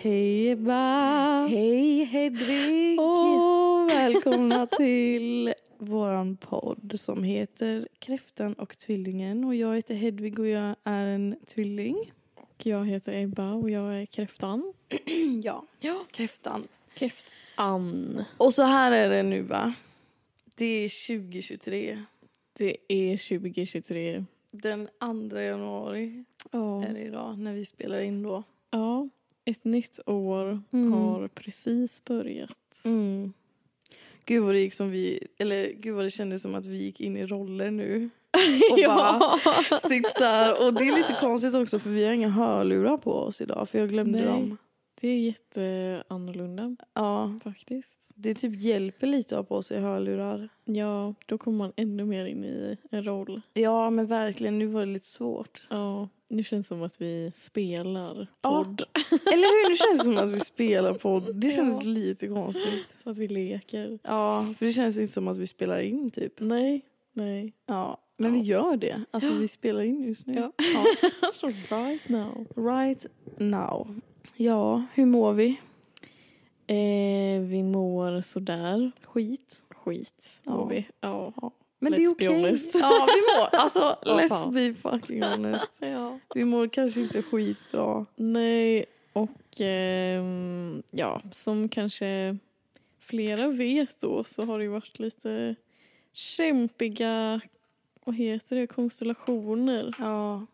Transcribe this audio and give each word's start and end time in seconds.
Hej 0.00 0.50
Ebba! 0.50 1.46
Hej 1.46 2.04
Hedvig! 2.04 3.00
Och 3.00 3.88
välkomna 3.90 4.66
till 4.66 5.54
våran 5.78 6.36
podd 6.36 6.92
som 6.96 7.22
heter 7.24 7.88
Kräftan 7.98 8.54
och 8.54 8.78
tvillingen. 8.78 9.44
Och 9.44 9.54
jag 9.54 9.74
heter 9.76 9.94
Hedvig 9.94 10.38
och 10.38 10.48
jag 10.48 10.76
är 10.84 11.06
en 11.06 11.36
tvilling. 11.46 12.12
Och 12.34 12.66
jag 12.66 12.86
heter 12.86 13.22
Ebba 13.22 13.52
och 13.52 13.70
jag 13.70 14.00
är 14.02 14.06
kräftan. 14.06 14.72
Ja, 15.42 15.64
Ja. 15.80 16.04
kräftan. 16.10 16.62
Kräftan. 16.94 18.24
Och 18.36 18.54
så 18.54 18.62
här 18.62 18.92
är 18.92 19.10
det 19.10 19.22
nu 19.22 19.42
va. 19.42 19.74
Det 20.54 20.66
är 20.84 21.18
2023. 21.18 22.02
Det 22.58 22.76
är 22.88 23.38
2023. 23.40 24.24
Den 24.50 24.88
2 25.30 25.38
januari 25.40 26.24
Ja. 26.50 26.84
är 26.84 26.94
det 26.94 27.00
idag 27.00 27.38
när 27.38 27.52
vi 27.52 27.64
spelar 27.64 28.00
in 28.00 28.22
då. 28.22 28.42
ja. 28.70 29.08
Ett 29.50 29.64
nytt 29.64 29.98
år 30.06 30.62
Mm. 30.72 30.92
har 30.92 31.28
precis 31.28 32.04
börjat. 32.04 32.82
Mm. 32.84 33.32
Gud 34.24 34.42
vad 34.44 34.54
det 34.54 34.60
gick 34.60 34.74
som 34.74 34.90
vi, 34.90 35.26
eller 35.38 35.72
gud 35.72 35.94
vad 35.94 36.04
det 36.04 36.10
kändes 36.10 36.42
som 36.42 36.54
att 36.54 36.66
vi 36.66 36.76
gick 36.76 37.00
in 37.00 37.16
i 37.16 37.26
roller 37.26 37.70
nu. 37.70 38.10
Och 38.72 38.78
bara 38.86 39.38
sitter. 39.78 40.66
Och 40.66 40.74
det 40.74 40.88
är 40.88 40.96
lite 40.96 41.16
konstigt 41.20 41.54
också 41.54 41.78
för 41.78 41.90
vi 41.90 42.04
har 42.04 42.12
inga 42.12 42.28
hörlurar 42.28 42.96
på 42.96 43.12
oss 43.12 43.40
idag 43.40 43.68
för 43.68 43.78
jag 43.78 43.88
glömde 43.88 44.18
Nej. 44.18 44.26
dem. 44.28 44.56
Det 45.00 45.08
är 45.08 45.18
jätteannorlunda 45.20 46.76
Ja, 46.94 47.38
faktiskt. 47.44 48.10
det 48.14 48.34
typ 48.34 48.60
hjälper 48.62 49.06
lite 49.06 49.34
att 49.38 49.48
ha 49.48 49.56
på 49.56 49.62
sig 49.62 49.80
hörlurar. 49.80 50.48
Ja, 50.64 51.14
då 51.26 51.38
kommer 51.38 51.58
man 51.58 51.72
ännu 51.76 52.04
mer 52.04 52.26
in 52.26 52.44
i 52.44 52.76
en 52.90 53.04
roll. 53.06 53.40
Ja 53.52 53.90
men 53.90 54.06
verkligen, 54.06 54.58
nu 54.58 54.66
var 54.66 54.80
det 54.80 54.92
lite 54.92 55.06
svårt. 55.06 55.66
Ja, 55.70 56.08
nu 56.28 56.42
känns 56.42 56.66
det 56.66 56.68
som 56.68 56.82
att 56.82 57.00
vi 57.00 57.30
spelar 57.34 58.28
Ja. 58.42 58.50
podd. 58.64 58.82
Eller 59.32 59.46
hur? 59.64 59.70
Nu 59.70 59.76
känns 59.76 59.98
det 59.98 60.04
som 60.04 60.18
att 60.18 60.34
vi 60.34 60.40
spelar 60.40 60.94
på. 60.94 61.20
Det 61.34 61.50
känns 61.50 61.84
Ja. 61.84 61.90
lite 61.90 62.28
konstigt. 62.28 62.94
Som 63.02 63.12
att 63.12 63.18
vi 63.18 63.28
leker. 63.28 63.98
Ja, 64.02 64.46
för 64.58 64.66
det 64.66 64.72
känns 64.72 64.98
inte 64.98 65.12
som 65.12 65.28
att 65.28 65.36
vi 65.36 65.46
spelar 65.46 65.80
in 65.80 66.10
typ. 66.10 66.32
Nej, 66.40 66.84
nej. 67.12 67.52
Ja, 67.66 68.00
men 68.16 68.30
Ja. 68.34 68.40
vi 68.40 68.46
gör 68.46 68.76
det. 68.76 69.02
Alltså 69.10 69.30
Ja. 69.30 69.36
vi 69.38 69.48
spelar 69.48 69.80
in 69.82 70.02
just 70.04 70.26
nu. 70.26 70.34
Ja. 70.34 70.52
Så 71.32 71.46
right 71.46 72.08
now. 72.08 72.46
Right 72.56 73.06
now. 73.38 74.00
Ja, 74.36 74.84
hur 74.94 75.06
mår 75.06 75.32
vi? 75.32 75.56
Eh, 76.66 77.40
vi 77.42 77.62
mår 77.62 78.20
sådär. 78.20 78.90
Skit. 79.04 79.60
Skit 79.70 80.40
Ja. 80.44 80.52
mår 80.52 80.68
vi. 80.68 80.86
Ja. 81.00 81.32
Men 81.78 81.92
det 81.92 81.98
Let's 81.98 82.02
är 82.02 82.08
be 82.18 82.28
okej. 82.28 82.42
honest. 82.42 82.74
Ja, 82.74 83.06
vi 83.06 83.20
mår. 83.40 83.58
Alltså, 83.62 83.98
let's 84.02 84.52
be 84.52 84.74
fucking 84.74 85.22
honest. 85.30 85.78
ja. 85.80 86.18
Vi 86.34 86.44
mår 86.44 86.68
kanske 86.68 87.00
inte 87.00 87.22
skitbra. 87.22 88.06
Nej, 88.16 88.84
och 89.12 89.60
ehm, 89.60 90.82
ja, 90.90 91.22
som 91.30 91.68
kanske 91.68 92.38
flera 93.00 93.48
vet 93.48 94.00
då 94.00 94.24
så 94.24 94.44
har 94.44 94.58
det 94.58 94.64
ju 94.64 94.70
varit 94.70 94.98
lite 94.98 95.54
kämpiga, 96.12 97.40
vad 98.04 98.14
heter 98.16 98.56
det, 98.56 98.66
konstellationer 98.66 99.94
Ja. 99.98 100.46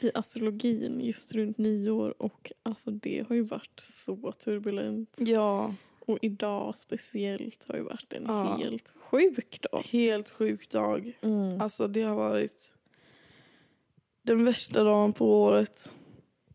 i 0.00 0.10
astrologin 0.14 1.00
just 1.00 1.32
runt 1.32 1.58
nyår 1.58 2.22
och 2.22 2.52
alltså 2.62 2.90
det 2.90 3.24
har 3.28 3.34
ju 3.36 3.42
varit 3.42 3.80
så 3.80 4.32
turbulent. 4.32 5.16
Ja, 5.20 5.74
Och 6.06 6.18
idag 6.22 6.78
speciellt 6.78 7.66
har 7.68 7.76
ju 7.76 7.82
varit 7.82 8.12
en 8.12 8.24
Ja. 8.26 8.56
helt 8.56 8.94
sjuk 8.96 9.60
dag. 9.72 9.86
helt 9.90 10.30
sjuk 10.30 10.70
dag. 10.70 11.18
Mm. 11.22 11.60
Alltså 11.60 11.88
det 11.88 12.02
har 12.02 12.14
varit 12.16 12.72
den 14.22 14.44
värsta 14.44 14.84
dagen 14.84 15.12
på 15.12 15.42
året. 15.42 15.92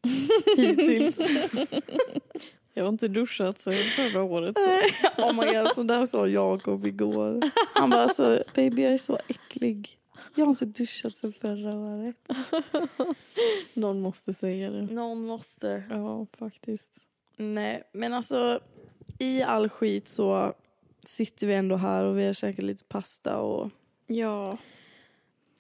Hittills. 0.58 1.30
Jag 2.74 2.84
har 2.84 2.90
inte 2.90 3.08
duschat 3.08 3.60
sen 3.60 3.74
förra 3.74 4.24
året. 4.24 4.56
Så. 4.58 4.78
oh 5.24 5.34
my 5.34 5.54
god, 5.60 5.68
så 5.76 5.84
där 5.84 6.06
sa 6.06 6.28
Jakob 6.28 6.86
igår. 6.86 7.42
Han 7.74 7.90
bara 7.90 8.02
alltså, 8.04 8.44
baby 8.56 8.82
jag 8.82 8.94
är 8.94 8.98
så 8.98 9.20
äcklig. 9.28 9.98
Jag 10.36 10.46
har 10.46 10.50
inte 10.50 10.66
duschat 10.66 11.16
sen 11.16 11.34
förra 11.34 11.74
året. 11.76 12.30
Någon 13.74 14.02
måste 14.02 14.34
säga 14.34 14.70
det. 14.70 14.82
Någon 14.82 15.26
måste. 15.26 15.84
Ja, 15.90 16.26
faktiskt. 16.38 16.92
Nej, 17.38 17.84
men 17.94 18.14
alltså 18.14 18.60
i 19.22 19.44
all 19.44 19.70
skit 19.70 20.08
så 20.08 20.54
sitter 21.06 21.48
vi 21.48 21.54
ändå 21.54 21.76
här 21.76 22.04
och 22.04 22.18
vi 22.18 22.26
har 22.26 22.34
käkat 22.34 22.66
lite 22.66 22.84
pasta 22.84 23.38
och, 23.38 23.70
Ja. 24.08 24.58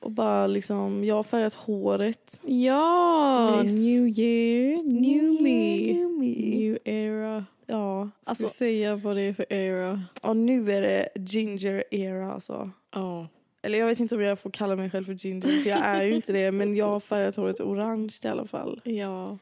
och 0.01 0.11
bara 0.11 0.47
liksom, 0.47 1.03
jag 1.05 1.15
har 1.15 1.23
färgat 1.23 1.53
håret. 1.53 2.41
Ja! 2.45 3.61
Nyss. 3.63 3.85
New 3.85 4.07
year, 4.19 4.83
new 4.83 5.41
me. 5.41 5.93
New 5.93 6.09
me. 6.09 6.55
New 6.57 6.77
era. 6.85 7.45
Ja, 7.65 8.09
Ska 8.21 8.29
alltså, 8.29 8.43
du 8.45 8.49
säga 8.49 8.95
vad 8.95 9.15
det 9.15 9.21
är 9.21 9.33
för 9.33 9.53
era? 9.53 10.01
och 10.21 10.37
nu 10.37 10.71
är 10.71 10.81
det 10.81 11.09
ginger 11.15 11.83
era 11.91 12.33
alltså. 12.33 12.71
Ja. 12.93 13.27
Eller 13.61 13.79
jag 13.79 13.85
vet 13.87 13.99
inte 13.99 14.15
om 14.15 14.21
jag 14.21 14.39
får 14.39 14.49
kalla 14.51 14.75
mig 14.75 14.89
själv 14.89 15.03
för 15.03 15.13
ginger 15.13 15.41
för 15.63 15.69
jag 15.69 15.79
är 15.79 16.03
ju 16.03 16.15
inte 16.15 16.33
det 16.33 16.51
men 16.51 16.75
jag 16.75 16.87
har 16.87 16.99
färgat 16.99 17.35
håret 17.35 17.59
orange 17.59 18.13
i 18.23 18.27
alla 18.27 18.45
fall. 18.45 18.81
Ja. 18.83 19.37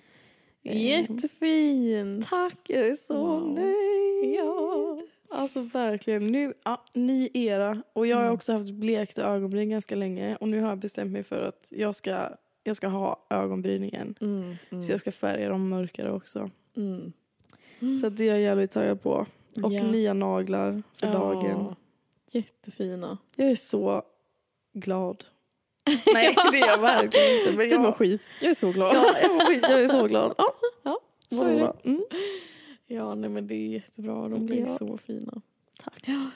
Eh, 0.63 0.85
Jättefint. 0.85 2.29
Tack, 2.29 2.57
jag 2.67 2.87
är 2.87 2.95
så 2.95 3.13
Wow. 3.17 3.53
nöjd. 3.53 3.88
Ja. 4.21 4.97
Alltså 5.31 5.61
verkligen. 5.61 6.31
Nu, 6.31 6.53
ja, 6.63 6.83
ny 6.93 7.29
era. 7.33 7.81
Och 7.93 8.07
jag 8.07 8.15
har 8.17 8.23
Mm. 8.23 8.35
också 8.35 8.53
haft 8.53 8.69
blekta 8.71 9.21
ögonbryn 9.23 9.69
ganska 9.69 9.95
länge. 9.95 10.35
Och 10.35 10.47
nu 10.47 10.59
har 10.61 10.69
jag 10.69 10.77
bestämt 10.77 11.11
mig 11.11 11.23
för 11.23 11.41
att 11.41 11.69
jag 11.75 11.95
ska, 11.95 12.29
jag 12.63 12.75
ska 12.75 12.87
ha 12.87 13.25
ögonbryn 13.29 13.83
igen. 13.83 14.15
Mm, 14.21 14.55
mm, 14.69 14.83
Så 14.83 14.91
jag 14.91 14.99
ska 14.99 15.11
färga 15.11 15.49
dem 15.49 15.69
mörkare 15.69 16.11
också. 16.11 16.49
mm. 16.77 17.13
Så 18.01 18.09
det 18.09 18.23
är 18.23 18.27
jag 18.27 18.41
jävligt 18.41 18.71
taggad 18.71 19.01
på. 19.01 19.25
Och 19.63 19.73
Ja. 19.73 19.83
nya 19.83 20.13
naglar 20.13 20.83
för 20.93 21.07
Ja. 21.07 21.13
dagen. 21.13 21.75
Jättefina. 22.31 23.17
Jag 23.35 23.51
är 23.51 23.55
så 23.55 24.03
glad. 24.73 25.23
Nej, 26.13 26.35
det 26.51 26.57
är 26.59 26.67
jag 26.67 26.77
verkligen 26.81 27.39
inte. 27.39 27.51
Men 27.57 27.69
Det 27.69 27.77
var 27.77 27.83
jag, 27.85 27.95
skit. 27.95 28.21
Jag 28.41 28.49
är 28.49 28.53
så 28.53 28.71
glad. 28.71 28.95
ja, 28.95 29.05
jag, 29.21 29.31
mår 29.31 29.39
skit, 29.45 29.63
jag 29.69 29.81
är 29.83 29.87
så 29.87 30.07
glad. 30.07 30.33
Ja, 30.37 30.53
Ja, 30.83 30.99
så 31.31 31.43
är 31.43 31.55
det. 31.55 31.73
Ja, 32.91 33.15
nej 33.15 33.29
men 33.29 33.47
det 33.47 33.55
är 33.55 33.67
jättebra. 33.67 34.29
De 34.29 34.45
blir 34.45 34.59
Ja. 34.59 34.65
så 34.65 34.97
fina. 34.97 35.41
Tack. 35.83 36.03
Ja. 36.07 36.29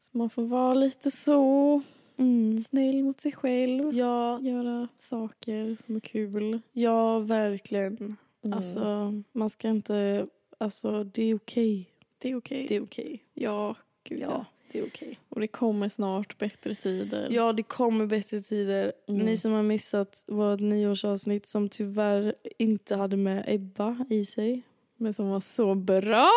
Så 0.00 0.18
man 0.18 0.30
får 0.30 0.42
vara 0.42 0.74
lite 0.74 1.10
så 1.10 1.82
Mm. 2.16 2.60
snäll 2.60 3.02
mot 3.02 3.20
sig 3.20 3.32
själv. 3.32 3.94
Ja, 3.96 4.40
Göra 4.40 4.88
saker 4.96 5.76
som 5.86 5.96
är 5.96 6.00
kul. 6.00 6.60
ja, 6.72 7.18
verkligen. 7.18 7.96
Mm. 8.44 8.56
Alltså, 8.56 9.12
man 9.32 9.50
ska 9.50 9.68
inte... 9.68 10.26
Alltså, 10.58 11.04
det 11.04 11.22
är 11.22 11.34
okej. 11.34 11.90
det 12.18 12.30
är 12.30 12.36
okej. 12.36 12.66
Det 12.68 12.76
är 12.76 12.82
okej. 12.82 13.24
Ja, 13.34 13.74
gud 14.04 14.20
ja. 14.20 14.26
Ja, 14.30 14.44
det 14.72 14.78
är 14.78 14.86
okej. 14.86 15.18
Och 15.28 15.40
det 15.40 15.46
kommer 15.46 15.88
snart 15.88 16.38
bättre 16.38 16.74
tider. 16.74 17.28
Ja, 17.30 17.52
det 17.52 17.62
kommer 17.62 18.06
bättre 18.06 18.40
tider. 18.40 18.92
Mm. 19.08 19.26
Ni 19.26 19.36
som 19.36 19.52
har 19.52 19.62
missat 19.62 20.24
vårt 20.26 20.60
nyårsavsnitt 20.60 21.46
som 21.46 21.68
tyvärr 21.68 22.34
inte 22.58 22.96
hade 22.96 23.16
med 23.16 23.44
Ebba 23.48 24.04
i 24.10 24.24
sig. 24.24 24.62
Men 25.00 25.14
som 25.14 25.28
var 25.28 25.40
så 25.40 25.74
bra! 25.74 26.30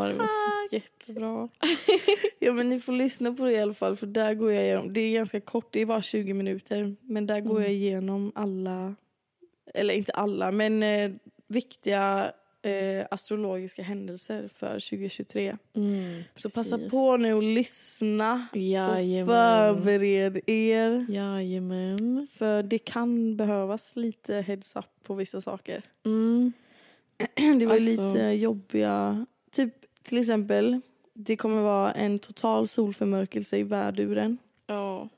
Men 0.00 0.08
det 0.08 0.14
var 0.14 0.26
så 0.68 0.74
jättebra. 0.76 1.48
Ja, 2.38 2.52
men 2.52 2.68
ni 2.68 2.80
får 2.80 2.92
lyssna 2.92 3.32
på 3.32 3.44
det 3.44 3.52
i 3.52 3.58
alla 3.60 3.74
fall 3.74 3.96
för 3.96 4.06
där 4.06 4.34
går 4.34 4.52
jag 4.52 4.64
igenom. 4.64 4.92
Det 4.92 5.00
är 5.00 5.12
ganska 5.14 5.40
kort, 5.40 5.68
det 5.72 5.80
är 5.80 5.86
bara 5.86 6.02
20 6.02 6.34
minuter. 6.34 6.96
Men 7.00 7.26
där 7.26 7.40
går 7.40 7.50
Mm. 7.50 7.62
jag 7.62 7.72
igenom 7.72 8.32
alla, 8.34 8.94
eller 9.74 9.94
inte 9.94 10.12
alla, 10.12 10.52
men 10.52 10.82
eh, 10.82 11.10
viktiga 11.48 12.32
eh, 12.62 13.06
astrologiska 13.10 13.82
händelser 13.82 14.48
för 14.48 14.68
2023. 14.72 15.56
Mm, 15.76 16.22
Så 16.34 16.50
passa 16.50 16.76
precis. 16.76 16.90
på 16.90 17.16
nu 17.16 17.34
och 17.34 17.42
lyssna 17.42 18.46
och 18.52 18.56
Jajamän. 18.56 19.26
förbered 19.26 20.40
er. 20.46 21.06
Jajamän. 21.08 22.28
För 22.32 22.62
det 22.62 22.78
kan 22.78 23.36
behövas 23.36 23.96
lite 23.96 24.34
heads 24.34 24.76
up 24.76 24.84
på 25.02 25.14
vissa 25.14 25.40
saker. 25.40 25.82
Mm. 26.06 26.52
Det 27.60 27.66
var 27.66 27.74
Alltså- 27.74 28.04
lite 28.04 28.18
jobbiga... 28.22 29.26
Typ 29.50 29.74
till 30.02 30.18
exempel, 30.18 30.80
det 31.14 31.36
kommer 31.36 31.62
vara 31.62 31.92
en 31.92 32.18
total 32.18 32.68
solförmörkelse 32.68 33.58
i 33.58 33.62
värduren. 33.62 34.38
Ja. 34.66 35.08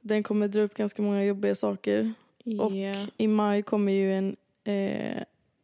Den 0.00 0.22
kommer 0.22 0.48
dra 0.48 0.60
upp 0.60 0.74
ganska 0.74 1.02
många 1.02 1.24
jobbiga 1.24 1.54
saker. 1.54 2.12
Och 2.60 2.72
Ja. 2.72 3.06
i 3.16 3.26
maj 3.28 3.62
kommer 3.62 3.92
ju 3.92 4.12
en 4.12 4.36
eh, 4.64 5.22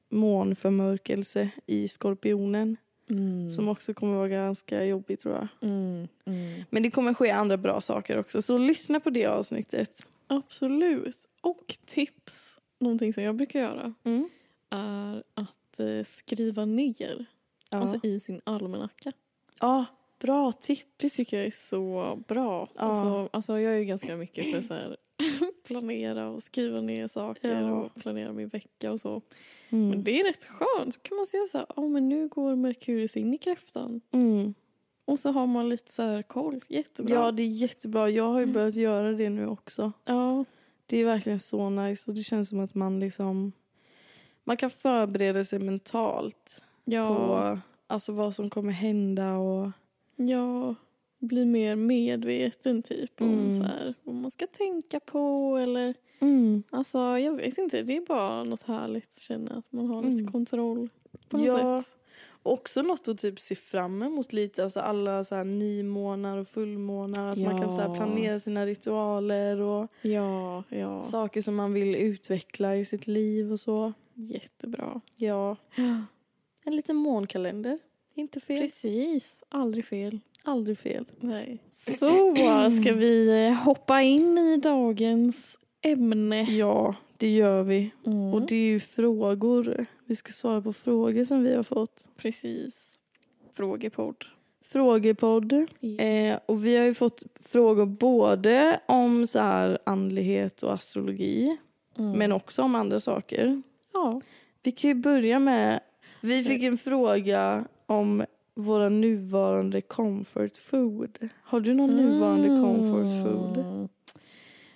månförmörkelse 0.08 1.49
i 1.67 1.88
skorpionen. 1.88 2.76
Mm. 3.11 3.50
Som 3.50 3.69
också 3.69 3.94
kommer 3.94 4.17
vara 4.17 4.29
ganska 4.29 4.85
jobbig 4.85 5.19
tror 5.19 5.35
jag. 5.35 5.49
Mm. 5.70 6.08
Mm. 6.25 6.64
Men 6.70 6.82
det 6.82 6.91
kommer 6.91 7.14
ske 7.14 7.31
andra 7.31 7.56
bra 7.56 7.81
saker 7.81 8.19
också. 8.19 8.43
Så 8.43 8.58
lyssna 8.58 9.00
på 9.00 9.11
det 9.11 9.26
avsnittet. 9.26 10.06
Absolut. 10.26 11.17
Och 11.41 11.75
tips, 11.85 12.61
någonting 12.79 13.12
som 13.12 13.23
jag 13.23 13.35
brukar 13.37 13.61
göra, 13.61 13.94
Mm. 14.05 14.29
Är 14.70 15.22
att 15.34 15.81
eh, 15.81 16.05
skriva 16.05 16.64
ner 16.64 17.26
Ja. 17.72 17.78
alltså 17.78 18.00
i 18.02 18.20
sin 18.20 18.40
almanacka. 18.44 19.12
ja, 19.61 19.84
bra 20.20 20.52
tips. 20.52 20.84
Det 20.96 21.08
tycker 21.11 21.37
jag 21.37 21.46
är 21.46 21.50
så 21.50 22.19
bra. 22.28 22.69
Ja. 22.75 22.81
Alltså, 22.81 23.28
alltså 23.32 23.61
jag 23.61 23.75
är 23.75 23.78
ju 23.78 23.84
ganska 23.84 24.17
mycket 24.17 24.55
för 24.55 24.61
så 24.61 24.75
här, 24.75 24.96
planera 25.67 26.28
och 26.28 26.43
skriva 26.43 26.81
ner 26.81 27.06
saker 27.08 27.61
Ja. 27.62 27.72
och 27.72 27.94
planera 27.94 28.32
min 28.32 28.49
vecka 28.49 28.93
och 28.93 29.00
så. 29.00 29.22
Mm. 29.70 29.88
Men 29.88 30.05
det 30.05 30.20
är 30.20 30.25
rätt 30.25 30.44
skönt. 30.44 30.94
Så 30.94 31.00
kan 31.00 31.17
man 31.17 31.26
säga 31.26 31.46
så 31.46 31.58
här, 31.58 31.67
oh, 31.76 31.88
men 31.88 32.08
nu 32.08 32.28
går 32.28 32.56
Merkurius 32.56 33.17
in 33.17 33.34
i 33.34 33.38
kräftan. 33.38 34.00
Mm. 34.11 34.55
Och 35.05 35.19
så 35.19 35.31
har 35.31 35.46
man 35.46 35.69
lite 35.69 35.93
så 35.93 36.02
här 36.02 36.22
koll. 36.22 36.64
Jättebra. 36.69 37.14
Ja, 37.14 37.32
det 37.32 37.43
är 37.43 37.46
jättebra. 37.46 38.11
Jag 38.11 38.25
har 38.32 38.40
ju 38.40 38.46
börjat 38.46 38.75
göra 38.76 39.12
det 39.12 39.28
nu 39.31 39.46
också. 39.46 39.93
ja. 40.05 40.44
Det 40.87 40.96
är 40.99 41.05
verkligen 41.05 41.38
så 41.40 41.70
nice 41.70 42.11
och 42.11 42.14
det 42.17 42.22
känns 42.22 42.49
som 42.49 42.61
att 42.61 42.75
man 42.75 43.00
liksom... 43.00 43.52
Man 44.44 44.56
kan 44.56 44.70
förbereda 44.70 45.44
sig 45.44 45.58
mentalt 45.58 46.62
ja. 46.84 47.06
på 47.16 47.58
alltså, 47.87 48.12
vad 48.12 48.34
som 48.34 48.50
kommer 48.50 48.72
hända 48.72 49.37
och... 49.37 49.70
Ja, 50.16 50.75
bli 51.19 51.44
mer 51.44 51.76
medveten 51.76 52.82
typ 52.82 53.20
om 53.20 53.28
Mm. 53.28 53.52
så 53.52 53.62
här, 53.62 53.94
vad 54.02 54.14
man 54.14 54.31
ska 54.31 54.46
tänka 54.46 55.00
på 55.00 55.56
eller 55.62 55.94
alltså 56.70 56.98
jag 56.98 57.32
vet 57.37 57.58
inte, 57.58 57.82
det 57.82 57.96
är 57.96 58.00
bara 58.00 58.44
något 58.44 58.62
härligt 58.62 59.08
att 59.08 59.20
känna 59.22 59.54
att 59.54 59.72
man 59.72 59.87
har 59.87 60.02
lite 60.02 60.20
Mm. 60.20 60.32
kontroll 60.32 60.88
på 61.28 61.36
något 61.36 61.46
Ja. 61.46 61.82
sätt. 61.82 61.96
Också 62.43 62.82
något 62.82 63.08
att 63.08 63.19
typ 63.19 63.40
se 63.40 63.54
fram 63.54 64.02
emot 64.02 64.32
lite, 64.32 64.64
alltså 64.64 64.81
alla 64.81 65.25
så 65.25 65.34
här 65.34 65.44
nymånar 65.44 66.38
och 66.38 66.48
fullmånar. 66.48 67.28
Alltså 67.28 67.44
Man 67.44 67.60
kan 67.60 67.70
så 67.70 67.81
Ja. 67.81 67.94
planera 67.94 68.38
sina 68.38 68.66
ritualer 68.66 69.60
och 69.60 69.86
Ja, 70.02 70.64
ja, 70.69 71.02
saker 71.02 71.43
som 71.43 71.54
man 71.54 71.72
vill 71.72 71.94
utveckla 71.94 72.76
i 72.76 72.84
sitt 72.84 73.06
liv 73.06 73.52
och 73.52 73.60
så. 73.60 73.93
Jättebra. 74.20 75.00
Ja, 75.17 75.56
en 76.64 76.76
liten 76.76 76.96
månkalender. 76.96 77.78
Inte 78.14 78.40
fel. 78.40 78.61
Precis, 78.61 79.44
aldrig 79.49 79.84
fel. 79.84 80.20
Aldrig 80.44 80.78
fel. 80.78 81.05
Nej. 81.20 81.58
Så 81.70 82.34
ska 82.82 82.93
vi 82.93 83.46
eh, 83.46 83.52
hoppa 83.52 84.02
in 84.02 84.38
i 84.38 84.56
dagens 84.56 85.61
ämne. 85.82 86.43
Ja, 86.43 86.94
det 87.17 87.34
gör 87.34 87.62
vi. 87.62 87.90
Mm. 88.06 88.34
Och 88.34 88.46
det 88.46 88.56
är 88.56 88.67
ju 88.67 88.81
frågor. 88.81 89.87
Vi 90.05 90.17
ska 90.17 90.32
svara 90.32 90.62
på 90.62 90.72
frågor 90.72 91.25
som 91.25 91.43
vi 91.43 91.55
har 91.55 91.62
fått. 91.62 92.08
Precis. 92.17 92.99
Frågepodd. 93.52 94.25
Frågepodd. 94.64 95.52
Eh, 95.99 96.38
och 96.46 96.67
vi 96.67 96.76
har 96.76 96.84
ju 96.84 96.94
fått 96.94 97.22
frågor 97.40 97.87
både 97.87 98.81
om 98.87 99.26
så 99.26 99.38
här 99.38 99.78
andlighet 99.87 100.62
och 100.62 100.72
astrologi. 100.72 101.56
Mm. 101.99 102.19
Men 102.19 102.32
också 102.32 102.62
om 102.62 102.75
andra 102.75 103.00
saker. 103.00 103.62
Ja. 103.92 104.20
Vi 104.62 104.72
kan 104.72 104.88
ju 104.88 104.94
börja 104.94 105.38
med... 105.38 105.81
Vi 106.20 106.44
fick 106.44 106.62
en 106.62 106.78
fråga 106.78 107.64
om 107.87 108.25
våra 108.54 108.88
nuvarande 108.88 109.81
comfort 109.81 110.56
food. 110.56 111.28
Har 111.42 111.60
du 111.60 111.75
någon 111.75 111.96
nuvarande 111.96 112.48
comfort 112.48 113.25
food? 113.26 113.58
Mm. 113.58 113.88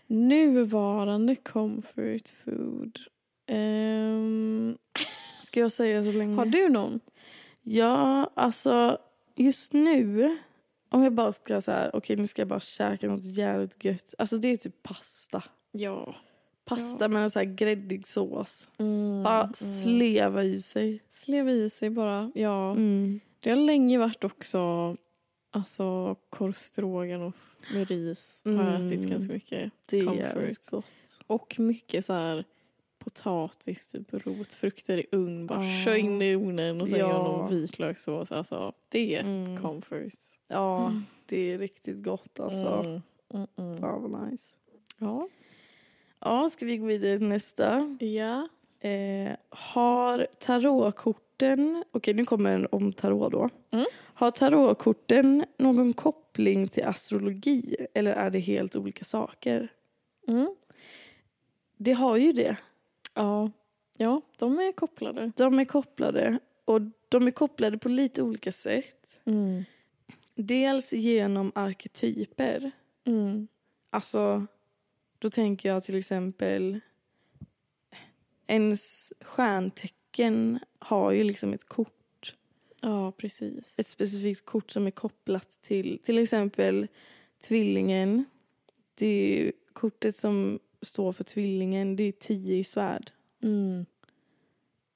Nuvarande 0.07 1.37
comfort 1.37 2.29
food. 2.45 2.99
Ehm, 3.47 4.77
Ska 5.43 5.61
jag 5.61 5.73
säga 5.73 6.05
så 6.05 6.13
länge? 6.13 6.35
har 6.35 6.47
du 6.47 6.69
någon? 6.69 7.01
Ja, 7.63 8.31
alltså 8.35 8.99
just 9.37 9.73
nu. 9.73 10.39
Om 10.89 11.03
jag 11.03 11.13
bara 11.13 11.33
ska 11.33 11.61
så 11.61 11.73
här, 11.73 11.97
okej 11.97 12.17
nu 12.17 12.27
ska 12.27 12.43
jag 12.43 12.49
bara 12.49 12.61
käka 12.61 13.07
något 13.09 13.25
jävligt 13.25 13.85
gött. 13.85 14.15
Alltså 14.19 14.39
det 14.39 14.49
är 14.49 14.57
typ 14.57 14.83
pasta. 14.83 15.43
Ja. 15.73 16.15
Pasta 16.65 17.09
med 17.09 17.23
en 17.23 17.31
så 17.31 17.39
här 17.39 17.47
gräddig 17.47 18.07
sås. 18.07 18.69
Mm, 18.79 19.23
Bara 19.23 19.53
sleva 19.55 20.45
i 20.45 20.63
sig. 20.63 21.03
Sleva 21.09 21.51
i 21.51 21.71
sig 21.71 21.91
bara. 21.91 22.33
Ja. 22.35 22.71
Mm. 22.71 23.21
Det 23.41 23.51
har 23.51 23.57
länge 23.57 23.99
varit 23.99 24.25
också 24.25 24.97
alltså 25.51 26.17
korv 26.31 26.53
med 27.73 27.89
ris. 27.89 28.43
Har 28.45 28.53
jag 28.53 28.61
Mm. 28.69 28.87
ätit 28.87 29.07
ganska 29.11 29.33
mycket. 29.33 29.73
Det 29.87 29.99
är 29.99 30.15
jävligt 30.15 30.71
gott. 30.71 30.85
Och 31.27 31.57
mycket 31.59 32.05
så 32.05 32.13
här 32.13 32.45
potatis, 32.99 33.93
typ 33.93 34.15
rotfrukter 34.27 34.99
i 34.99 35.07
ugn. 35.13 35.47
Bara 35.47 35.65
Ja. 35.65 35.85
kör 35.85 35.95
in 35.95 36.23
i 36.23 36.35
ugnen 36.35 36.81
och 36.81 36.89
sen 36.89 36.99
Ja. 36.99 37.09
gör 37.09 37.23
någon 37.23 37.51
vitlökssås. 37.51 38.33
Alltså, 38.33 38.73
det 38.89 39.17
är 39.17 39.21
Mm. 39.21 39.61
comfort. 39.63 40.13
Ja, 40.49 40.93
det 41.27 41.53
är 41.53 41.59
riktigt 41.59 42.05
gott 42.05 42.41
alltså. 42.41 42.67
Mm. 42.85 43.03
Mm, 43.35 43.47
mm. 43.59 43.81
Fan 43.81 44.11
vad 44.13 44.31
nice. 44.31 44.57
Ja. 44.99 45.29
Ja, 46.25 46.49
ska 46.49 46.67
vi 46.67 46.77
gå 46.77 46.87
vidare 46.87 47.19
till 47.19 47.29
nästa? 47.29 47.97
Ja. 48.01 48.49
Eh, 48.89 49.37
har 49.49 50.27
tarotkorten... 50.39 51.85
Okej, 51.91 52.15
nu 52.15 52.25
kommer 52.25 52.55
en 52.55 52.67
om 52.71 52.93
tarot 52.93 53.33
då. 53.33 53.51
Mm. 53.71 53.87
Har 53.97 54.31
tarotkorten 54.31 55.45
någon 55.59 55.93
koppling 55.93 56.69
till 56.69 56.85
astrologi 56.85 57.77
eller 57.95 58.13
är 58.13 58.31
det 58.31 58.39
helt 58.39 58.77
olika 58.77 59.05
saker? 59.05 59.73
Mm. 60.29 60.55
Det 61.77 61.93
har 61.93 62.17
ju 62.17 62.33
det. 62.33 62.57
Ja. 63.15 63.51
ja, 63.99 64.21
de 64.39 64.59
är 64.59 64.73
kopplade. 64.73 65.33
De 65.37 65.59
är 65.59 65.65
kopplade 65.65 66.39
och 66.65 66.81
de 67.09 67.27
är 67.27 67.31
kopplade 67.31 67.79
på 67.79 67.89
lite 67.89 68.23
olika 68.23 68.53
sätt. 68.53 69.21
Mm. 69.25 69.65
Dels 70.35 70.93
genom 70.93 71.53
arketyper. 71.55 72.71
Mm. 73.07 73.49
Alltså, 73.91 74.47
då 75.25 75.31
tänker 75.31 75.69
jag 75.69 75.83
till 75.83 75.97
exempel... 75.97 76.81
Ens 78.47 79.13
stjärntecken 79.21 80.59
har 80.79 81.13
ju 81.13 81.25
liksom 81.25 81.53
ett 81.53 81.65
kort. 81.65 82.35
Ja, 82.83 83.13
precis. 83.13 83.79
Ett 83.79 83.87
specifikt 83.87 84.45
kort 84.45 84.71
som 84.71 84.87
är 84.87 84.91
kopplat 84.91 85.59
till 85.63 85.99
till 86.03 86.19
exempel 86.19 86.89
tvillingen. 87.39 88.25
Det 88.95 89.53
kortet 89.73 90.17
som 90.17 90.59
står 90.83 91.13
för 91.13 91.25
tvillingen. 91.25 91.97
Det 91.97 92.05
är 92.05 92.13
tio 92.13 92.57
i 92.57 92.65
svärd. 92.65 93.11
Mm. 93.43 93.87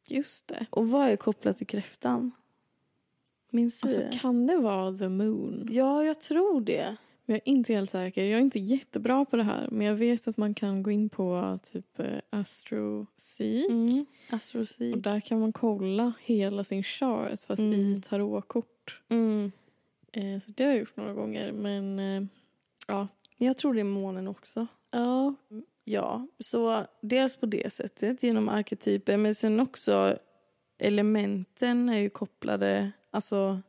Just 0.09 0.49
det. 0.49 0.67
Och 0.71 0.89
vad 0.89 1.09
är 1.09 1.17
kopplat 1.17 1.57
till 1.57 1.67
kräftan? 1.67 2.31
Minns 3.51 3.81
du 3.81 3.89
Alltså, 3.89 4.01
det? 4.01 4.19
kan 4.19 4.47
det 4.47 4.57
vara 4.57 4.99
the 4.99 5.09
moon? 5.09 5.69
Ja, 5.71 6.05
jag 6.05 6.21
tror 6.21 6.61
det. 6.61 6.97
Jag 7.31 7.37
är 7.37 7.49
inte 7.49 7.73
helt 7.73 7.91
säker. 7.91 8.25
Jag 8.25 8.39
är 8.39 8.43
inte 8.43 8.59
jättebra 8.59 9.25
på 9.25 9.37
det 9.37 9.43
här. 9.43 9.69
Men 9.71 9.87
jag 9.87 9.95
vet 9.95 10.29
att 10.29 10.37
man 10.37 10.55
kan 10.55 10.83
gå 10.83 10.91
in 10.91 11.09
på 11.09 11.59
typ 11.63 12.01
eh, 12.01 12.19
AstroSeek. 12.31 13.71
Mm. 13.71 14.07
Astrosik. 14.31 14.97
Och 14.97 15.03
där 15.03 15.21
kan 15.21 15.41
man 15.41 15.53
kolla 15.53 16.13
hela 16.21 16.65
sin 16.65 16.83
chart 16.83 17.41
fast 17.41 17.63
Mm. 17.63 17.75
i 17.75 18.01
tarotkort. 18.01 19.03
Mm. 19.09 19.53
Eh, 20.13 20.39
så 20.41 20.53
det 20.57 20.65
har 20.65 20.71
jag 20.71 20.79
gjort 20.79 20.97
några 20.97 21.13
gånger. 21.15 21.53
Men 21.53 21.99
eh, 21.99 22.23
ja. 22.87 23.09
Jag 23.39 23.57
tror 23.57 23.75
det 23.75 23.81
är 23.81 23.85
månen 23.85 24.29
också. 24.29 24.67
Ja. 24.91 25.35
Ja, 25.85 26.27
så 26.39 26.87
dels 27.01 27.37
på 27.37 27.47
det 27.47 27.73
sättet 27.73 28.23
genom 28.23 28.49
arketyper 28.49 29.17
men 29.17 29.35
sen 29.35 29.61
också 29.61 30.19
elementen 30.79 31.89
är 31.89 31.99
ju 31.99 32.11
kopplade, 32.11 32.93
alltså 33.11 33.61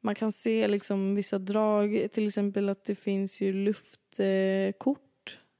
man 0.00 0.14
kan 0.14 0.32
se 0.32 0.68
liksom 0.68 1.14
vissa 1.14 1.38
drag, 1.38 2.08
till 2.12 2.26
exempel 2.26 2.68
att 2.68 2.84
det 2.84 2.94
finns 2.94 3.40
ju 3.40 3.52
luftkort 3.52 5.04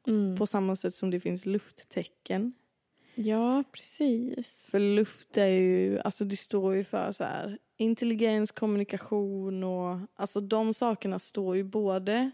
Mm. 0.09 0.37
på 0.37 0.47
samma 0.47 0.77
sätt 0.77 0.95
som 0.95 1.11
det 1.11 1.21
finns 1.21 1.47
lufttecken. 1.47 2.53
Ja, 3.15 3.65
precis. 3.73 4.69
För 4.71 4.79
luft 4.79 5.37
är 5.37 5.47
ju, 5.47 5.99
alltså 6.01 6.25
det 6.25 6.37
står 6.37 6.75
ju 6.75 6.85
för 6.85 7.13
så 7.13 7.25
här 7.25 7.59
intelligens, 7.77 8.51
kommunikation 8.51 9.65
och 9.65 9.99
alltså 10.15 10.41
de 10.41 10.75
sakerna 10.75 11.19
står 11.19 11.57
ju 11.57 11.65
både, 11.65 12.31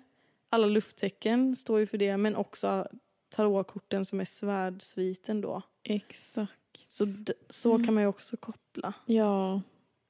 alla 0.48 0.66
lufttecken 0.66 1.56
står 1.56 1.80
ju 1.80 1.86
för 1.86 1.98
det 1.98 2.16
men 2.16 2.36
också 2.36 2.88
tarotkorten 3.28 4.04
som 4.04 4.20
är 4.20 4.24
svärdsviten 4.24 5.40
då. 5.40 5.62
Exakt. 5.82 6.90
Så, 6.90 7.06
så 7.50 7.84
kan 7.84 7.94
man 7.94 8.02
ju 8.02 8.08
också 8.08 8.36
koppla. 8.36 8.92
Ja, 9.06 9.60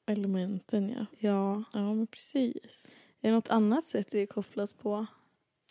elementen 0.06 0.90
ja. 0.90 1.06
Ja. 1.18 1.64
Ja, 1.72 1.94
men 1.94 2.06
precis. 2.06 2.94
Är 3.20 3.28
det 3.28 3.34
något 3.34 3.50
annat 3.50 3.84
sätt 3.84 4.08
det 4.10 4.18
är 4.18 4.26
kopplat 4.26 4.78
på? 4.78 5.06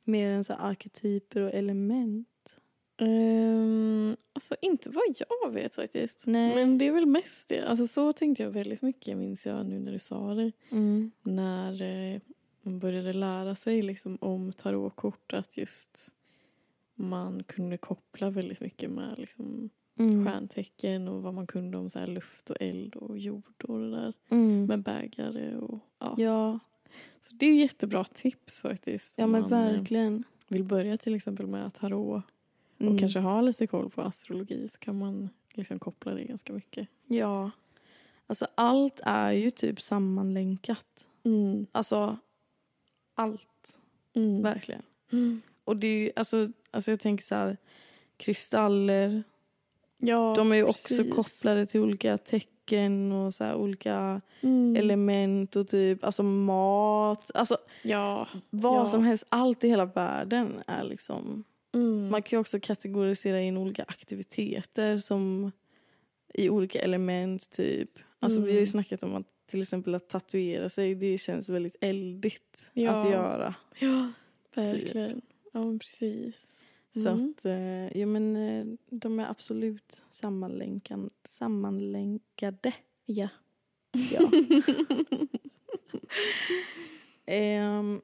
Mer 0.06 0.30
än 0.30 0.44
så 0.44 0.54
arketyper 0.54 1.42
och 1.42 1.54
element? 1.54 2.28
Um, 3.02 4.16
alltså 4.34 4.56
inte 4.62 4.90
vad 4.90 5.04
jag 5.44 5.52
vet 5.52 5.76
faktiskt. 5.76 6.28
Nej. 6.28 6.56
Men 6.56 6.78
det 6.78 6.88
är 6.88 6.92
väl 6.92 7.06
mest 7.06 7.50
det. 7.50 7.68
Alltså 7.68 7.88
så 7.88 8.14
tänkte 8.14 8.44
jag 8.44 8.52
väldigt 8.52 8.82
mycket 8.82 9.18
minns 9.18 9.46
jag 9.46 9.66
nu 9.66 9.80
när 9.80 9.92
du 9.92 10.00
sa 10.00 10.34
det. 10.34 10.52
Mm. 10.72 11.12
När 11.22 11.82
eh, 11.82 12.22
man 12.62 12.80
började 12.80 13.14
lära 13.14 13.56
sig 13.56 13.82
liksom 13.82 14.18
om 14.22 14.54
tarotkort 14.54 15.34
att 15.34 15.58
just 15.58 16.14
man 16.96 17.44
kunde 17.44 17.78
koppla 17.78 18.30
väldigt 18.30 18.62
mycket 18.62 18.90
med 18.90 19.20
liksom 19.20 19.70
Mm. 20.00 20.26
stjärntecken 20.26 21.08
och 21.08 21.22
vad 21.24 21.34
man 21.34 21.48
kunde 21.48 21.78
om 21.78 21.90
så 21.90 22.00
här 22.00 22.08
luft 22.08 22.50
och 22.50 22.58
eld 22.60 22.96
och 22.96 23.18
jord 23.18 23.64
och 23.68 23.80
det 23.80 23.92
där. 23.92 24.14
Mm. 24.30 24.66
Med 24.66 24.84
bägare 24.84 25.56
och 25.58 25.80
ja. 26.00 26.16
Ja, 26.18 26.60
Så 27.22 27.36
det 27.36 27.46
är 27.46 27.50
ju 27.54 27.60
jättebra 27.60 28.04
tips 28.04 28.62
faktiskt. 28.62 29.18
ja 29.18 29.28
men 29.28 29.42
man 29.42 29.54
eh, 29.54 29.60
verkligen. 29.74 30.24
vill 30.48 30.64
börja 30.64 30.98
till 30.98 31.16
exempel 31.16 31.48
med 31.48 31.74
tarot 31.74 32.24
och 32.78 32.82
Mm. 32.86 32.98
kanske 32.98 33.20
ha 33.20 33.42
lite 33.42 33.68
koll 33.68 33.90
på 33.90 34.02
astrologi 34.02 34.68
så 34.68 34.80
kan 34.80 34.98
man 34.98 35.30
liksom 35.54 35.80
koppla 35.80 36.14
det 36.14 36.24
ganska 36.24 36.54
mycket. 36.54 36.88
Ja. 37.08 37.52
Alltså 38.28 38.48
allt 38.56 39.00
är 39.04 39.32
ju 39.32 39.50
typ 39.52 39.82
sammanlänkat. 39.82 41.08
Mm. 41.24 41.66
Alltså 41.72 42.18
allt, 43.16 43.78
Mm. 44.16 44.42
verkligen. 44.42 44.82
Mm. 45.12 45.42
Och 45.64 45.78
det 45.78 45.88
är 45.88 45.98
ju, 46.00 46.12
alltså, 46.16 46.52
alltså 46.72 46.92
jag 46.92 47.00
tänker 47.00 47.24
så 47.24 47.36
här, 47.36 47.58
kristaller, 48.18 49.24
Ja, 50.06 50.34
de 50.38 50.52
är 50.52 50.56
ju 50.56 50.66
precis. 50.66 51.00
också 51.00 51.16
kopplade 51.16 51.66
till 51.66 51.82
olika 51.82 52.18
tecken 52.18 53.12
och 53.12 53.34
så 53.34 53.44
här, 53.44 53.56
olika 53.56 54.22
Mm. 54.42 54.76
element 54.76 55.56
och 55.56 55.68
typ, 55.68 56.04
alltså 56.04 56.24
mat, 56.24 57.32
alltså 57.34 57.58
Ja. 57.84 58.28
vad 58.50 58.80
Ja. 58.84 58.88
som 58.88 59.04
helst, 59.04 59.26
allt 59.30 59.64
i 59.64 59.68
hela 59.68 59.86
världen 59.86 60.54
är 60.68 60.84
liksom 60.84 61.44
Mm. 61.76 62.10
Man 62.10 62.22
kan 62.22 62.38
ju 62.38 62.42
också 62.42 62.60
kategorisera 62.62 63.42
in 63.42 63.58
olika 63.58 63.84
aktiviteter 63.88 64.98
som 64.98 65.52
i 66.34 66.50
olika 66.50 66.80
element 66.80 67.50
typ. 67.50 67.90
Alltså 68.20 68.40
vi 68.40 68.46
har 68.46 68.52
ju 68.52 68.58
Mm. 68.58 68.68
snackat 68.68 69.04
om 69.04 69.16
att 69.16 69.26
till 69.46 69.62
exempel 69.62 69.96
att 69.96 70.10
tatuera 70.10 70.70
sig, 70.70 70.96
det 70.96 71.18
känns 71.18 71.50
väldigt 71.50 71.76
eldigt 71.82 72.70
Ja. 72.74 72.92
att 72.92 73.10
göra. 73.12 73.56
Ja, 73.80 74.12
verkligen. 74.56 75.22
Ja, 75.54 75.60
men 75.60 75.80
precis. 75.80 76.63
Så 76.96 77.10
Mm. 77.10 77.30
att, 77.38 77.46
eh, 77.46 77.98
ja 78.00 78.06
men 78.06 78.36
eh, 78.36 78.66
de 78.90 79.20
är 79.20 79.30
absolut 79.30 80.02
sammanlänkan, 80.10 81.10
sammanlänkade. 81.24 82.74
Ja. 83.06 83.28
Ja. 84.12 84.20
Ehm, 87.26 88.02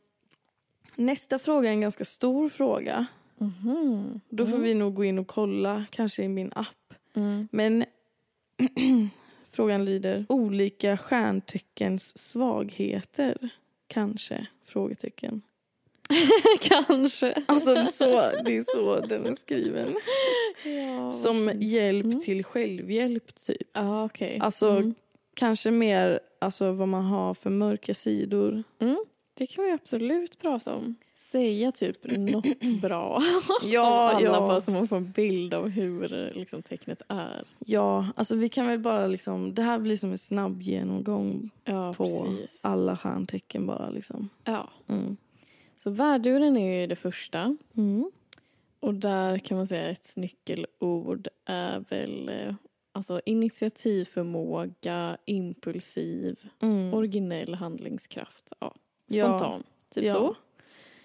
nästa 0.95 1.39
fråga 1.39 1.69
är 1.69 1.73
en 1.73 1.81
ganska 1.81 2.05
stor 2.05 2.49
fråga. 2.49 3.05
Mhm. 3.37 4.19
Då 4.29 4.45
får 4.45 4.53
Mm. 4.55 4.63
vi 4.63 4.73
nog 4.73 4.93
gå 4.93 5.03
in 5.03 5.19
och 5.19 5.27
kolla, 5.27 5.85
kanske 5.89 6.23
i 6.23 6.27
min 6.27 6.51
app. 6.55 6.93
Mm. 7.15 7.47
Men 7.51 7.85
frågan 9.51 9.85
lyder 9.85 10.25
olika 10.29 10.97
stjärnteckens 10.97 12.17
svagheter. 12.17 13.49
Kanske? 13.87 14.47
Frågetecken. 14.63 15.41
Kanske. 16.61 17.33
Alltså 17.45 17.85
så, 17.85 18.05
det 18.45 18.57
är 18.57 18.61
så 18.75 18.99
den 18.99 19.25
är 19.25 19.35
skriven. 19.35 19.95
Ja, 20.65 21.11
Som 21.11 21.51
hjälp 21.59 22.05
Mm. 22.05 22.19
till 22.19 22.43
självhjälp 22.43 23.35
typ. 23.35 23.67
Ja, 23.73 24.05
okej. 24.05 24.39
Alltså 24.41 24.69
Mm. 24.69 24.93
kanske 25.35 25.71
mer 25.71 26.19
alltså, 26.41 26.71
vad 26.71 26.87
man 26.87 27.05
har 27.05 27.33
för 27.33 27.49
mörka 27.49 27.93
sidor. 27.93 28.63
Mm. 28.79 28.97
Det 29.33 29.47
kan 29.47 29.65
vi 29.65 29.71
absolut 29.71 30.39
prata 30.39 30.73
om. 30.75 30.95
Säga 31.15 31.71
typ 31.71 31.97
något 32.17 32.63
bra. 32.81 33.21
Ja, 33.63 34.09
alla 34.09 34.21
ja. 34.25 34.39
bara 34.39 34.61
så 34.61 34.71
man 34.71 34.87
får 34.87 34.95
en 34.95 35.11
bild 35.11 35.53
av 35.53 35.67
hur 35.69 36.31
liksom, 36.35 36.61
tecknet 36.61 37.01
är. 37.07 37.43
Ja, 37.59 38.07
alltså 38.15 38.35
vi 38.35 38.49
kan 38.49 38.67
väl 38.67 38.79
bara 38.79 39.07
liksom, 39.07 39.53
det 39.53 39.61
här 39.61 39.79
blir 39.79 39.95
som 39.97 40.11
en 40.11 40.17
snabb 40.17 40.61
genomgång 40.61 41.49
Ja, 41.65 41.93
på 41.93 42.03
precis. 42.03 42.59
alla 42.63 42.97
stjärntecken 42.97 43.65
bara 43.65 43.89
liksom. 43.89 44.29
Ja. 44.43 44.69
Mm. 44.89 45.17
Så 45.83 45.89
värduren 45.89 46.57
är 46.57 46.81
ju 46.81 46.87
det 46.87 46.95
första. 46.95 47.57
Mm. 47.77 48.11
Och 48.79 48.93
där 48.93 49.39
kan 49.39 49.57
man 49.57 49.67
säga 49.67 49.89
ett 49.89 50.13
nyckelord 50.17 51.27
är 51.45 51.79
väl 51.89 52.29
eh, 52.29 52.55
alltså 52.91 53.21
initiativförmåga, 53.25 55.17
impulsiv, 55.25 56.49
Mm. 56.61 56.93
originell 56.93 57.53
handlingskraft. 57.55 58.53
Ja, 58.59 58.75
Ja. 59.07 59.27
spontan. 59.37 59.63
Typ 59.89 60.03
Ja. 60.03 60.13
så. 60.13 60.35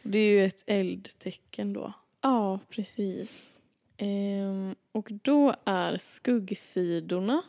Det 0.02 0.18
är 0.18 0.30
ju 0.30 0.44
ett 0.44 0.64
eldtecken 0.66 1.72
då. 1.72 1.92
Ja, 2.20 2.58
precis. 2.68 3.58
Ehm, 3.96 4.74
och 4.92 5.10
då 5.22 5.54
är 5.64 5.96
skuggsidorna 5.96 7.42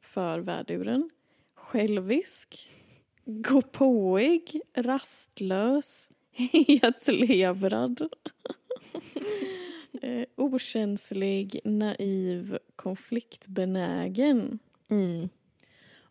för 0.00 0.38
värduren 0.38 1.10
självisk, 1.54 2.70
gåpåig, 3.24 4.60
rastlös, 4.74 6.10
hetlevrad, 6.52 8.08
eh, 10.02 10.24
okänslig, 10.36 11.60
naiv, 11.64 12.58
konfliktbenägen. 12.76 14.58
Mm. 14.88 15.28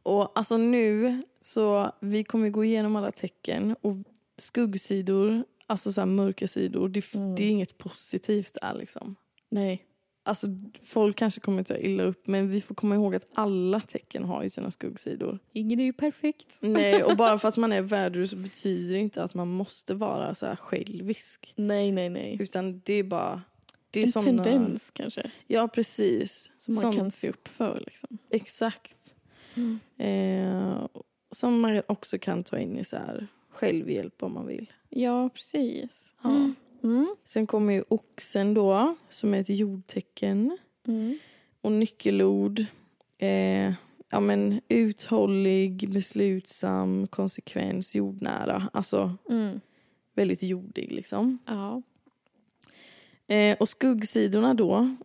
Och 0.03 0.31
alltså 0.39 0.57
nu 0.57 1.21
så 1.41 1.91
vi 2.01 2.23
kommer 2.23 2.49
gå 2.49 2.65
igenom 2.65 2.95
alla 2.95 3.11
tecken 3.11 3.75
och 3.81 3.95
skuggsidor, 4.37 5.43
alltså 5.67 5.91
så 5.91 6.05
mörka 6.05 6.47
sidor, 6.47 6.89
det, 6.89 7.13
Mm. 7.15 7.35
det 7.35 7.43
är 7.43 7.49
inget 7.49 7.77
positivt 7.77 8.57
där 8.61 8.73
liksom. 8.73 9.15
Nej. 9.49 9.85
Alltså 10.27 10.47
folk 10.83 11.15
kanske 11.17 11.41
kommer 11.41 11.63
ta 11.63 11.77
illa 11.77 12.03
upp 12.03 12.27
men 12.27 12.49
vi 12.49 12.61
får 12.61 12.75
komma 12.75 12.95
ihåg 12.95 13.15
att 13.15 13.27
alla 13.33 13.79
tecken 13.79 14.23
har 14.23 14.43
ju 14.43 14.49
sina 14.49 14.71
skuggsidor. 14.71 15.39
Ingen 15.51 15.79
är 15.79 15.83
ju 15.83 15.93
perfekt. 15.93 16.57
Nej 16.61 17.03
och 17.03 17.17
bara 17.17 17.37
för 17.39 17.47
att 17.47 17.57
man 17.57 17.71
är 17.73 17.81
värdur 17.81 18.25
så 18.25 18.35
betyder 18.35 18.93
det 18.93 18.99
inte 18.99 19.23
att 19.23 19.33
man 19.33 19.47
måste 19.47 19.93
vara 19.93 20.35
så 20.35 20.45
här 20.45 20.55
självisk. 20.55 21.53
Nej, 21.55 21.91
nej, 21.91 22.09
nej. 22.09 22.37
Utan 22.39 22.81
det 22.85 22.93
är 22.93 23.03
bara... 23.03 23.41
Det 23.91 23.99
är 23.99 24.05
En 24.05 24.11
såna, 24.11 24.43
tendens 24.43 24.91
kanske, 24.91 25.31
Ja 25.47 25.67
precis. 25.67 26.51
som 26.59 26.75
man 26.75 26.81
Sån- 26.81 26.95
kan 26.95 27.11
se 27.11 27.29
upp 27.29 27.47
för. 27.47 27.83
Liksom. 27.85 28.17
Exakt. 28.29 29.13
Eh, 29.97 30.85
som 31.31 31.59
man 31.59 31.81
också 31.87 32.17
kan 32.17 32.43
ta 32.43 32.57
in 32.59 32.77
i 32.77 32.83
så 32.83 32.95
här 32.97 33.27
självhjälp 33.49 34.23
om 34.23 34.33
man 34.33 34.47
vill. 34.47 34.71
Ja, 34.89 35.29
precis. 35.29 36.15
Ja. 36.23 36.29
Mm. 36.29 36.55
Sen 37.23 37.47
kommer 37.47 37.73
ju 37.73 37.83
oxen 37.87 38.53
då, 38.53 38.95
som 39.09 39.33
är 39.33 39.39
ett 39.41 39.49
jordtecken. 39.49 40.57
Mm. 40.87 41.17
Och 41.61 41.71
nyckelord. 41.71 42.65
Eh, 43.17 43.73
ja, 44.11 44.19
men 44.19 44.61
uthållig, 44.67 45.89
beslutsam, 45.93 47.07
konsekvens, 47.07 47.95
jordnära. 47.95 48.69
Alltså 48.73 49.17
Mm. 49.29 49.61
väldigt 50.15 50.43
jordig 50.43 50.91
liksom. 50.91 51.37
Ja. 51.45 51.81
Eh, 53.27 53.57
och 53.59 53.69
skuggsidorna 53.69 54.53
då 54.53 54.95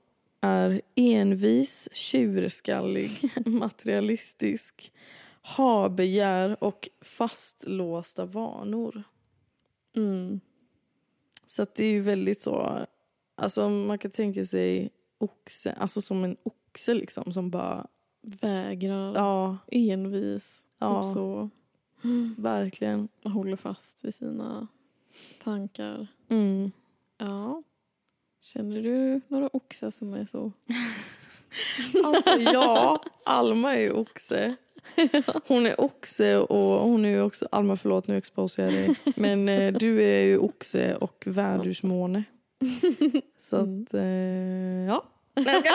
är 0.41 0.81
envis, 0.95 1.89
tjurskallig, 1.93 3.11
materialistisk, 3.47 4.93
habegär 5.43 6.65
och 6.65 6.89
fastlåsta 7.01 8.25
vanor. 8.27 9.03
Mm. 9.97 10.41
Så 11.51 11.63
att 11.63 11.75
det 11.75 11.85
är 11.85 11.91
ju 11.91 12.01
väldigt 12.01 12.41
så... 12.41 12.87
Alltså 13.37 13.69
man 13.69 13.99
kan 13.99 14.11
tänka 14.11 14.45
sig 14.45 14.91
oxe, 15.19 15.73
alltså 15.73 16.01
som 16.01 16.25
en 16.25 16.37
oxe 16.43 16.95
liksom 16.95 17.33
som 17.33 17.51
bara... 17.51 17.87
Vägrar, 18.23 19.15
Ja, 19.15 19.59
envis, 19.73 20.69
Ja. 20.79 21.03
typ 21.03 21.13
så. 21.13 21.51
verkligen. 22.43 23.09
Håller 23.25 23.57
fast 23.57 24.05
vid 24.05 24.15
sina 24.15 24.67
tankar. 25.43 26.07
Mm. 26.29 26.73
Ja. 27.19 27.63
Känner 28.41 28.83
du 28.83 29.21
några 29.29 29.49
oxar 29.53 29.91
som 29.91 30.15
är 30.15 30.25
så? 30.27 30.53
Alltså 32.05 32.31
ja, 32.31 33.03
Alma 33.25 33.75
är 33.75 33.81
ju 33.81 33.93
oxe. 33.93 34.57
Hon 35.47 35.67
är 35.67 35.81
oxe 35.81 36.37
och 36.37 36.89
hon 36.89 37.05
är 37.05 37.23
också... 37.23 37.49
Alma 37.53 37.77
förlåt 37.77 38.07
nu 38.07 38.17
exposar 38.17 38.63
jag 38.63 38.73
dig. 38.73 38.97
Men 39.17 39.49
eh, 39.49 39.73
du 39.73 40.03
är 40.03 40.23
ju 40.23 40.39
oxe 40.39 40.95
och 40.95 41.25
värdusmåne. 41.27 42.25
Så 43.39 43.57
att, 43.57 43.95
eh, 43.95 44.03
ja. 44.87 45.05
Nej, 45.35 45.61
ska- 45.61 45.71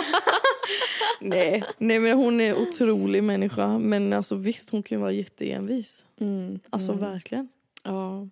nej, 1.21 1.63
nej 1.77 1.99
men 1.99 2.17
hon 2.17 2.41
är 2.41 2.55
otrolig 2.61 3.23
människa. 3.23 3.79
Men 3.79 4.13
alltså 4.13 4.35
visst 4.35 4.69
hon 4.69 4.83
kan 4.83 5.01
vara 5.01 5.11
jätteenvis. 5.11 6.05
Mm. 6.19 6.59
Alltså 6.69 6.91
mm. 6.91 7.11
verkligen. 7.11 7.47
Ja. 7.83 8.27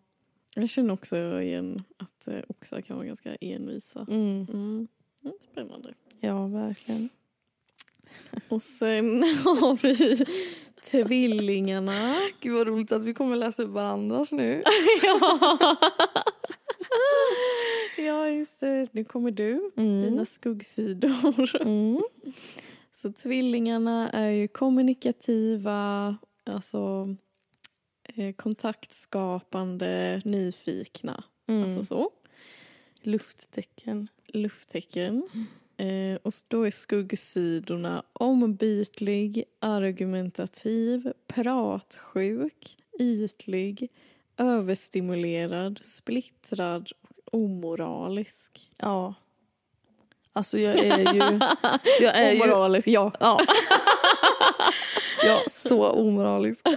Jag 0.55 0.69
känner 0.69 0.93
också 0.93 1.41
igen 1.41 1.83
att 1.97 2.27
eh, 2.27 2.39
oxar 2.47 2.81
kan 2.81 2.95
vara 2.97 3.07
ganska 3.07 3.35
envisa. 3.35 4.05
Mm. 4.09 4.47
Mm. 4.49 4.87
Mm, 5.23 5.35
spännande. 5.39 5.93
Ja 6.19 6.47
verkligen. 6.47 7.09
Och 8.49 8.61
sen 8.61 9.23
har 9.43 9.81
vi 9.81 10.25
tvillingarna. 10.83 12.15
Gud 12.39 12.53
vad 12.53 12.67
roligt 12.67 12.91
att 12.91 13.03
vi 13.03 13.13
kommer 13.13 13.35
läsa 13.35 13.63
upp 13.63 13.69
varandras 13.69 14.31
nu. 14.31 14.63
ja. 15.03 15.77
ja, 17.97 18.29
just 18.29 18.59
det. 18.59 18.87
Nu 18.91 19.03
kommer 19.03 19.31
du. 19.31 19.71
Mm. 19.77 20.01
Dina 20.01 20.25
skuggsidor. 20.25 21.61
Mm. 21.61 22.01
Så 22.91 23.11
tvillingarna 23.11 24.09
är 24.09 24.29
ju 24.29 24.47
kommunikativa, 24.47 26.17
alltså 26.45 27.15
eh, 28.15 28.33
kontaktskapande, 28.35 30.21
nyfikna. 30.25 31.23
Mm. 31.47 31.63
Alltså 31.63 31.83
så. 31.83 32.11
Lufttecken. 33.01 34.07
Lufttecken. 34.27 35.23
Eh, 35.83 36.17
och 36.23 36.33
då 36.47 36.63
är 36.63 36.71
skuggsidorna 36.71 38.03
ombytlig, 38.13 39.43
argumentativ, 39.59 41.11
pratsjuk, 41.27 42.77
ytlig, 42.99 43.91
överstimulerad, 44.37 45.79
splittrad 45.83 46.91
och 47.25 47.39
omoralisk. 47.39 48.71
Ja. 48.77 49.13
Alltså 50.33 50.59
jag 50.59 50.75
är 50.77 51.13
ju... 51.13 51.19
Jag 52.05 52.17
är 52.17 52.31
ju 52.31 52.41
Omoralisk, 52.41 52.87
ja. 52.87 53.11
ja. 53.19 53.39
ja, 55.25 55.39
så 55.47 55.87
omoralisk. 55.89 56.67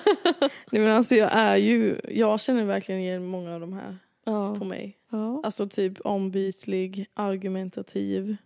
Nej, 0.71 0.83
men 0.83 0.97
alltså 0.97 1.15
jag 1.15 1.31
är 1.33 1.57
ju, 1.57 2.01
jag 2.09 2.41
känner 2.41 2.65
verkligen 2.65 3.01
igen 3.01 3.27
många 3.27 3.55
av 3.55 3.61
de 3.61 3.73
här 3.73 3.99
Ja. 4.25 4.55
på 4.59 4.65
mig. 4.65 4.99
ja. 5.11 5.41
Alltså 5.45 5.69
typ 5.69 6.01
ombytlig, 6.01 7.07
argumentativ, 7.15 8.37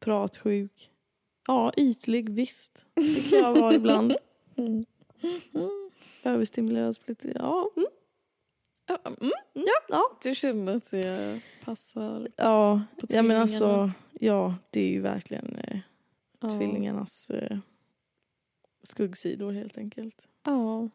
pratsjuk. 0.00 0.90
Ja, 1.46 1.72
ytlig 1.76 2.30
visst. 2.30 2.86
Det 2.94 3.30
kan 3.30 3.38
jag 3.38 3.60
vara 3.60 3.74
ibland. 3.74 4.12
Mm. 5.54 5.90
Överstimulerad 6.22 6.96
lite. 7.06 7.32
Ja, 7.38 7.70
mm, 7.76 7.88
Ja, 8.88 8.98
mm. 9.04 9.30
ja. 9.88 10.04
Du 10.22 10.34
känner 10.34 10.76
att 10.76 10.90
det 10.90 11.40
passar 11.64 12.28
Ja, 12.36 12.82
på 13.00 13.06
ja 13.08 13.22
men 13.22 13.36
alltså, 13.40 13.90
ja 14.20 14.54
det 14.70 14.80
är 14.80 14.88
ju 14.90 15.00
verkligen 15.00 15.56
eh, 15.56 15.78
Ja. 16.40 16.48
tvillingarnas 16.50 17.30
eh, 17.30 17.58
skuggsidor 18.82 19.52
helt 19.52 19.78
enkelt. 19.78 20.28
Ja. 20.44 20.88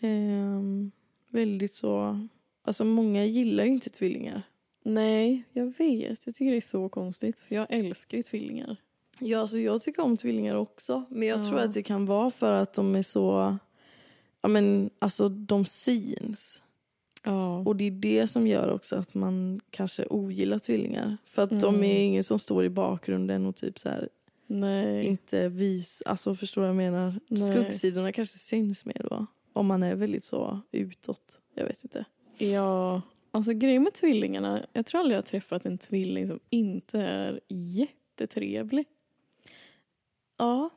Ehm, 0.00 0.90
väldigt 1.28 1.72
så, 1.72 2.18
alltså 2.62 2.84
många 2.84 3.24
gillar 3.24 3.64
ju 3.64 3.70
inte 3.70 3.90
tvillingar. 3.90 4.42
Nej, 4.82 5.44
jag 5.52 5.66
vet. 5.78 6.26
Jag 6.26 6.34
tycker 6.34 6.50
det 6.50 6.56
är 6.56 6.60
så 6.60 6.88
konstigt. 6.88 7.38
För 7.40 7.54
jag 7.54 7.66
älskar 7.70 8.16
ju 8.16 8.22
tvillingar. 8.22 8.76
Ja, 9.18 9.38
alltså 9.38 9.58
jag 9.58 9.82
tycker 9.82 10.02
om 10.02 10.16
tvillingar 10.16 10.54
också. 10.54 11.04
Men 11.10 11.28
jag 11.28 11.40
Ja. 11.40 11.44
tror 11.48 11.58
att 11.60 11.74
det 11.74 11.82
kan 11.82 12.06
vara 12.06 12.30
för 12.30 12.52
att 12.52 12.74
de 12.74 12.94
är 12.96 13.02
så... 13.02 13.56
Ja, 14.42 14.48
men 14.48 14.90
alltså 14.98 15.28
de 15.28 15.64
syns. 15.64 16.62
Ja. 17.24 17.58
Och 17.58 17.76
det 17.76 17.84
är 17.84 17.90
det 17.90 18.26
som 18.26 18.46
gör 18.46 18.70
också 18.72 18.96
att 18.96 19.14
man 19.14 19.60
kanske 19.70 20.06
ogillar 20.06 20.58
tvillingar. 20.58 21.16
För 21.24 21.42
att 21.42 21.50
de 21.60 21.74
Mm. 21.74 21.84
är 21.84 21.98
ingen 22.00 22.24
som 22.24 22.38
står 22.38 22.64
i 22.64 22.68
bakgrunden 22.70 23.46
och 23.46 23.56
typ 23.56 23.78
så 23.78 23.88
här, 23.88 24.08
Nej. 24.46 25.04
inte 25.06 25.48
vis... 25.48 26.02
Alltså 26.06 26.34
förstår 26.34 26.60
vad 26.60 26.68
jag 26.68 26.76
menar? 26.76 27.20
Nej. 27.28 27.50
Skuggsidorna 27.50 28.12
kanske 28.12 28.38
syns 28.38 28.84
mer 28.84 29.06
då. 29.10 29.26
Om 29.52 29.66
man 29.66 29.82
är 29.82 29.94
väldigt 29.94 30.24
så 30.24 30.60
utåt. 30.72 31.38
Jag 31.54 31.66
vet 31.66 31.84
inte. 31.84 32.04
Ja. 32.38 33.02
Alltså 33.34 33.52
grejen 33.52 33.82
med 33.82 33.92
tvillingarna. 33.92 34.66
Jag 34.72 34.86
tror 34.86 35.00
aldrig 35.00 35.14
jag 35.14 35.22
har 35.22 35.26
träffat 35.26 35.66
en 35.66 35.78
tvilling 35.78 36.26
som 36.28 36.40
inte 36.50 37.00
är 37.00 37.40
jättetrevlig. 37.48 38.86
Ja. 40.36 40.70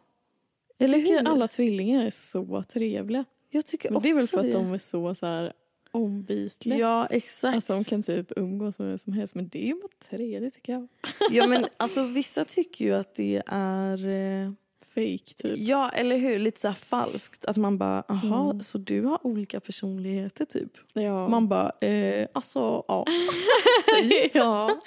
Jag 0.78 0.88
Eller 0.88 1.00
tycker 1.00 1.20
hur? 1.20 1.28
alla 1.28 1.48
tvillingar 1.48 2.06
är 2.06 2.10
så 2.10 2.64
trevliga. 2.64 3.26
Jag 3.50 3.66
tycker 3.66 3.92
Men 3.92 4.02
det 4.02 4.10
är 4.10 4.14
väl 4.14 4.28
för 4.28 4.38
att 4.38 4.44
det. 4.44 4.52
de 4.52 4.74
är 4.74 4.78
så, 4.78 5.16
så 5.16 5.26
här 5.26 5.54
ombytliga. 5.92 6.78
Ja, 6.78 7.06
exakt. 7.06 7.56
Alltså 7.56 7.74
de 7.74 7.84
kan 7.84 8.02
typ 8.02 8.32
umgås 8.36 8.80
med 8.80 8.88
vem 8.88 8.98
som 8.98 9.14
helst. 9.14 9.36
Men 9.36 9.48
det 9.48 9.64
är 9.64 9.68
ju 9.68 9.76
bara 9.76 10.10
trevligt 10.10 10.56
tycker 10.56 10.74
jag. 10.74 10.88
Ja, 11.32 11.48
men 11.48 11.66
alltså 11.78 12.04
vissa 12.04 12.46
tycker 12.46 12.86
ju 12.86 12.94
att 12.94 13.16
det 13.16 13.44
är... 13.48 14.08
Eh... 14.08 14.52
Fake 14.96 15.34
typ. 15.38 15.54
Ja, 15.58 15.90
eller 15.90 16.18
hur? 16.18 16.40
Lite 16.40 16.60
så 16.62 16.74
falskt. 16.74 17.46
Att 17.46 17.58
man 17.58 17.78
bara, 17.78 18.04
aha, 18.10 18.50
Mm. 18.52 18.64
så 18.64 18.78
du 18.78 19.02
har 19.02 19.28
olika 19.28 19.60
personligheter 19.60 20.46
typ? 20.46 20.72
Ja. 20.94 21.28
Man 21.28 21.48
bara, 21.48 21.72
eh, 21.82 22.28
alltså 22.34 22.84
ja. 22.88 23.06
ja. 24.34 24.80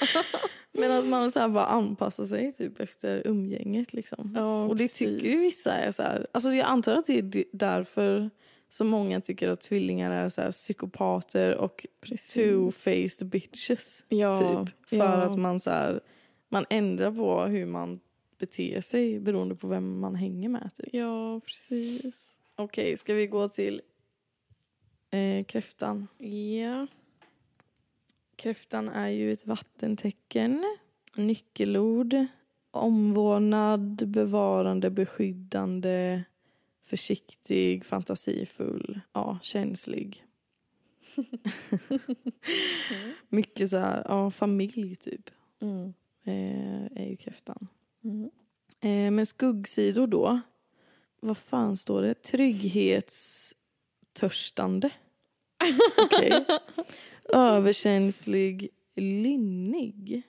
Men 0.73 0.93
att 0.93 1.07
man 1.07 1.31
så 1.33 1.49
bara 1.49 1.67
anpassar 1.67 2.25
sig 2.25 2.53
typ 2.53 2.81
efter 2.81 3.23
umgänget 3.27 3.93
liksom. 3.93 4.33
ja, 4.37 4.65
Och 4.65 4.77
det 4.77 4.85
precis. 4.85 4.99
tycker 4.99 5.29
ju 5.29 5.38
vissa 5.41 5.73
är 5.73 5.91
så 5.91 6.03
här. 6.03 6.27
Alltså 6.33 6.50
jag 6.50 6.67
antar 6.67 6.93
att 6.97 7.07
det 7.07 7.19
är 7.19 7.45
därför 7.53 8.31
så 8.71 8.85
många 8.85 9.21
tycker 9.21 9.49
att 9.49 9.61
tvillingar 9.61 10.11
är 10.11 10.29
så 10.29 10.53
psykopater 10.53 11.55
och 11.57 11.87
two-faced 12.07 13.25
bitches. 13.25 14.05
Ja. 14.09 14.37
Typ. 14.67 14.75
För 14.88 14.97
ja. 14.97 15.05
att 15.12 15.37
man 15.38 15.61
så 15.61 15.71
här, 15.71 16.00
man 16.49 16.65
ändrar 16.71 17.11
på 17.11 17.41
hur 17.45 17.67
man 17.67 18.00
beter 18.38 18.80
sig 18.80 19.21
beroende 19.21 19.57
på 19.57 19.68
vem 19.68 19.99
man 20.00 20.14
hänger 20.14 20.49
med. 20.49 20.71
Typ. 20.75 20.88
Ja, 20.92 21.40
precis. 21.40 22.37
Okej, 22.57 22.97
ska 22.97 23.14
vi 23.14 23.26
gå 23.26 23.49
till 23.49 23.80
eh, 25.11 25.45
kräftan? 25.45 26.07
Ja. 26.59 26.87
Kräftan 28.37 28.88
är 28.88 29.09
ju 29.09 29.33
ett 29.33 29.46
vattentecken. 29.46 30.64
Nyckelord. 31.14 32.14
Omvårdnad, 32.70 34.09
bevarande, 34.09 34.90
beskyddande, 34.90 36.22
försiktig, 36.83 37.85
fantasifull, 37.85 39.01
ja, 39.12 39.38
känslig. 39.42 40.24
Mycket 43.29 43.70
så 43.70 43.77
här, 43.77 44.03
ja, 44.09 44.31
familj 44.31 44.96
typ, 44.96 45.31
Mm. 45.61 45.94
eh, 46.24 47.03
är 47.03 47.07
ju 47.11 47.16
kräftan. 47.16 47.68
Mm. 48.09 48.31
Eh, 48.81 49.11
men 49.11 49.27
skuggsidor 49.27 50.07
då, 50.07 50.40
vad 51.21 51.38
fan 51.38 51.77
står 51.77 52.03
det? 52.03 52.14
Trygghetstörstande. 52.14 54.90
Okej. 55.99 56.47
Överkänslig, 57.33 58.68
lynnig, 58.94 60.23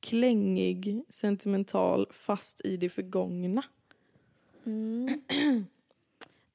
klängig, 0.00 1.04
sentimental, 1.08 2.06
fast 2.10 2.60
i 2.64 2.76
det 2.76 2.88
förgångna. 2.88 3.62
Mm. 4.66 5.22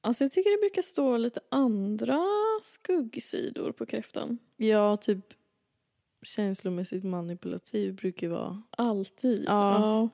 Alltså 0.05 0.23
jag 0.23 0.31
tycker 0.31 0.51
det 0.51 0.57
brukar 0.57 0.81
stå 0.81 1.17
lite 1.17 1.39
andra 1.49 2.21
skuggsidor 2.61 3.71
på 3.71 3.85
kräftan. 3.85 4.37
Ja, 4.57 4.97
typ 4.97 5.33
känslomässigt 6.23 7.03
manipulativ 7.03 7.95
brukar 7.95 8.29
vara... 8.29 8.63
Alltid. 8.69 9.43
Ja. 9.47 10.09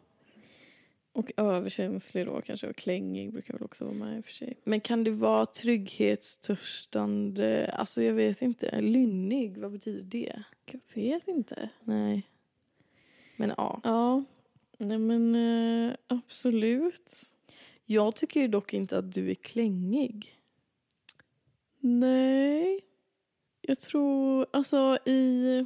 Och 1.13 1.31
överkänslig 1.37 2.25
då 2.25 2.41
kanske 2.41 2.69
och 2.69 2.75
klängig 2.75 3.33
brukar 3.33 3.53
väl 3.53 3.63
också 3.63 3.85
vara 3.85 3.95
med 3.95 4.17
i 4.17 4.21
och 4.21 4.25
för 4.25 4.31
sig. 4.31 4.59
Men 4.63 4.81
kan 4.81 5.03
det 5.03 5.11
vara 5.11 5.45
trygghetstörstande? 5.45 7.71
Alltså 7.73 8.03
jag 8.03 8.13
vet 8.13 8.41
inte. 8.41 8.81
Lynnig, 8.81 9.57
vad 9.57 9.71
betyder 9.71 10.01
det? 10.01 10.43
Jag 10.65 10.81
vet 10.93 11.27
inte. 11.27 11.69
Nej. 11.83 12.27
Men 13.35 13.53
ja. 13.57 13.81
Ja, 13.83 14.23
nej 14.77 14.97
men 14.97 15.35
eh, 15.35 15.93
absolut. 16.07 17.35
Jag 17.85 18.15
tycker 18.15 18.47
dock 18.47 18.73
inte 18.73 18.97
att 18.97 19.11
du 19.11 19.31
är 19.31 19.35
klängig. 19.35 20.39
Nej. 21.79 22.81
Jag 23.61 23.79
tror, 23.79 24.45
alltså 24.53 24.97
i... 25.05 25.65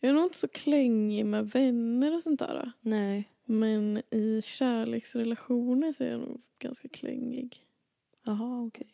Jag 0.00 0.10
är 0.10 0.14
nog 0.14 0.24
inte 0.24 0.38
så 0.38 0.48
klängig 0.48 1.26
med 1.26 1.50
vänner 1.50 2.14
och 2.14 2.22
sånt 2.22 2.40
där. 2.40 2.72
Nej. 2.80 3.28
Men 3.44 4.02
i 4.10 4.42
kärleksrelationer 4.44 5.92
så 5.92 6.04
är 6.04 6.10
jag 6.10 6.20
nog 6.20 6.40
ganska 6.58 6.88
klängig. 6.88 7.66
Jaha, 8.22 8.66
okej. 8.66 8.86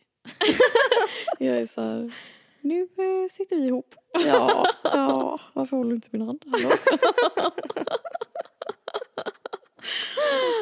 Jag 1.39 1.57
är 1.57 1.67
så 1.67 1.81
här, 1.81 2.15
nu 2.61 2.83
eh, 2.83 3.29
sitter 3.31 3.57
vi 3.57 3.67
ihop. 3.67 3.95
Ja, 4.27 4.67
ja. 4.85 5.39
Varför 5.55 5.77
håller 5.77 5.91
du 5.91 5.95
inte 5.97 6.09
min 6.13 6.23
hand? 6.23 6.45
Hallå? 6.51 6.71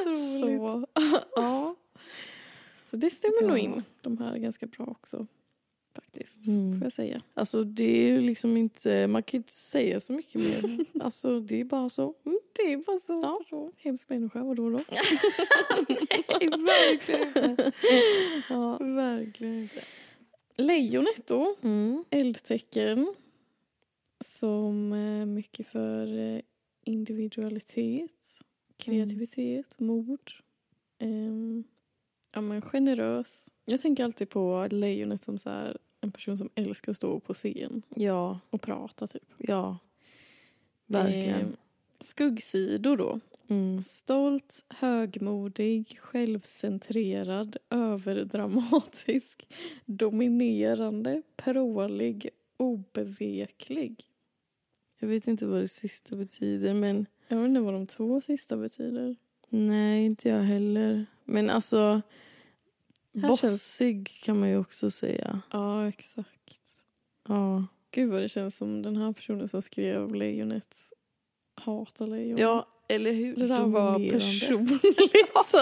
så, 0.04 0.86
ja. 1.36 1.74
så 2.90 2.96
det 2.96 3.10
stämmer 3.10 3.42
nog 3.42 3.58
Ja. 3.58 3.62
in. 3.62 3.82
De 4.02 4.18
här 4.18 4.32
är 4.32 4.38
ganska 4.38 4.66
bra 4.66 4.84
också. 4.86 5.26
Faktiskt, 5.94 6.46
Mm. 6.46 6.72
får 6.78 6.84
jag 6.86 6.92
säga. 6.92 7.22
Alltså 7.34 7.64
det 7.64 8.10
är 8.10 8.20
liksom 8.20 8.56
inte, 8.56 9.06
man 9.06 9.22
kan 9.22 9.38
ju 9.38 9.38
inte 9.38 9.52
säga 9.52 10.00
så 10.00 10.12
mycket 10.12 10.34
mer. 10.34 10.86
Alltså 11.04 11.40
det 11.40 11.60
är 11.60 11.64
bara 11.64 11.88
så. 11.88 12.14
Mm. 12.26 12.37
Det 12.58 12.72
är 12.72 12.76
bara 12.76 12.98
så. 12.98 13.12
Ja. 13.22 13.40
så. 13.50 13.72
Hemsk 13.76 14.08
människa, 14.08 14.42
vadå 14.44 14.70
då? 14.70 14.78
verkligen 16.56 17.28
inte. 17.50 17.72
Ja. 18.48 18.78
Verkligen 18.78 19.62
inte. 19.62 19.80
Lejonet 20.56 21.26
då, 21.26 21.56
Mm. 21.62 22.04
eldtecken. 22.10 23.14
Som 24.24 24.92
är 24.92 25.26
mycket 25.26 25.66
för 25.68 26.18
eh, 26.18 26.40
individualitet, 26.84 28.42
kreativitet, 28.76 29.80
mod. 29.80 30.30
Ehm, 30.98 31.64
ja, 32.32 32.40
men 32.40 32.62
generös. 32.62 33.50
Jag 33.64 33.80
tänker 33.80 34.04
alltid 34.04 34.28
på 34.28 34.68
lejonet 34.70 35.22
som 35.22 35.38
så 35.38 35.50
här, 35.50 35.78
en 36.00 36.12
person 36.12 36.36
som 36.36 36.50
älskar 36.54 36.90
att 36.92 36.96
stå 36.96 37.20
på 37.20 37.34
scen 37.34 37.82
Ja, 37.96 38.40
och 38.50 38.60
prata. 38.62 39.06
typ. 39.06 39.22
ja. 39.38 39.78
Verkligen. 40.86 41.34
Ehm, 41.40 41.56
skuggsidor 42.00 42.96
då. 42.96 43.20
Mm. 43.50 43.80
Stolt, 43.82 44.64
högmodig, 44.68 45.98
självcentrerad, 46.00 47.56
överdramatisk, 47.70 49.46
dominerande, 49.84 51.22
prålig, 51.36 52.30
obeveklig. 52.56 54.04
Jag 54.98 55.08
vet 55.08 55.26
inte 55.28 55.46
vad 55.46 55.60
det 55.60 55.68
sista 55.68 56.16
betyder 56.16 56.74
men 56.74 57.06
Jag 57.28 57.36
vet 57.38 57.48
inte 57.48 57.60
vad 57.60 57.74
de 57.74 57.86
två 57.86 58.20
sista 58.20 58.56
betyder. 58.56 59.16
nej 59.48 60.04
inte 60.04 60.28
jag 60.28 60.42
heller. 60.42 61.06
Men 61.24 61.50
alltså 61.50 62.02
Här 63.14 63.28
bossig 63.28 64.08
kan 64.22 64.40
man 64.40 64.48
ju 64.48 64.56
också 64.58 64.90
säga. 64.90 65.40
Ja, 65.50 65.88
exakt. 65.88 66.76
Ja. 67.28 67.66
Gud 67.90 68.10
vad 68.10 68.22
det 68.22 68.28
känns 68.28 68.56
som 68.56 68.82
den 68.82 68.96
här 68.96 69.12
personen 69.12 69.48
som 69.48 69.62
skrev 69.62 70.14
Lejonet 70.14 70.92
hatar 71.64 72.06
lejon. 72.06 72.38
Ja, 72.38 72.66
eller 72.88 73.12
hur? 73.12 73.36
Det 73.36 73.46
där 73.46 73.64
var 73.66 74.10
personligt 74.10 75.30
alltså. 75.34 75.56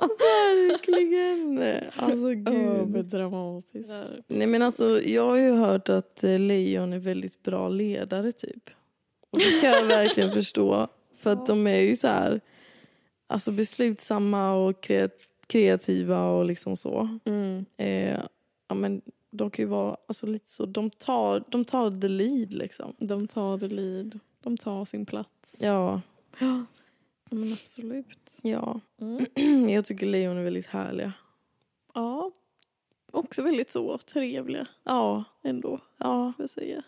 Verkligen. 0.00 1.58
Alltså 1.96 2.28
gud. 2.28 2.48
Överdramatiskt. 2.48 3.90
Nej 4.28 4.46
men 4.46 4.62
alltså 4.62 5.00
jag 5.00 5.28
har 5.28 5.36
ju 5.36 5.50
hört 5.52 5.88
att 5.88 6.24
eh, 6.24 6.38
lejon 6.38 6.92
är 6.92 6.98
väldigt 6.98 7.42
bra 7.42 7.68
ledare 7.68 8.32
typ. 8.32 8.70
Och 9.30 9.38
det 9.38 9.60
kan 9.60 9.70
jag 9.70 9.84
verkligen 9.84 10.32
förstå. 10.34 10.88
För 11.16 11.32
att 11.32 11.46
de 11.46 11.66
är 11.66 11.80
ju 11.80 11.96
så 11.96 12.08
här 12.08 12.40
alltså 13.26 13.52
beslutsamma 13.52 14.54
och 14.54 14.84
kreat- 14.84 15.28
kreativa 15.46 16.28
och 16.30 16.44
liksom 16.44 16.76
så. 16.76 17.18
Mm. 17.24 17.64
Eh, 17.76 18.18
ja 18.68 18.74
men 18.74 19.02
de 19.30 19.50
kan 19.50 19.62
ju 19.62 19.68
vara 19.68 19.96
alltså 20.06 20.26
lite 20.26 20.50
så, 20.50 20.66
de 20.66 20.90
tar, 20.90 21.44
de 21.48 21.64
tar 21.64 22.00
the 22.00 22.08
lead 22.08 22.52
liksom. 22.54 22.94
De 22.98 23.28
tar 23.28 23.58
the 23.58 23.68
lead. 23.68 24.18
De 24.42 24.56
tar 24.56 24.84
sin 24.84 25.06
plats. 25.06 25.58
Ja, 25.62 26.00
Ja, 26.38 26.64
men 27.30 27.52
absolut. 27.52 28.38
ja. 28.42 28.80
Mm. 29.00 29.68
Jag 29.70 29.84
tycker 29.84 30.06
lejon 30.06 30.36
är 30.36 30.42
väldigt 30.44 30.66
härliga. 30.66 31.12
Ja. 31.94 32.30
Också 33.12 33.42
väldigt 33.42 33.70
så 33.70 33.98
trevliga 33.98 34.66
Ja, 34.84 35.24
ändå, 35.42 35.78
ja 35.98 36.32
får 36.36 36.42
jag 36.42 36.50
säga. 36.50 36.82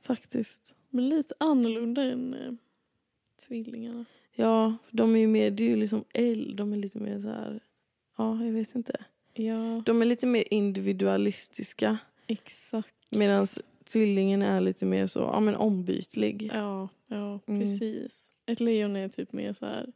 faktiskt. 0.00 0.74
Men 0.90 1.08
lite 1.08 1.34
annorlunda 1.40 2.02
än 2.02 2.34
eh, 2.34 2.52
tvillingarna. 3.46 4.04
Ja, 4.34 4.76
för 4.84 4.96
de 4.96 5.14
är 5.16 5.20
ju 5.20 5.26
mer, 5.26 5.50
det 5.50 5.64
är 5.64 5.68
ju 5.68 5.76
liksom 5.76 6.04
eld, 6.14 6.56
de 6.56 6.72
är 6.72 6.76
lite 6.76 6.98
mer 6.98 7.18
så 7.18 7.28
här, 7.28 7.60
ja 8.16 8.44
jag 8.44 8.52
vet 8.52 8.74
inte. 8.74 9.04
Ja, 9.34 9.82
De 9.86 10.02
är 10.02 10.06
lite 10.06 10.26
mer 10.26 10.44
individualistiska 10.50 11.98
exakt. 12.26 12.94
medan 13.10 13.46
tvillingen 13.86 14.42
är 14.42 14.60
lite 14.60 14.86
mer 14.86 15.06
så, 15.06 15.18
ja 15.20 15.40
men 15.40 15.56
ombytlig. 15.56 16.50
Ja, 16.54 16.88
ja 17.06 17.40
Mm. 17.48 17.60
precis. 17.60 18.32
Ett 18.46 18.60
lejon 18.60 18.96
är 18.96 19.08
typ 19.08 19.32
mer 19.32 19.52
så 19.52 19.66
här 19.66 19.92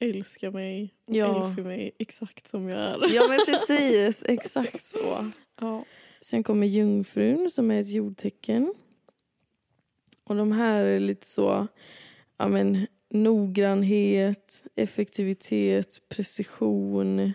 älska 0.00 0.50
mig, 0.50 0.94
Ja. 1.06 1.40
älska 1.40 1.62
mig 1.62 1.90
exakt 1.98 2.46
som 2.48 2.68
jag 2.68 2.78
är. 2.80 3.14
Ja 3.14 3.26
men 3.28 3.38
precis, 3.46 4.24
exakt 4.28 4.84
så. 4.84 5.30
Ja. 5.60 5.84
Sen 6.20 6.42
kommer 6.42 6.66
jungfrun 6.66 7.50
som 7.50 7.70
är 7.70 7.80
ett 7.80 7.90
jordtecken. 7.92 8.74
Och 10.24 10.36
de 10.36 10.52
här 10.52 10.84
är 10.84 11.00
lite 11.00 11.26
så, 11.26 11.66
ja 12.36 12.48
men 12.48 12.86
noggrannhet, 13.10 14.64
effektivitet, 14.74 16.02
precision, 16.08 17.32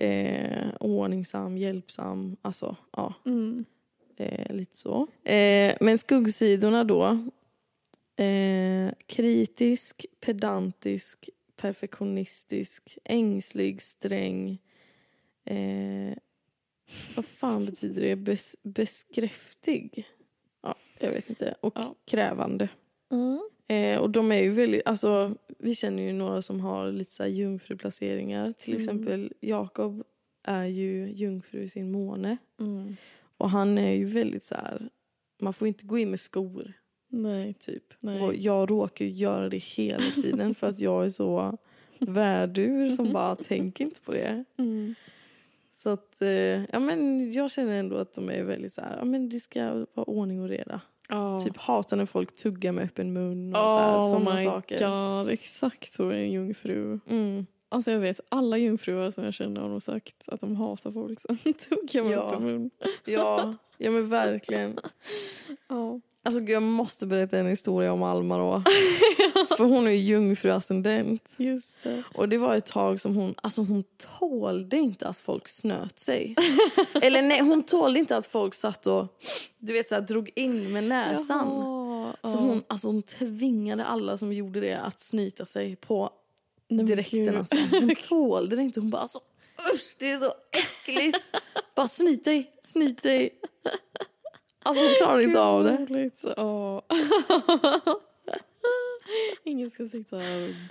eh, 0.00 0.68
ordningsam, 0.80 1.56
hjälpsam, 1.58 2.36
alltså 2.42 2.76
ja, 2.96 3.14
Mm. 3.26 3.64
Eh, 4.22 4.54
lite 4.56 4.76
så. 4.76 5.06
Eh, 5.30 5.74
men 5.80 5.98
skuggsidorna 5.98 6.84
då, 6.84 7.04
eh, 8.24 8.92
kritisk, 9.06 10.06
pedantisk, 10.20 11.30
perfektionistisk, 11.56 12.98
ängslig, 13.04 13.82
sträng, 13.82 14.58
eh, 15.44 16.14
vad 17.16 17.24
fan 17.24 17.64
betyder 17.66 18.02
det? 18.02 18.16
Bes, 18.16 18.56
beskräftig? 18.62 20.04
Ja, 20.62 20.74
jag 20.98 21.10
vet 21.10 21.30
inte. 21.30 21.54
Och 21.60 21.72
Ja. 21.76 21.94
krävande. 22.04 22.68
Mm. 23.12 23.40
Eh, 23.68 24.00
och 24.00 24.10
de 24.10 24.32
är 24.32 24.42
ju 24.42 24.50
väldigt, 24.50 24.82
alltså 24.86 25.34
vi 25.58 25.74
känner 25.74 26.02
ju 26.02 26.12
några 26.12 26.42
som 26.42 26.60
har 26.60 26.92
lite 26.92 27.10
så 27.10 27.26
jungfruplaceringar. 27.26 28.52
Till 28.52 28.72
Mm. 28.74 28.82
exempel 28.82 29.32
Jakob 29.40 30.02
är 30.44 30.64
ju 30.64 31.12
jungfru 31.12 31.62
i 31.62 31.68
sin 31.68 31.90
måne. 31.92 32.36
Mm. 32.60 32.96
Och 33.42 33.50
han 33.50 33.78
är 33.78 33.92
ju 33.92 34.04
väldigt 34.04 34.44
så 34.44 34.54
här, 34.54 34.88
man 35.40 35.52
får 35.52 35.68
inte 35.68 35.86
gå 35.86 35.98
in 35.98 36.10
med 36.10 36.20
skor 36.20 36.72
Nej. 37.08 37.54
typ. 37.54 37.84
Nej. 38.02 38.22
Och 38.22 38.34
jag 38.34 38.70
råkar 38.70 39.04
ju 39.04 39.10
göra 39.10 39.48
det 39.48 39.56
hela 39.58 40.10
tiden 40.14 40.54
för 40.54 40.68
att 40.68 40.78
jag 40.78 41.04
är 41.04 41.10
så 41.10 41.58
värdur 41.98 42.90
som 42.90 43.12
bara 43.12 43.36
tänker 43.36 43.84
inte 43.84 44.00
på 44.00 44.12
det. 44.12 44.44
Mm. 44.58 44.94
Så 45.72 45.88
att, 45.88 46.22
eh, 46.22 46.64
ja 46.64 46.80
men 46.80 47.32
jag 47.32 47.50
känner 47.50 47.78
ändå 47.78 47.96
att 47.96 48.12
de 48.12 48.30
är 48.30 48.42
väldigt 48.42 48.72
så 48.72 48.80
här, 48.80 48.96
ja 48.98 49.04
men 49.04 49.28
det 49.28 49.40
ska 49.40 49.86
vara 49.94 50.04
ordning 50.06 50.40
och 50.40 50.48
reda. 50.48 50.80
Ja. 51.08 51.40
Typ 51.40 51.56
hatar 51.56 51.96
när 51.96 52.06
folk 52.06 52.36
tuggar 52.36 52.72
med 52.72 52.84
öppen 52.84 53.12
mun 53.12 53.52
och 53.52 53.70
så 53.70 53.78
här, 53.78 53.98
oh 53.98 54.10
sådana 54.10 54.32
my 54.32 54.38
saker. 54.38 54.78
god, 54.78 55.32
exakt 55.32 55.92
så 55.92 56.08
är 56.08 56.18
en 56.18 56.32
jungfru. 56.32 56.98
Mm. 57.08 57.46
Alltså 57.72 57.90
jag 57.90 58.00
vet, 58.00 58.20
alla 58.28 58.58
jungfrur 58.58 59.10
som 59.10 59.24
jag 59.24 59.34
känner 59.34 59.60
har 59.60 59.68
nog 59.68 59.82
sagt 59.82 60.28
att 60.28 60.40
de 60.40 60.56
hatar 60.56 60.90
folk 60.90 61.20
som 61.20 61.36
tuggar 61.68 62.02
med 62.04 62.12
Ja. 62.12 62.38
mun. 62.40 62.70
Ja, 63.04 63.54
ja 63.78 63.90
men 63.90 64.08
verkligen. 64.08 64.78
Ja. 65.68 66.00
Alltså 66.24 66.40
jag 66.40 66.62
måste 66.62 67.06
berätta 67.06 67.38
en 67.38 67.46
historia 67.46 67.92
om 67.92 68.02
Alma 68.02 68.38
då. 68.38 68.62
För 69.56 69.64
hon 69.64 69.86
är 69.86 69.90
ju 69.90 69.96
jungfru-ascendent. 69.96 71.34
Just 71.38 71.82
det. 71.82 72.02
Och 72.14 72.28
det 72.28 72.38
var 72.38 72.56
ett 72.56 72.66
tag 72.66 73.00
som 73.00 73.16
hon, 73.16 73.34
alltså 73.42 73.60
hon 73.62 73.84
tålde 74.18 74.76
inte 74.76 75.08
att 75.08 75.18
folk 75.18 75.48
snöt 75.48 75.98
sig. 75.98 76.34
Eller 77.02 77.22
nej, 77.22 77.40
hon 77.40 77.62
tålde 77.62 77.98
inte 77.98 78.16
att 78.16 78.26
folk 78.26 78.54
satt 78.54 78.86
och 78.86 79.20
du 79.58 79.72
vet 79.72 79.86
så 79.86 79.94
här, 79.94 80.02
drog 80.02 80.30
in 80.34 80.72
med 80.72 80.84
näsan. 80.84 81.48
Jaha, 81.48 82.12
Så 82.32 82.38
hon, 82.38 82.62
alltså, 82.66 82.88
hon 82.88 83.02
tvingade 83.02 83.84
alla 83.84 84.16
som 84.16 84.32
gjorde 84.32 84.60
det 84.60 84.74
att 84.78 85.00
snyta 85.00 85.46
sig 85.46 85.76
på 85.76 86.10
Gud. 86.76 87.36
Alltså. 87.36 87.56
Hon 87.70 87.94
tålde 88.08 88.56
det 88.56 88.62
inte. 88.62 88.80
Hon 88.80 88.90
bara 88.90 89.02
alltså, 89.02 89.20
usch 89.74 89.96
det 89.98 90.10
är 90.10 90.16
så 90.16 90.32
äckligt. 90.52 91.26
bara 91.74 91.88
snyt 91.88 92.24
dig, 92.24 92.52
snyt 92.62 93.02
dig. 93.02 93.30
Alltså 94.62 94.82
hon 94.84 94.94
klarade 94.94 95.24
inte 95.24 95.40
av 95.40 95.64
det. 95.64 95.74
Ingen 99.44 99.70
ska 99.70 99.88
sitta 99.88 100.16
och 100.16 100.22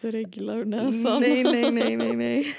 dregla 0.01 0.53
ur 0.55 0.65
näsan. 0.65 1.21
Nej, 1.21 1.43
nej, 1.43 1.71
nej, 1.71 1.97
nej, 1.97 2.15
nej. 2.15 2.55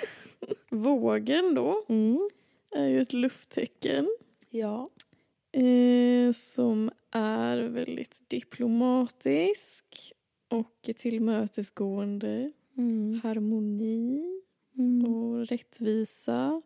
Vågen 0.70 1.54
då 1.54 1.84
Mm. 1.88 2.28
är 2.76 2.86
ju 2.88 3.00
ett 3.00 3.12
lufttecken 3.12 4.08
Ja. 4.50 4.86
eh, 5.52 6.32
som 6.32 6.90
är 7.10 7.58
väldigt 7.58 8.22
diplomatisk 8.28 10.12
och 10.50 10.90
tillmötesgående. 10.96 12.52
Mm. 12.76 13.20
Harmoni 13.24 14.42
Mm. 14.78 15.14
och 15.14 15.46
rättvisa. 15.46 16.62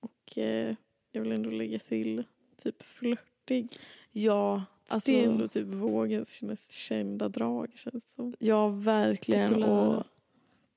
Och 0.00 0.38
eh, 0.38 0.74
jag 1.12 1.22
vill 1.22 1.32
ändå 1.32 1.50
lägga 1.50 1.78
till 1.78 2.24
typ 2.56 2.82
flörtig. 2.82 3.68
Ja, 4.12 4.64
alltså. 4.88 5.10
det 5.10 5.24
är 5.24 5.28
ändå 5.28 5.48
typ 5.48 5.66
vågens 5.66 6.42
mest 6.42 6.72
kända 6.72 7.28
drag 7.28 7.72
känns 7.74 8.12
som. 8.12 8.34
Ja, 8.38 8.68
verkligen. 8.68 9.48
Populära. 9.48 9.96
Och 9.98 10.04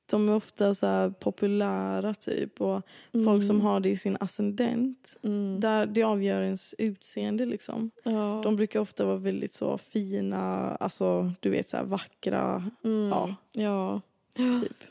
de 0.06 0.30
är 0.30 0.36
ofta 0.36 0.74
så 0.74 1.14
populära 1.20 2.14
typ. 2.14 2.62
Och 2.62 2.82
folk 3.26 3.44
som 3.44 3.62
har 3.62 3.80
det 3.80 3.90
i 3.90 3.98
sin 3.98 4.18
ascendent. 4.20 5.18
Mm. 5.24 5.60
Där 5.60 5.86
det 5.86 6.04
avgör 6.04 6.42
ens 6.42 6.76
utseende 6.78 7.46
liksom. 7.46 7.92
Ja. 8.04 8.42
De 8.44 8.56
brukar 8.56 8.80
ofta 8.80 9.06
vara 9.06 9.18
väldigt 9.18 9.54
så 9.54 9.78
fina, 9.78 10.76
alltså 10.76 11.34
du 11.40 11.50
vet 11.50 11.70
så 11.70 11.78
här 11.78 11.84
vackra, 11.84 12.72
mm. 12.84 13.10
ja. 13.10 13.36
ja. 13.54 14.02
Typ. 14.62 14.84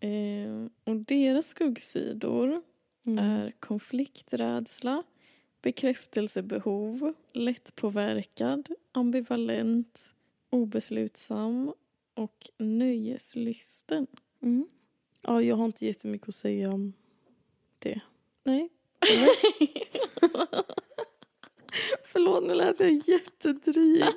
Eh, 0.00 0.66
och 0.84 0.96
deras 0.96 1.46
skuggsidor 1.48 2.62
Mm. 3.06 3.18
är 3.24 3.50
konflikträdsla, 3.60 5.02
bekräftelsebehov, 5.62 7.14
lättpåverkad, 7.32 8.68
ambivalent, 8.92 10.14
obeslutsam 10.50 11.72
och 12.14 12.50
nöjeslysten. 12.58 14.06
Mm. 14.42 14.66
Ja, 15.22 15.42
jag 15.42 15.56
har 15.56 15.64
inte 15.64 15.86
jättemycket 15.86 16.28
att 16.28 16.34
säga 16.34 16.70
om 16.72 16.92
det. 17.78 18.00
Nej. 18.44 18.68
Förlåt, 22.04 22.44
nu 22.44 22.54
lät 22.54 22.80
jag 22.80 22.92
jättedryg. 23.08 24.04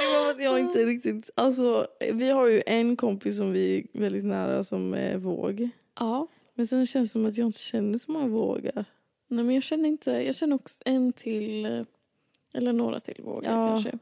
det 0.00 0.18
var 0.20 0.30
att 0.30 0.40
jag 0.42 0.60
inte 0.60 0.84
riktigt... 0.84 1.30
Alltså, 1.34 1.86
vi 2.12 2.30
har 2.30 2.46
ju 2.46 2.62
en 2.66 2.96
kompis 2.96 3.36
som 3.38 3.52
vi 3.52 3.78
är 3.94 4.00
väldigt 4.00 4.24
nära 4.24 4.64
som 4.64 4.94
är 4.94 5.16
våg. 5.16 5.68
Ja. 5.98 6.26
Men 6.54 6.66
sen 6.66 6.86
känns 6.86 7.12
det 7.12 7.18
som 7.18 7.26
att 7.26 7.36
jag 7.36 7.46
inte 7.46 7.58
känner 7.58 7.98
så 7.98 8.12
många 8.12 8.26
vågar. 8.26 8.84
Nej, 9.28 9.44
men 9.44 9.54
jag 9.54 9.62
känner 9.62 9.88
inte... 9.88 10.10
Jag 10.10 10.34
känner 10.34 10.56
också 10.56 10.82
en 10.84 11.12
till... 11.12 11.84
Eller 12.54 12.72
några 12.72 13.00
till 13.00 13.22
vågar 13.24 13.50
Ja. 13.60 13.68
kanske. 13.68 13.98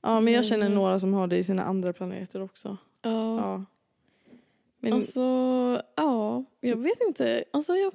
Ja, 0.00 0.20
men 0.20 0.32
jag 0.32 0.44
känner 0.44 0.68
några 0.68 0.98
som 0.98 1.14
har 1.14 1.26
det 1.26 1.36
i 1.38 1.44
sina 1.44 1.62
andra 1.64 1.92
planeter 1.92 2.42
också. 2.42 2.76
Ja. 3.02 3.36
Ja. 3.40 3.64
Men, 4.80 4.92
Alltså, 4.92 5.20
ja. 5.94 6.44
Jag 6.60 6.76
vet 6.76 7.00
inte. 7.08 7.44
Alltså, 7.50 7.74
jag, 7.76 7.92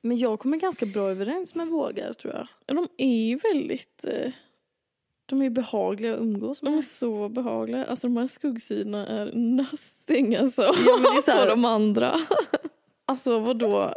men 0.00 0.18
jag 0.18 0.38
kommer 0.40 0.56
ganska 0.56 0.86
bra 0.86 1.10
överens 1.10 1.54
med 1.54 1.68
vågar 1.68 2.12
tror 2.12 2.34
jag. 2.34 2.46
de 2.76 2.88
är 2.96 3.26
ju 3.28 3.36
väldigt... 3.36 4.04
eh, 4.08 4.32
De 5.30 5.42
är 5.42 5.50
behagliga 5.50 6.14
att 6.14 6.20
umgås 6.20 6.60
De 6.60 6.66
är 6.66 6.70
med. 6.74 6.84
så 6.84 7.28
behagliga. 7.28 7.84
Alltså 7.84 8.06
de 8.08 8.16
här 8.16 8.26
skuggsidorna 8.26 9.06
är 9.06 9.32
nothing 9.32 10.36
alltså. 10.36 10.62
Ja, 10.62 10.72
men 10.94 11.02
det 11.02 11.08
är 11.18 11.20
så 11.22 11.30
här- 11.30 11.46
de 11.48 11.64
andra. 11.64 12.14
Alltså 13.06 13.38
vadå? 13.40 13.92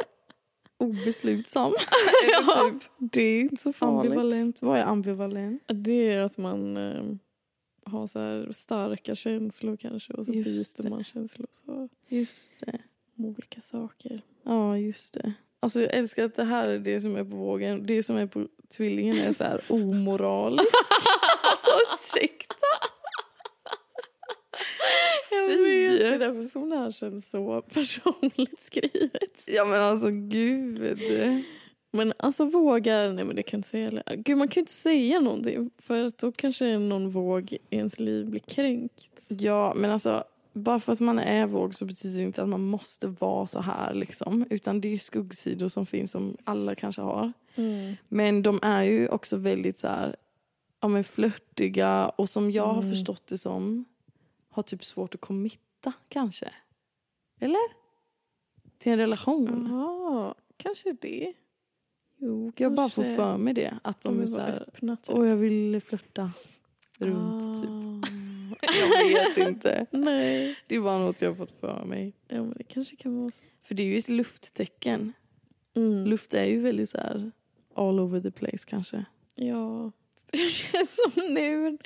Obeslutsam? 0.78 1.72
Ja. 2.32 2.70
Typ 2.72 2.82
Det 2.98 3.22
är 3.22 3.40
inte 3.40 3.56
så 3.62 3.72
farligt. 3.72 4.12
ambivalent. 4.12 4.62
Vad 4.62 4.78
är 4.78 4.82
ambivalent? 4.84 5.62
Det 5.66 6.08
är 6.12 6.22
att 6.24 6.38
man... 6.38 6.76
eh, 6.76 7.04
ha 7.86 8.06
så 8.06 8.46
starka 8.52 9.14
känslor 9.14 9.76
kanske 9.76 10.12
och 10.12 10.26
så 10.26 10.32
Just 10.32 10.76
byter 10.78 10.82
det. 10.82 10.90
man 10.90 11.04
känslor 11.04 11.46
så 11.50 11.88
Just 12.08 12.60
det. 12.60 12.78
om 13.18 13.24
olika 13.24 13.60
saker. 13.60 14.22
Ja, 14.42 14.78
just 14.78 15.14
det. 15.14 15.32
Alltså 15.64 15.80
jag 15.80 15.94
älskar 15.94 16.24
att 16.24 16.34
det 16.34 16.44
här 16.44 16.70
är 16.70 16.78
det 16.78 17.00
som 17.00 17.16
är 17.16 17.24
på 17.24 17.36
vågen. 17.36 17.86
Det 17.86 18.02
som 18.02 18.16
är 18.16 18.26
på 18.26 18.46
tvillingen 18.76 19.16
är 19.16 19.32
så 19.32 19.44
här 19.44 19.60
omoraliskt. 19.68 20.68
alltså 21.42 21.70
ursäkta. 21.86 22.66
Jag 25.30 25.48
vet, 25.48 26.00
det 26.00 26.06
är 26.06 26.18
därför 26.18 26.48
som 26.48 26.70
det 26.70 26.76
här 26.76 26.90
känns 26.90 27.30
så 27.30 27.62
personligt 27.62 28.62
skrivet. 28.62 29.44
Ja 29.46 29.64
men 29.64 29.82
alltså 29.82 30.10
gud. 30.10 31.00
Men 31.90 32.12
alltså 32.16 32.44
vågar, 32.44 33.12
nej 33.12 33.24
men 33.24 33.36
det 33.36 33.42
kan 33.42 33.58
inte 33.58 33.68
säga 33.68 33.84
heller. 33.84 34.04
Gud 34.16 34.38
man 34.38 34.48
kan 34.48 34.60
ju 34.60 34.62
inte 34.62 34.72
säga 34.72 35.20
någonting 35.20 35.70
för 35.78 36.04
att 36.04 36.18
då 36.18 36.32
kanske 36.32 36.78
någon 36.78 37.10
våg 37.10 37.52
i 37.52 37.58
ens 37.70 38.00
liv 38.00 38.26
blir 38.26 38.40
kränkt. 38.40 39.20
Ja 39.28 39.72
men 39.76 39.90
alltså 39.90 40.24
bara 40.54 40.80
för 40.80 40.92
att 40.92 41.00
man 41.00 41.18
är 41.18 41.46
våg 41.46 41.74
så 41.74 41.84
betyder 41.84 42.18
det 42.18 42.24
inte 42.26 42.42
att 42.42 42.48
man 42.48 42.64
måste 42.64 43.06
vara 43.06 43.46
så 43.46 43.60
här 43.60 43.94
liksom. 43.94 44.46
Utan 44.50 44.80
det 44.80 44.88
är 44.92 44.98
skuggsidor 44.98 45.68
som 45.68 45.86
finns 45.86 46.10
som 46.10 46.36
alla 46.44 46.74
kanske 46.74 47.02
har. 47.02 47.32
Men 48.08 48.42
de 48.42 48.58
är 48.62 48.82
ju 48.82 49.08
också 49.08 49.36
väldigt 49.36 49.78
så 49.78 49.88
här, 49.88 50.16
ja 50.80 50.88
men 50.88 51.04
flörtiga 51.04 52.08
och 52.08 52.28
som 52.28 52.50
jag 52.50 52.66
har 52.66 52.78
Mm. 52.82 52.90
förstått 52.90 53.26
det 53.26 53.38
som 53.38 53.84
har 54.50 54.62
typ 54.62 54.84
svårt 54.84 55.14
att 55.14 55.20
committa 55.20 55.92
kanske. 56.08 56.50
Eller? 57.40 57.60
Till 58.78 58.92
en 58.92 58.98
relation. 58.98 59.68
Jaha, 59.70 60.34
kanske 60.56 60.92
det. 61.00 61.32
Jo, 62.18 62.52
Jag 62.56 62.74
bara 62.74 62.88
får 62.88 63.02
kanske. 63.02 63.16
för 63.22 63.36
mig 63.36 63.54
det. 63.54 63.78
Att 63.82 64.00
de, 64.00 64.14
De 64.14 64.18
är 64.18 64.22
är 64.22 64.26
så 64.26 64.40
här, 64.40 64.64
öppna 64.68 64.96
typ. 64.96 65.16
jag 65.16 65.36
vill 65.36 65.80
flörta 65.80 66.30
runt 66.98 67.62
typ. 67.62 68.14
Jag 69.12 69.34
vet 69.36 69.48
inte. 69.48 69.86
Nej. 69.90 70.56
Det 70.66 70.74
är 70.74 70.80
bara 70.80 70.98
något 70.98 71.22
jag 71.22 71.30
har 71.30 71.36
fått 71.36 71.60
för 71.60 71.84
mig. 71.84 72.12
Ja 72.28 72.36
men 72.42 72.54
det 72.56 72.64
kanske 72.64 72.96
kan 72.96 73.20
vara 73.20 73.30
så. 73.30 73.42
För 73.62 73.74
det 73.74 73.82
är 73.82 73.86
ju 73.86 73.98
ett 73.98 74.08
lufttecken. 74.08 75.12
Mm. 75.76 76.06
Luft 76.06 76.34
är 76.34 76.44
ju 76.44 76.60
väldigt 76.60 76.88
så 76.90 76.98
här 76.98 77.32
all 77.74 78.00
over 78.00 78.20
the 78.20 78.30
place 78.30 78.64
kanske. 78.66 79.04
Ja. 79.34 79.92
Det 80.32 80.48
känns 80.50 80.96
som 80.96 81.34
nu. 81.34 81.78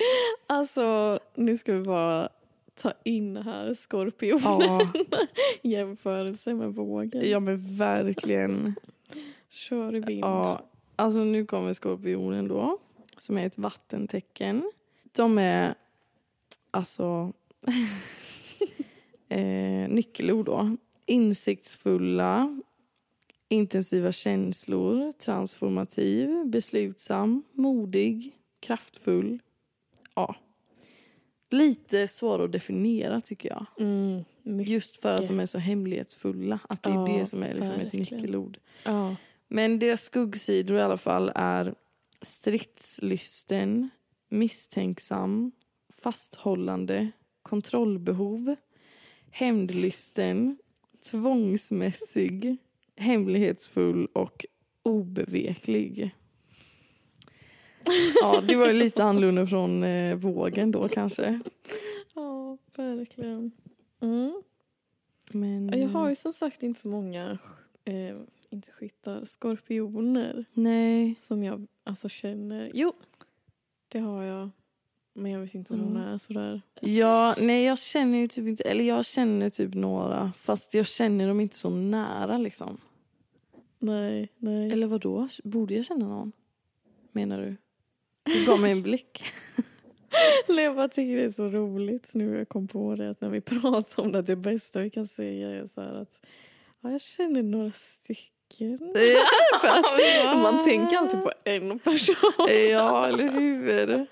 Alltså 0.47 1.19
nu 1.35 1.57
ska 1.57 1.73
vi 1.73 1.83
bara 1.83 2.29
ta 2.75 2.93
in 3.03 3.37
här 3.37 3.73
skorpion 3.73 4.39
Ja, 4.43 4.81
jämförelse 5.61 6.53
med 6.53 6.73
vågen. 6.73 7.29
ja 7.29 7.39
men 7.39 7.75
verkligen. 7.77 8.75
Kör 9.49 9.95
i 9.95 9.99
vind. 9.99 10.23
Ja, 10.25 10.61
alltså 10.95 11.19
nu 11.23 11.45
kommer 11.45 11.73
skorpionen 11.73 12.47
då. 12.47 12.77
Som 13.17 13.37
är 13.37 13.45
ett 13.45 13.57
vattentecken. 13.57 14.71
De 15.11 15.37
är 15.37 15.75
alltså 16.71 17.33
eh, 19.29 19.89
nyckelord 19.89 20.45
då. 20.45 20.77
Insiktsfulla, 21.05 22.61
intensiva 23.47 24.11
känslor, 24.11 25.11
transformativ, 25.11 26.45
beslutsam, 26.45 27.43
modig, 27.53 28.31
kraftfull. 28.59 29.39
Ja. 30.15 30.35
Lite 31.49 32.07
svår 32.07 32.43
att 32.45 32.51
definiera 32.51 33.21
tycker 33.21 33.49
jag. 33.49 33.65
Mm. 33.79 34.23
Just 34.63 35.01
för 35.01 35.13
att 35.13 35.27
de 35.27 35.39
är 35.39 35.45
så 35.45 35.57
hemlighetsfulla. 35.57 36.59
Att 36.69 36.83
det 36.83 36.89
är 36.89 36.93
Ja, 36.93 37.05
det 37.05 37.25
som 37.25 37.43
är 37.43 37.53
liksom 37.53 37.79
ett 37.79 37.93
nyckelord. 37.93 38.57
Ja. 38.83 39.15
Men 39.47 39.79
deras 39.79 40.01
skuggsidor 40.03 40.77
i 40.77 40.81
alla 40.81 40.97
fall 40.97 41.31
är 41.35 41.75
stridslysten, 42.21 43.89
misstänksam, 44.29 45.51
fasthållande, 46.01 47.11
kontrollbehov, 47.41 48.55
hämndlysten, 49.31 50.57
tvångsmässig, 51.11 52.57
hemlighetsfull 52.95 54.05
och 54.13 54.45
obeveklig. 54.83 56.15
Ja, 58.21 58.41
det 58.47 58.55
var 58.55 58.67
ju 58.67 58.73
lite 58.73 59.03
annorlunda 59.03 59.47
från 59.47 59.83
eh, 59.83 60.15
vågen 60.15 60.71
då 60.71 60.87
kanske. 60.87 61.39
ja, 62.15 62.57
verkligen. 62.75 63.51
Mm. 64.01 64.41
Men, 65.31 65.69
Ja, 65.69 65.77
Jag 65.77 65.89
har 65.89 66.09
ju 66.09 66.15
som 66.15 66.33
sagt 66.33 66.63
inte 66.63 66.79
så 66.79 66.87
många, 66.87 67.37
eh, 67.85 68.17
inte 68.49 68.71
skyttar, 68.71 69.25
skorpioner 69.25 70.45
Nej. 70.53 71.15
som 71.17 71.43
jag 71.43 71.67
alltså 71.83 72.09
känner. 72.09 72.71
Jo, 72.73 72.93
det 73.87 73.99
har 73.99 74.23
jag. 74.23 74.49
Men 75.19 75.31
jag 75.31 75.39
vet 75.39 75.53
inte 75.55 75.73
om 75.73 75.79
hon 75.79 75.95
Mm. 75.97 76.13
är 76.13 76.17
sådär. 76.17 76.61
Ja, 76.81 77.35
nej 77.37 77.63
jag 77.65 77.79
känner 77.79 78.17
ju 78.17 78.27
typ 78.27 78.47
inte, 78.47 78.63
eller 78.63 78.83
jag 78.83 79.05
känner 79.05 79.49
typ 79.49 79.73
några 79.73 80.31
fast 80.37 80.73
jag 80.73 80.85
känner 80.85 81.27
dem 81.27 81.39
inte 81.39 81.55
så 81.55 81.69
nära 81.69 82.37
liksom. 82.37 82.77
Nej, 83.79 84.29
nej. 84.37 84.71
Eller 84.71 84.87
vad 84.87 85.01
då? 85.01 85.27
Borde 85.43 85.73
jag 85.73 85.85
känna 85.85 86.07
någon? 86.07 86.31
Menar 87.11 87.41
du? 87.41 87.55
Du 88.23 88.45
gav 88.45 88.59
mig 88.61 88.71
en 88.71 88.81
blick. 88.81 89.23
Jag 90.47 90.75
bara 90.75 90.87
tycker 90.87 91.15
det 91.17 91.23
är 91.23 91.31
så 91.31 91.49
roligt 91.49 92.09
nu 92.13 92.37
jag 92.37 92.49
kom 92.49 92.67
på 92.67 92.95
det 92.95 93.09
att 93.09 93.21
när 93.21 93.29
vi 93.29 93.41
pratar 93.61 94.03
om 94.03 94.11
det, 94.11 94.21
det 94.21 94.35
bästa 94.35 94.81
vi 94.81 94.89
kan 94.89 95.07
säga 95.07 95.49
är 95.49 95.67
så 95.67 95.81
att 95.81 96.25
ja, 96.81 96.91
jag 96.91 97.01
känner 97.01 97.43
några 97.43 97.71
stycken. 97.71 98.77
För 99.61 99.67
att 99.67 100.41
man 100.41 100.63
tänker 100.63 100.97
alltid 100.97 101.21
på 101.21 101.31
en 101.43 101.79
person. 101.79 102.15
Ja, 102.71 103.07
eller 103.07 103.31
hur? 103.31 104.05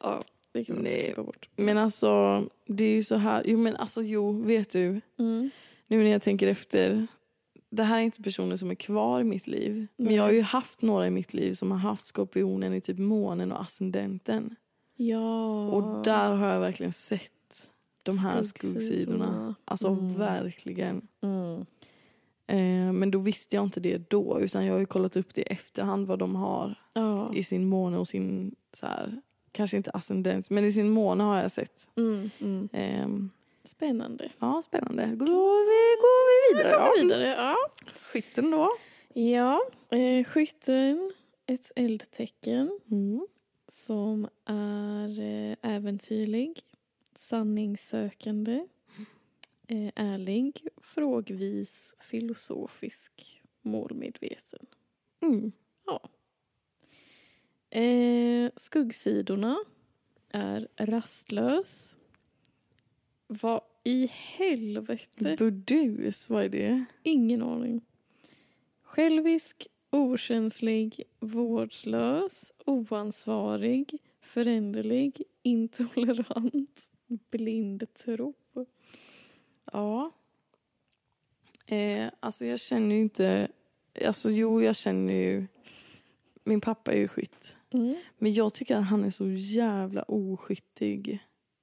Ja, 0.00 0.20
det 0.58 0.64
kan 0.64 0.74
man 0.76 0.84
Nej. 0.84 1.02
klippa 1.04 1.22
bort. 1.22 1.48
Men 1.56 1.78
alltså, 1.78 2.44
det 2.66 2.84
är 2.84 2.90
ju 2.94 3.04
så 3.04 3.16
här. 3.16 3.42
Jo, 3.46 3.58
men 3.58 3.76
alltså 3.76 4.02
jo, 4.02 4.32
vet 4.42 4.70
du? 4.70 5.00
Mm. 5.18 5.50
Nu 5.86 5.98
när 5.98 6.10
jag 6.10 6.22
tänker 6.22 6.46
efter. 6.48 7.06
Det 7.70 7.82
här 7.82 7.98
är 7.98 8.02
inte 8.02 8.22
personer 8.22 8.56
som 8.56 8.70
är 8.70 8.74
kvar 8.74 9.20
i 9.20 9.24
mitt 9.24 9.46
liv. 9.46 9.86
Men 9.96 10.06
Nej. 10.06 10.14
jag 10.16 10.22
har 10.22 10.32
ju 10.32 10.42
haft 10.42 10.82
några 10.82 11.06
i 11.06 11.10
mitt 11.10 11.34
liv 11.34 11.52
som 11.52 11.70
har 11.70 11.78
haft 11.78 12.06
skorpionen 12.06 12.74
i 12.74 12.80
typ 12.80 12.98
månen 12.98 13.52
och 13.52 13.60
ascendenten. 13.62 14.56
Ja. 14.96 15.68
Och 15.68 16.04
där 16.04 16.30
har 16.32 16.48
jag 16.48 16.60
verkligen 16.60 16.92
sett 16.92 17.32
de 18.02 18.18
här 18.18 18.42
Skuggsidorna. 18.42 18.80
skuggsidorna. 18.80 19.54
Alltså 19.64 19.88
Mm. 19.88 20.14
verkligen. 20.14 21.08
Mm. 21.22 21.60
Eh, 22.46 22.92
men 22.92 23.10
då 23.10 23.18
visste 23.18 23.56
jag 23.56 23.64
inte 23.64 23.80
det 23.80 24.10
då. 24.10 24.40
Utan 24.40 24.66
jag 24.66 24.74
har 24.74 24.80
ju 24.80 24.86
kollat 24.86 25.16
upp 25.16 25.34
det 25.34 25.40
i 25.40 25.44
efterhand 25.44 26.06
vad 26.06 26.18
de 26.18 26.34
har 26.36 26.74
Ja. 26.94 27.34
i 27.34 27.42
sin 27.42 27.66
måne 27.68 27.98
och 27.98 28.08
sin, 28.08 28.54
så 28.72 28.86
här, 28.86 29.20
kanske 29.52 29.76
inte 29.76 29.90
ascendent, 29.90 30.50
men 30.50 30.64
i 30.64 30.72
sin 30.72 30.90
måne 30.90 31.24
har 31.24 31.40
jag 31.40 31.50
sett. 31.50 31.90
Mm. 31.96 32.30
Mm. 32.40 32.68
Ehm, 32.72 33.30
Spännande. 33.64 34.30
ja, 34.38 34.62
spännande. 34.62 35.06
Då 35.06 35.24
går 35.24 35.60
vi, 35.64 36.00
går 36.00 36.28
vi 36.28 36.58
vidare. 36.58 36.76
Gå 36.76 36.82
Ja. 36.96 37.02
vidare. 37.02 37.26
Ja. 37.26 37.56
Skytten 37.94 38.50
då. 38.50 38.68
Ja, 39.14 39.60
eh, 39.90 40.24
skytten, 40.24 41.10
ett 41.46 41.72
eldtecken 41.76 42.78
Mm. 42.90 43.26
som 43.68 44.28
är 44.44 45.20
eh, 45.20 45.56
äventyrlig, 45.74 46.60
sanningssökande, 47.16 48.66
eh, 49.68 49.92
ärlig, 49.94 50.66
frågvis, 50.82 51.94
filosofisk, 52.00 53.42
målmedveten. 53.62 54.66
Mm. 55.22 55.52
Skuggsidorna 58.58 59.58
är 60.28 60.68
rastlös. 60.76 61.96
Vad 63.26 63.60
i 63.84 64.06
helvete? 64.12 65.36
Burdus, 65.38 66.28
vad 66.28 66.44
är 66.44 66.48
det? 66.48 66.84
Ingen 67.02 67.42
aning. 67.42 67.84
Självisk, 68.82 69.66
okänslig, 69.90 71.02
vårdslös, 71.20 72.52
oansvarig, 72.66 73.98
föränderlig, 74.20 75.22
intolerant, 75.42 76.90
blind 77.06 77.94
tro. 77.94 78.34
Ja. 79.72 80.10
Eh, 81.66 82.06
alltså 82.20 82.46
jag 82.46 82.60
känner 82.60 82.94
ju 82.94 83.00
inte... 83.00 83.48
Alltså 84.06 84.30
jo, 84.30 84.62
jag 84.62 84.76
känner 84.76 85.14
ju... 85.14 85.46
Min 86.48 86.60
pappa 86.60 86.92
är 86.92 86.98
ju 86.98 87.08
skytt. 87.08 87.56
Mm. 87.70 87.96
Men 88.18 88.32
jag 88.32 88.54
tycker 88.54 88.76
att 88.76 88.86
han 88.86 89.04
är 89.04 89.10
så 89.10 89.26
jävla 89.30 90.02
oskyttig. 90.02 91.18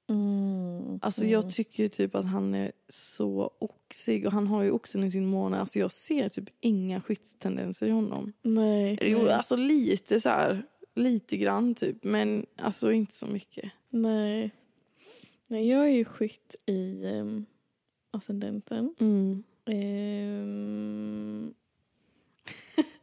Mm. 0.10 1.00
Alltså 1.02 1.26
jag 1.26 1.50
tycker 1.50 1.88
typ 1.88 2.16
att 2.16 2.26
han 2.26 2.56
är 2.56 2.72
så 2.90 3.52
oxig 3.60 4.26
och 4.26 4.32
han 4.32 4.48
har 4.48 4.64
ju 4.64 4.72
oxen 4.72 5.04
i 5.04 5.12
sin 5.12 5.26
måne. 5.26 5.60
Alltså 5.60 5.80
jag 5.80 5.92
ser 5.92 6.30
typ 6.30 6.50
inga 6.62 7.02
skyttstendenser 7.02 7.88
i 7.88 7.92
honom. 7.92 8.34
Nej. 8.42 9.00
Jo, 9.02 9.28
alltså 9.30 9.56
lite 9.56 10.20
så 10.20 10.30
här, 10.30 10.64
lite 10.96 11.38
grann 11.38 11.76
typ, 11.76 12.04
men 12.04 12.46
alltså 12.58 12.92
inte 12.92 13.14
så 13.14 13.28
mycket. 13.28 13.72
nej. 13.90 14.52
Nej, 15.48 15.70
jag 15.70 15.86
är 15.86 15.94
ju 15.94 16.06
skytt 16.06 16.56
i 16.66 17.06
um, 17.06 17.46
ascendenten. 18.12 18.96
Mm. 19.00 19.44
Ehm, 19.66 21.54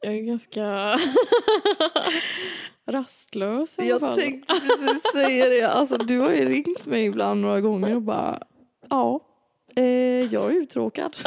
jag 0.00 0.14
är 0.14 0.20
ganska... 0.20 0.96
rastlös 2.86 3.78
Jag 3.78 4.00
fall. 4.00 4.18
tänkte 4.18 4.54
precis 4.60 5.02
säga 5.12 5.48
det. 5.48 5.62
Alltså, 5.62 5.96
du 5.98 6.18
har 6.18 6.32
ju 6.32 6.44
ringt 6.48 6.86
mig 6.86 7.04
ibland 7.04 7.40
några 7.40 7.60
gånger 7.60 7.94
och 7.96 8.02
bara 8.02 8.42
ja, 8.88 9.20
eh, 9.76 9.84
jag 10.32 10.50
är 10.50 10.56
uttråkad. 10.56 11.16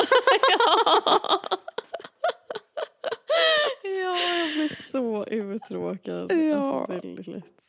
Ja, 3.83 4.17
jag 4.39 4.53
blir 4.53 4.75
så 4.91 5.25
uttråkad. 5.25 6.31
Ja. 6.31 6.55
Alltså 6.57 6.93
väldigt 6.93 7.27
lätt. 7.27 7.63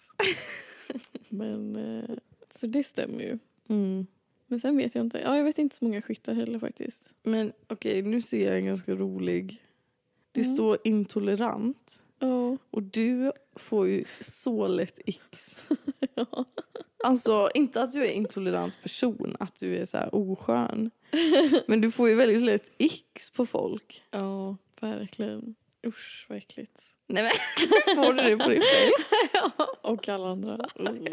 Men, 1.28 1.76
eh, 1.76 2.16
så 2.50 2.66
det 2.66 2.84
stämmer 2.84 3.20
ju. 3.22 3.38
Mm. 3.68 4.06
Men 4.46 4.60
sen 4.60 4.76
vet 4.76 4.94
jag 4.94 5.04
inte. 5.04 5.18
Ja, 5.18 5.36
jag 5.36 5.44
vet 5.44 5.58
inte 5.58 5.76
så 5.76 5.84
många 5.84 6.02
skyttar 6.02 6.34
heller 6.34 6.58
faktiskt. 6.58 7.14
Men 7.22 7.52
okej, 7.68 8.02
nu 8.02 8.22
ser 8.22 8.46
jag 8.46 8.56
en 8.58 8.66
ganska 8.66 8.94
rolig. 8.94 9.62
Det 10.34 10.40
Mm. 10.40 10.54
står 10.54 10.78
intolerant. 10.84 12.02
Ja. 12.18 12.56
Och 12.70 12.82
du 12.82 13.32
får 13.56 13.88
ju 13.88 14.04
så 14.20 14.66
lätt 14.66 14.98
x. 15.06 15.58
Alltså, 17.04 17.48
inte 17.54 17.82
att 17.82 17.92
du 17.92 18.06
är 18.06 18.10
intolerant 18.10 18.82
person, 18.82 19.36
att 19.40 19.56
du 19.60 19.76
är 19.76 19.84
så 19.84 19.96
här 19.96 20.14
oskön. 20.14 20.90
Men 21.66 21.80
du 21.80 21.90
får 21.90 22.08
ju 22.08 22.14
väldigt 22.14 22.42
lätt 22.42 22.72
x 22.78 23.30
på 23.30 23.46
folk. 23.46 24.02
Ja, 24.10 24.56
verkligen. 24.80 25.54
Usch, 25.86 26.26
vad 26.28 26.38
äckligt. 26.38 26.80
Nej 27.06 27.22
men, 27.22 27.96
får 28.04 28.12
du 28.12 28.22
det 28.22 28.36
på 28.36 28.48
dig 28.48 28.60
själv? 28.60 28.92
Och 29.82 30.08
alla 30.08 30.28
andra. 30.28 30.58
Mm. 30.78 31.06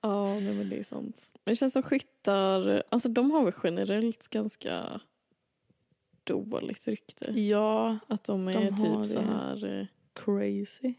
Ja, 0.00 0.34
nej, 0.34 0.54
men 0.54 0.68
det 0.70 0.76
är 0.76 0.84
sant. 0.84 1.32
Men 1.44 1.52
det 1.52 1.56
känns 1.56 1.72
som 1.72 1.82
skyttar, 1.82 2.82
alltså 2.90 3.08
de 3.08 3.30
har 3.30 3.44
väl 3.44 3.54
generellt 3.62 4.28
ganska 4.28 5.00
dåligt 6.32 6.88
rykte. 6.88 7.40
Ja, 7.40 7.98
Att 8.06 8.24
de 8.24 8.48
är 8.48 8.52
De 8.54 8.68
typ 8.68 9.06
så 9.06 9.20
här 9.20 9.80
eh, 9.80 9.86
crazy. 10.14 10.94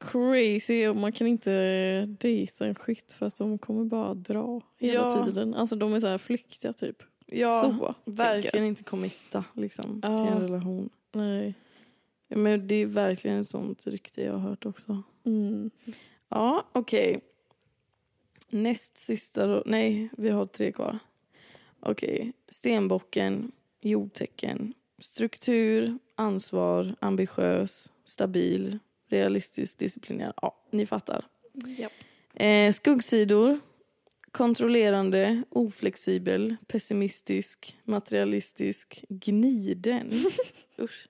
crazy 0.00 0.86
och 0.88 0.96
man 0.96 1.12
kan 1.12 1.26
inte 1.26 2.06
dejta 2.06 2.66
en 2.66 2.74
skytt 2.74 3.12
för 3.12 3.26
att 3.26 3.36
de 3.36 3.58
kommer 3.58 3.84
bara 3.84 4.14
dra 4.14 4.60
hela 4.78 4.94
Ja. 4.94 5.24
tiden. 5.24 5.54
Alltså 5.54 5.76
de 5.76 5.94
är 5.94 6.00
så 6.00 6.06
här 6.06 6.18
flyktiga 6.18 6.72
typ. 6.72 7.02
Ja, 7.26 7.60
så, 7.78 7.94
verkligen 8.12 8.66
inte 8.66 8.82
committa 8.82 9.44
liksom, 9.54 10.00
Ja. 10.02 10.16
till 10.16 10.34
en 10.36 10.40
relation. 10.42 10.90
Nej. 11.12 11.54
Ja, 12.28 12.36
men 12.36 12.66
det 12.68 12.74
är 12.74 12.86
verkligen 12.86 13.40
ett 13.40 13.48
sånt 13.48 13.86
rykte 13.86 14.22
jag 14.22 14.32
har 14.32 14.38
hört 14.38 14.66
också. 14.66 15.02
Mm. 15.24 15.70
Ja, 16.28 16.66
okej. 16.72 17.20
Näst 18.48 18.98
sista 18.98 19.46
då. 19.46 19.62
Nej, 19.66 20.08
vi 20.18 20.28
har 20.30 20.46
tre 20.46 20.72
kvar. 20.72 20.98
Okej. 21.80 22.32
Stenbocken, 22.48 23.52
jordtecken. 23.80 24.74
Struktur, 24.98 25.98
ansvar, 26.14 26.94
ambitiös, 27.00 27.92
stabil, 28.04 28.78
realistisk, 29.08 29.78
disciplinerad. 29.78 30.34
Ja, 30.42 30.54
ni 30.70 30.86
fattar. 30.86 31.26
Japp. 31.78 31.92
Eh, 32.34 32.72
skuggsidor. 32.72 33.60
Kontrollerande, 34.30 35.42
oflexibel, 35.50 36.56
pessimistisk, 36.66 37.76
materialistisk, 37.84 39.04
gniden. 39.08 40.12
Usch. 40.78 41.08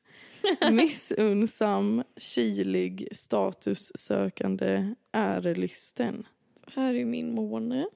Missunnsam, 0.70 2.02
kylig, 2.16 3.08
statussökande, 3.12 4.94
ärelysten. 5.12 6.26
Här 6.74 6.94
är 6.94 7.04
min 7.04 7.34
måne. 7.34 7.86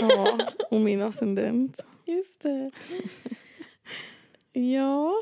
Ja, 0.00 0.38
och 0.70 0.80
min 0.80 1.02
ascendent. 1.02 1.86
Just 2.04 2.40
det. 2.40 2.70
Ja, 4.52 5.14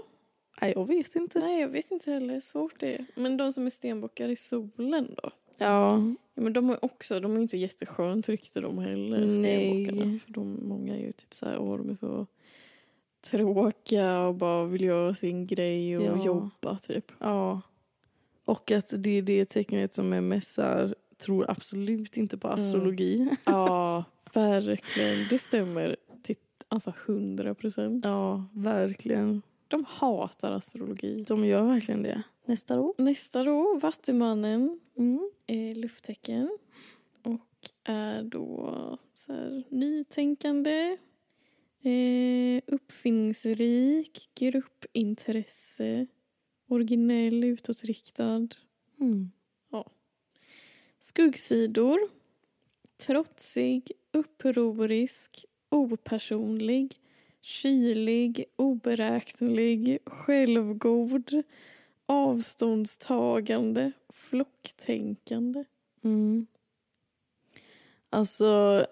Nej, 0.60 0.72
jag 0.76 0.86
vet 0.86 1.14
inte. 1.16 1.38
nej 1.38 1.60
jag 1.60 1.68
vet 1.68 1.90
inte 1.90 2.10
heller. 2.10 2.40
Svårt 2.40 2.80
det 2.80 2.94
är. 2.94 3.06
Men 3.14 3.36
de 3.36 3.52
som 3.52 3.66
är 3.66 3.70
stenbockar 3.70 4.28
i 4.28 4.36
solen 4.36 5.14
då? 5.22 5.30
Ja, 5.58 6.02
Ja, 6.34 6.42
men 6.42 6.52
de 6.52 6.70
är 6.70 6.84
också, 6.84 7.20
de 7.20 7.36
är 7.36 7.40
inte 7.40 7.56
jätteskönt 7.56 8.28
rykte 8.28 8.60
de 8.60 8.78
heller, 8.78 9.26
Nej. 9.26 9.36
stenbockarna. 9.36 10.18
För 10.18 10.32
de, 10.32 10.68
många 10.68 10.94
är 10.96 11.00
ju 11.00 11.12
typ 11.12 11.34
så 11.34 11.46
här, 11.46 11.58
åh 11.58 11.76
de 11.78 11.90
är 11.90 11.94
så 11.94 12.26
tråkiga 13.30 14.20
och 14.20 14.34
bara 14.34 14.64
vill 14.64 14.84
göra 14.84 15.14
sin 15.14 15.46
grej 15.46 15.98
och 15.98 16.04
Ja. 16.18 16.24
jobba 16.24 16.78
typ. 16.78 17.12
ja. 17.18 17.60
Och 18.44 18.70
att 18.70 18.92
det 18.96 19.10
är 19.10 19.22
det 19.22 19.44
tecknet 19.44 19.94
som 19.94 20.12
är 20.12 20.20
mest 20.20 20.56
här, 20.56 20.94
tror 21.18 21.50
absolut 21.50 22.16
inte 22.16 22.38
på 22.38 22.48
astrologi. 22.48 23.28
Ja, 23.46 24.04
verkligen. 24.34 25.26
Det 25.30 25.38
stämmer 25.38 25.96
alltså 26.68 26.92
100 27.06 27.54
procent. 27.54 28.04
Ja, 28.04 28.44
verkligen. 28.52 29.42
De 29.68 29.84
hatar 29.88 30.52
astrologi. 30.52 31.24
De 31.28 31.44
gör 31.46 31.62
verkligen 31.64 32.02
det. 32.02 32.22
Nästa 32.44 32.76
då? 32.76 32.94
Nästa 32.98 33.44
då, 33.44 33.78
Vattumannen, 33.82 34.80
Mm. 34.98 35.30
är 35.46 35.74
lufttecken 35.74 36.58
och 37.22 37.70
är 37.84 38.22
då 38.22 38.98
så 39.14 39.32
här, 39.32 39.64
nytänkande, 39.68 40.96
eh, 41.82 42.62
uppfinningsrik, 42.66 44.30
gruppintresse, 44.34 46.06
originell, 46.68 47.44
utåtriktad. 47.44 48.48
Mm. 49.00 49.30
Skuggsidor, 51.00 51.98
trotsig, 53.06 53.92
upprorisk, 54.12 55.44
opersonlig, 55.68 56.94
kylig, 57.40 58.44
oberäknelig, 58.56 59.98
självgod, 60.06 61.42
avståndstagande, 62.06 63.92
flocktänkande. 64.08 65.64
Mm. 66.04 66.46
Alltså, 68.10 68.84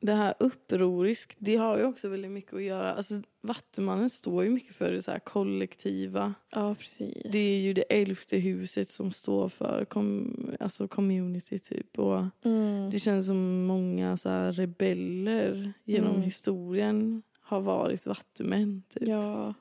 det 0.00 0.12
här 0.12 0.34
upprorisk, 0.40 1.36
det 1.38 1.56
har 1.56 1.78
ju 1.78 1.84
också 1.84 2.08
väldigt 2.08 2.30
mycket 2.30 2.54
att 2.54 2.62
göra. 2.62 2.92
Alltså, 2.94 3.14
Vattumannen 3.40 4.10
står 4.10 4.44
ju 4.44 4.50
mycket 4.50 4.74
för 4.74 4.90
det 4.92 5.02
så 5.02 5.10
här 5.10 5.18
kollektiva. 5.18 6.34
Ja, 6.50 6.74
precis. 6.74 7.26
Det 7.32 7.38
är 7.38 7.54
ju 7.60 7.72
det 7.72 7.82
elfte 7.82 8.36
huset 8.36 8.90
som 8.90 9.10
står 9.12 9.48
för 9.48 9.84
com, 9.84 10.36
alltså 10.60 10.88
community 10.88 11.58
typ. 11.58 11.98
Och 11.98 12.24
Mm. 12.44 12.90
det 12.90 13.00
känns 13.00 13.26
som 13.26 13.66
många 13.66 14.16
så 14.16 14.28
här 14.28 14.52
rebeller 14.52 15.72
genom 15.84 16.10
Mm. 16.10 16.22
historien 16.22 17.22
har 17.40 17.60
varit 17.60 18.06
vattumän. 18.06 18.82
Typ. 18.88 19.08
Ja, 19.08 19.54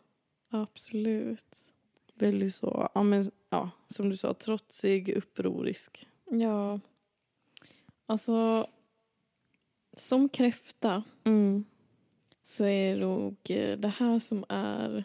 absolut. 0.50 1.74
Väldigt 2.14 2.56
så, 2.56 2.90
ja, 2.96 3.04
men, 3.04 3.32
ja, 3.50 3.70
som 3.90 4.10
du 4.10 4.18
sa, 4.18 4.34
trotsig, 4.34 5.10
upprorisk. 5.18 6.08
Ja. 6.32 6.80
Alltså, 8.06 8.68
som 10.00 10.30
kräfta 10.30 11.04
Mm. 11.24 11.66
så 12.44 12.66
är 12.66 12.94
det 12.96 13.00
nog 13.02 13.36
eh, 13.50 13.78
det 13.78 13.88
här 13.88 14.20
som 14.20 14.46
är, 14.50 15.04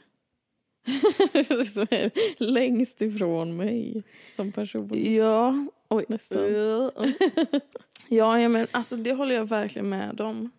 som 1.74 1.86
är 1.90 2.10
längst 2.42 3.02
ifrån 3.02 3.56
mig 3.56 4.02
som 4.30 4.52
person. 4.52 5.12
Ja, 5.14 5.66
oj. 5.88 6.04
Nästan. 6.08 6.52
ja, 8.08 8.40
ja, 8.40 8.48
men 8.48 8.66
alltså 8.70 8.96
det 8.96 9.12
håller 9.12 9.34
jag 9.34 9.48
verkligen 9.48 9.88
med 9.88 10.20
om. 10.20 10.50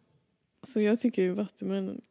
Så 0.64 0.82
jag 0.82 1.00
tycker 1.00 1.22
ju 1.22 1.32
Vattumännen 1.34 2.02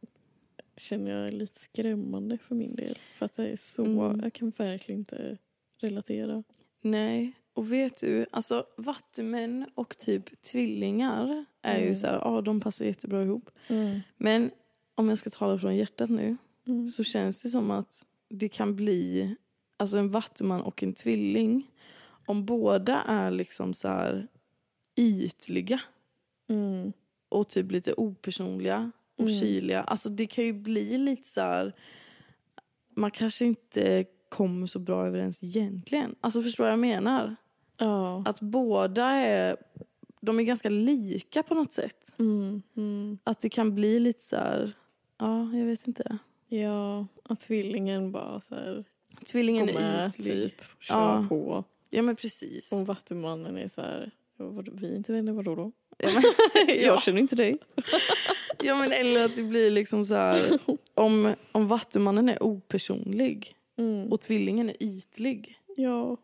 känner 0.77 1.11
jag 1.11 1.29
är 1.29 1.33
lite 1.33 1.59
skrämmande 1.61 2.39
för 2.39 2.55
min 2.55 2.77
del. 2.77 2.99
För 3.15 3.27
att 3.27 3.33
det 3.37 3.47
är 3.49 3.57
så, 3.57 3.85
Mm. 3.85 4.21
jag 4.23 4.33
kan 4.33 4.51
verkligen 4.57 5.01
inte 5.01 5.39
relatera. 5.79 6.43
Nej, 6.81 7.33
och 7.55 7.73
vet 7.73 8.01
du, 8.01 8.27
alltså 8.31 8.67
vattumän 8.77 9.67
och 9.75 9.99
typ 9.99 10.41
tvillingar 10.43 11.45
är 11.63 11.77
ju 11.79 11.83
Mm. 11.85 11.97
så 11.97 12.07
här, 12.07 12.15
ja 12.15 12.41
de 12.41 12.61
passar 12.61 12.85
jättebra 12.85 13.23
ihop. 13.23 13.51
Men 14.17 14.51
om 14.95 15.09
jag 15.09 15.19
ska 15.19 15.31
tala 15.31 15.59
från 15.59 15.77
hjärtat 15.77 16.11
nu 16.11 16.37
Mm. 16.69 16.89
så 16.89 17.05
känns 17.05 17.43
det 17.43 17.49
som 17.49 17.71
att 17.71 18.07
det 18.29 18.49
kan 18.49 18.77
bli 18.77 19.35
alltså 19.77 19.99
en 19.99 20.11
vattuman 20.11 20.61
och 20.63 20.83
en 20.83 20.93
tvilling 20.93 21.71
om 22.27 22.47
båda 22.47 23.03
är 23.03 23.31
liksom 23.31 23.75
så 23.75 23.89
här 23.89 24.29
ytliga 24.97 25.81
Mm. 26.49 26.93
och 27.29 27.49
typ 27.49 27.71
lite 27.73 27.95
opersonliga 27.97 28.91
och 29.17 29.25
Mm. 29.29 29.41
kyliga. 29.41 29.83
Alltså 29.83 30.09
det 30.09 30.27
kan 30.27 30.45
ju 30.45 30.53
bli 30.53 30.99
lite 30.99 31.29
så 31.29 31.41
här... 31.41 31.73
Man 32.97 33.11
kanske 33.11 33.45
inte 33.47 34.05
kommer 34.29 34.67
så 34.67 34.79
bra 34.79 35.07
överens 35.07 35.43
egentligen. 35.43 36.15
Alltså 36.21 36.43
förstår 36.43 36.65
vad 36.65 36.73
jag 36.73 36.79
menar? 36.79 37.37
Ja. 37.85 38.23
Att 38.27 38.41
båda 38.41 39.05
är... 39.11 39.57
De 40.21 40.39
är 40.39 40.43
ganska 40.43 40.69
lika 40.69 41.43
på 41.43 41.55
något 41.55 41.73
sätt. 41.73 42.15
Mm. 42.19 42.63
Mm. 42.77 43.19
Att 43.25 43.41
det 43.41 43.49
kan 43.49 43.75
bli 43.75 44.01
lite 44.01 44.23
så 44.23 44.37
här... 44.37 44.73
Ja, 45.19 45.53
jag 45.55 45.67
vet 45.67 45.87
inte. 45.87 46.19
Ja, 46.49 47.07
att 47.25 47.41
tvillingen 47.41 48.13
bara 48.13 48.41
så 48.41 48.55
här 48.55 48.85
Tvillingen 49.33 49.69
är 49.69 50.09
ytlig. 50.09 50.35
typ, 50.35 50.63
kör 50.81 50.95
Ja. 50.97 51.27
på. 51.29 51.65
Ja, 51.91 52.03
men 52.03 52.17
precis. 52.17 52.73
Och 52.73 52.87
vattumannen 52.87 53.57
är 53.59 53.69
så 53.69 53.81
här, 53.81 54.11
"Ja, 54.39 54.63
vi 54.73 54.93
är 54.93 54.97
inte 54.97 55.13
vänner, 55.13 55.33
vadå 55.33 55.55
då? 55.55 55.73
Ja, 55.99 56.09
men, 56.15 56.23
Jag 56.83 57.03
känner 57.03 57.21
inte 57.21 57.37
dig. 57.37 57.59
ja, 58.63 58.75
men 58.75 58.93
eller 58.93 59.25
att 59.25 59.37
det 59.37 59.43
blir 59.43 59.71
liksom 59.71 60.05
så 60.05 60.15
här... 60.15 60.59
Om, 60.95 61.35
om 61.53 61.69
vattumannen 61.69 62.29
är 62.29 62.43
opersonlig 62.43 63.57
Mm. 63.77 64.13
och 64.13 64.21
tvillingen 64.21 64.69
är 64.71 64.77
ytlig 64.83 65.59
Ja. 65.77 66.17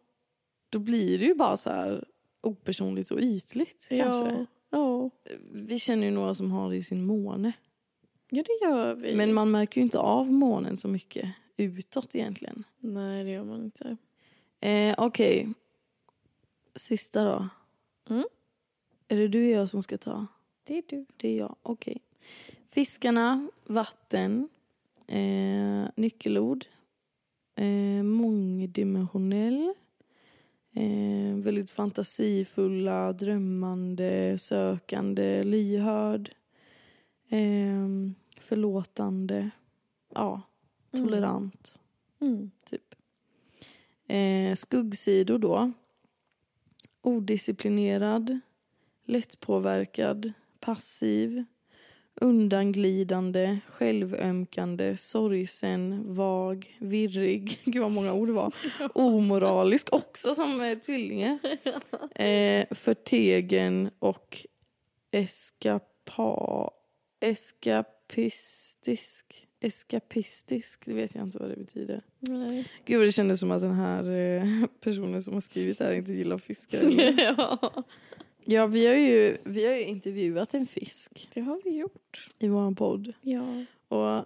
Då 0.68 0.78
blir 0.78 1.18
det 1.18 1.24
ju 1.24 1.34
bara 1.34 1.56
så 1.56 1.70
här... 1.70 2.04
opersonligt 2.40 3.10
och 3.10 3.20
ytligt 3.20 3.86
kanske. 3.88 4.46
Ja. 4.70 5.10
Vi 5.52 5.78
känner 5.78 6.06
ju 6.06 6.10
några 6.10 6.34
som 6.34 6.50
har 6.50 6.70
det 6.70 6.76
i 6.76 6.82
sin 6.82 7.04
måne. 7.06 7.52
ja, 8.30 8.42
det 8.42 8.66
gör 8.66 8.94
vi. 8.94 9.14
Men 9.14 9.34
man 9.34 9.50
märker 9.50 9.80
ju 9.80 9.82
inte 9.82 9.98
av 9.98 10.32
månen 10.32 10.76
så 10.76 10.88
mycket 10.88 11.30
utåt 11.56 12.14
egentligen. 12.14 12.64
Nej, 12.78 13.24
det 13.24 13.30
gör 13.30 13.44
man 13.44 13.64
inte. 13.64 13.96
Eh, 14.60 14.94
Okej. 14.98 15.48
Sista 16.76 17.24
då. 17.24 17.48
Mm. 18.10 18.24
Är 19.08 19.16
det 19.16 19.28
du 19.28 19.46
och 19.46 19.50
jag 19.50 19.68
som 19.68 19.82
ska 19.82 19.98
ta? 19.98 20.26
Det 20.64 20.78
är 20.78 20.82
du. 20.88 21.06
Det 21.16 21.28
är 21.28 21.38
jag. 21.38 21.56
Okej. 21.62 21.98
Fiskarna, 22.68 23.48
vatten, 23.64 24.48
eh, 25.06 25.88
nyckelord, 25.96 26.64
eh, 27.54 28.02
mångdimensionell, 28.02 29.74
eh, 30.78 31.34
väldigt 31.36 31.70
fantasifulla, 31.70 33.12
drömmande, 33.12 34.38
sökande, 34.38 35.42
lyhörd, 35.42 36.30
eh, 37.28 37.88
förlåtande, 38.40 39.50
ja, 40.14 40.42
tolerant, 40.90 41.80
Mm. 42.20 42.50
typ. 42.64 42.94
Eh, 44.06 44.54
skuggsidor 44.54 45.38
då. 45.38 45.72
Odisciplinerad, 47.02 48.38
lättpåverkad, 49.04 50.32
passiv, 50.60 51.44
undanglidande, 52.20 53.58
självömkande, 53.66 54.96
sorgsen, 54.96 56.14
vag, 56.14 56.76
virrig. 56.78 57.60
Gud 57.64 57.82
vad 57.82 57.90
många 57.90 58.12
ord 58.12 58.28
det 58.28 58.32
var. 58.32 58.52
Omoralisk 58.94 59.88
också 59.92 60.34
som 60.34 60.60
eh, 60.60 60.78
tvillingar. 60.78 61.38
Eh, 62.14 62.66
förtegen 62.70 63.90
och 63.98 64.46
eskapa, 65.10 66.70
eskapistisk. 67.20 68.64
Eskapistisk, 69.60 70.86
det 70.86 70.92
vet 70.92 71.14
jag 71.14 71.24
inte 71.24 71.38
vad 71.38 71.50
det 71.50 71.56
betyder. 71.56 72.02
Nej. 72.18 72.68
Gud 72.84 73.02
det 73.02 73.12
kändes 73.12 73.40
som 73.40 73.50
att 73.50 73.60
den 73.60 73.74
här 73.74 74.10
eh, 74.10 74.44
personen 74.80 75.22
som 75.22 75.34
har 75.34 75.40
skrivit 75.40 75.78
det 75.78 75.84
här 75.84 75.92
inte 75.92 76.12
gillar 76.12 76.38
fiskar. 76.38 76.78
ja, 77.18 77.58
ja, 78.48 78.66
vi 78.66 78.86
har, 78.86 78.94
ju, 78.94 79.36
vi 79.44 79.66
har 79.66 79.74
ju 79.74 79.84
intervjuat 79.84 80.54
en 80.54 80.66
fisk 80.66 81.28
det 81.34 81.40
har 81.40 81.60
vi 81.64 81.76
gjort. 81.78 82.28
i 82.38 82.48
vår 82.48 82.74
podd. 82.74 83.12
Ja. 83.20 83.64
Och 83.88 84.24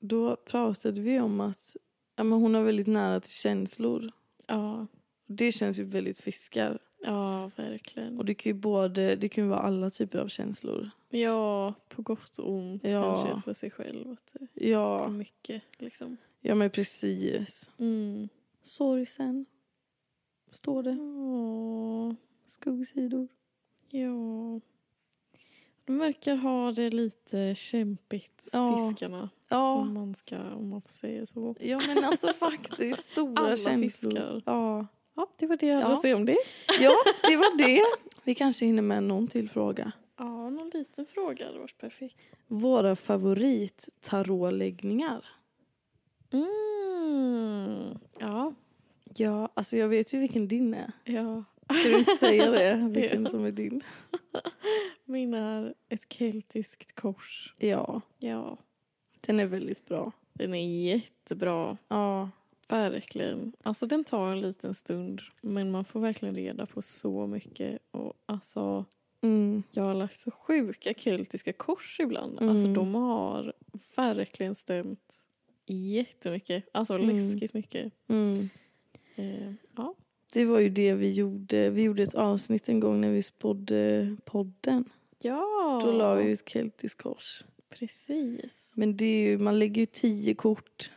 då 0.00 0.36
pratade 0.36 1.00
vi 1.00 1.20
om 1.20 1.40
att 1.40 1.76
ja, 2.16 2.24
men 2.24 2.38
hon 2.40 2.54
har 2.54 2.62
väldigt 2.62 2.86
nära 2.86 3.20
till 3.20 3.32
känslor. 3.32 4.12
Ja. 4.46 4.86
Det 5.26 5.52
känns 5.52 5.78
ju 5.78 5.84
väldigt 5.84 6.18
fiskar. 6.18 6.78
ja, 7.02 7.50
verkligen. 7.56 8.18
Och 8.18 8.24
det 8.24 8.34
kan 8.34 8.52
ju 8.52 8.58
både, 8.58 9.16
det 9.16 9.28
kan 9.28 9.48
vara 9.48 9.60
alla 9.60 9.90
typer 9.90 10.18
av 10.18 10.28
känslor. 10.28 10.90
Ja, 11.10 11.74
på 11.88 12.02
gott 12.02 12.38
och 12.38 12.50
ont 12.52 12.82
Ja. 12.88 13.22
kanske 13.24 13.42
för 13.44 13.52
sig 13.54 13.70
själv. 13.70 14.12
Att 14.12 14.36
det 14.54 14.66
är 14.66 14.70
Ja, 14.70 15.08
mycket 15.08 15.62
liksom. 15.78 16.16
ja 16.40 16.54
men 16.54 16.70
precis. 16.70 17.70
Mm. 17.78 18.28
Sorgsen. 18.62 19.46
Står 20.52 20.82
det. 20.82 20.90
Åh, 21.00 22.14
Skuggsidor. 22.46 23.28
Ja. 23.90 24.60
De 25.84 25.98
verkar 25.98 26.36
ha 26.36 26.72
det 26.72 26.90
lite 26.90 27.54
kämpigt, 27.54 28.48
Ja. 28.52 28.76
fiskarna. 28.76 29.30
Ja, 29.48 29.72
Om, 29.74 29.94
man 29.94 30.14
ska, 30.14 30.54
om 30.54 30.68
man 30.68 30.80
får 30.80 30.90
säga 30.92 31.26
så. 31.26 31.54
ja 31.60 31.80
men 31.86 32.04
alltså 32.04 32.32
faktiskt 32.32 33.04
stora 33.04 33.42
Alla 33.42 33.56
känslor. 33.56 33.82
fiskar. 34.10 34.42
Ja. 34.46 34.86
Ja, 35.16 35.26
det 35.36 35.46
var 35.46 35.56
det 35.56 35.66
jag 35.66 35.74
hade 35.76 35.86
Ja. 35.88 35.92
att 35.92 36.00
säga 36.00 36.16
om 36.16 36.26
det. 36.26 36.36
ja, 36.80 36.92
det 37.28 37.36
var 37.36 37.58
det. 37.58 37.82
Vi 38.24 38.34
kanske 38.34 38.66
hinner 38.66 38.82
med 38.82 39.02
någon 39.02 39.26
till 39.28 39.48
fråga. 39.50 39.92
Ja, 40.18 40.50
någon 40.50 40.70
liten 40.74 41.06
fråga 41.06 41.46
hade 41.46 41.58
varit 41.58 41.78
perfekt. 41.78 42.16
Våra 42.46 42.96
favorit-tarotläggningar. 42.96 45.24
Mm. 46.32 47.98
Ja. 48.18 48.54
Ja, 49.14 49.48
alltså 49.54 49.76
jag 49.76 49.88
vet 49.88 50.12
ju 50.14 50.18
vilken 50.18 50.48
din 50.48 50.74
är. 50.74 50.92
ja. 51.04 51.44
Ska 51.72 51.88
du 51.88 51.98
inte 51.98 52.12
säga 52.14 52.50
det? 52.50 52.74
Vilken 53.00 53.26
som 53.26 53.44
är 53.44 53.50
din? 53.52 53.82
Min 55.04 55.34
är 55.34 55.74
ett 55.88 56.12
keltiskt 56.12 56.94
kors. 56.94 57.54
Ja, 57.58 58.00
Ja. 58.18 58.58
den 59.20 59.40
är 59.40 59.46
väldigt 59.46 59.86
bra. 59.86 60.12
Den 60.32 60.54
är 60.54 60.84
jättebra. 60.84 61.76
Ja, 61.88 62.30
Verkligen. 62.68 63.52
Alltså 63.62 63.86
den 63.86 64.04
tar 64.04 64.28
en 64.32 64.40
liten 64.40 64.74
stund 64.74 65.22
men 65.42 65.70
man 65.70 65.84
får 65.84 66.00
verkligen 66.00 66.34
reda 66.34 66.66
på 66.66 66.82
så 66.82 67.26
mycket. 67.26 67.82
Och 67.90 68.12
alltså, 68.26 68.84
mm. 69.22 69.62
jag 69.70 69.82
har 69.82 69.94
lagt 69.94 70.16
så 70.18 70.30
sjuka 70.30 70.94
keltiska 70.94 71.52
kors 71.52 72.00
ibland. 72.00 72.38
Mm. 72.38 72.48
Alltså 72.50 72.66
de 72.66 72.94
har 72.94 73.52
verkligen 73.96 74.54
stämt 74.54 75.26
jättemycket. 75.66 76.64
Alltså 76.72 76.94
Mm. 76.94 77.08
läskigt 77.16 77.54
mycket. 77.54 77.92
Mm. 78.08 78.48
Eh, 79.16 79.52
ja. 79.76 79.94
Det 80.32 80.44
var 80.44 80.58
ju 80.58 80.68
det 80.68 80.94
vi 80.94 81.12
gjorde. 81.12 81.70
Vi 81.70 81.82
gjorde 81.82 82.02
ett 82.02 82.14
avsnitt 82.14 82.68
en 82.68 82.80
gång 82.80 83.00
när 83.00 83.10
vi 83.10 83.22
spådde 83.22 84.16
podden. 84.24 84.84
Ja, 85.22 85.80
Då 85.84 85.92
la 85.92 86.14
vi 86.14 86.32
ett 86.32 86.48
keltiskt 86.48 87.02
kors. 87.02 87.44
precis. 87.78 88.72
Men 88.74 88.96
det 88.96 89.04
är 89.04 89.28
ju, 89.30 89.38
man 89.38 89.58
lägger 89.58 89.82
ju 89.82 89.86
tio 89.86 90.34
kort. 90.34 90.90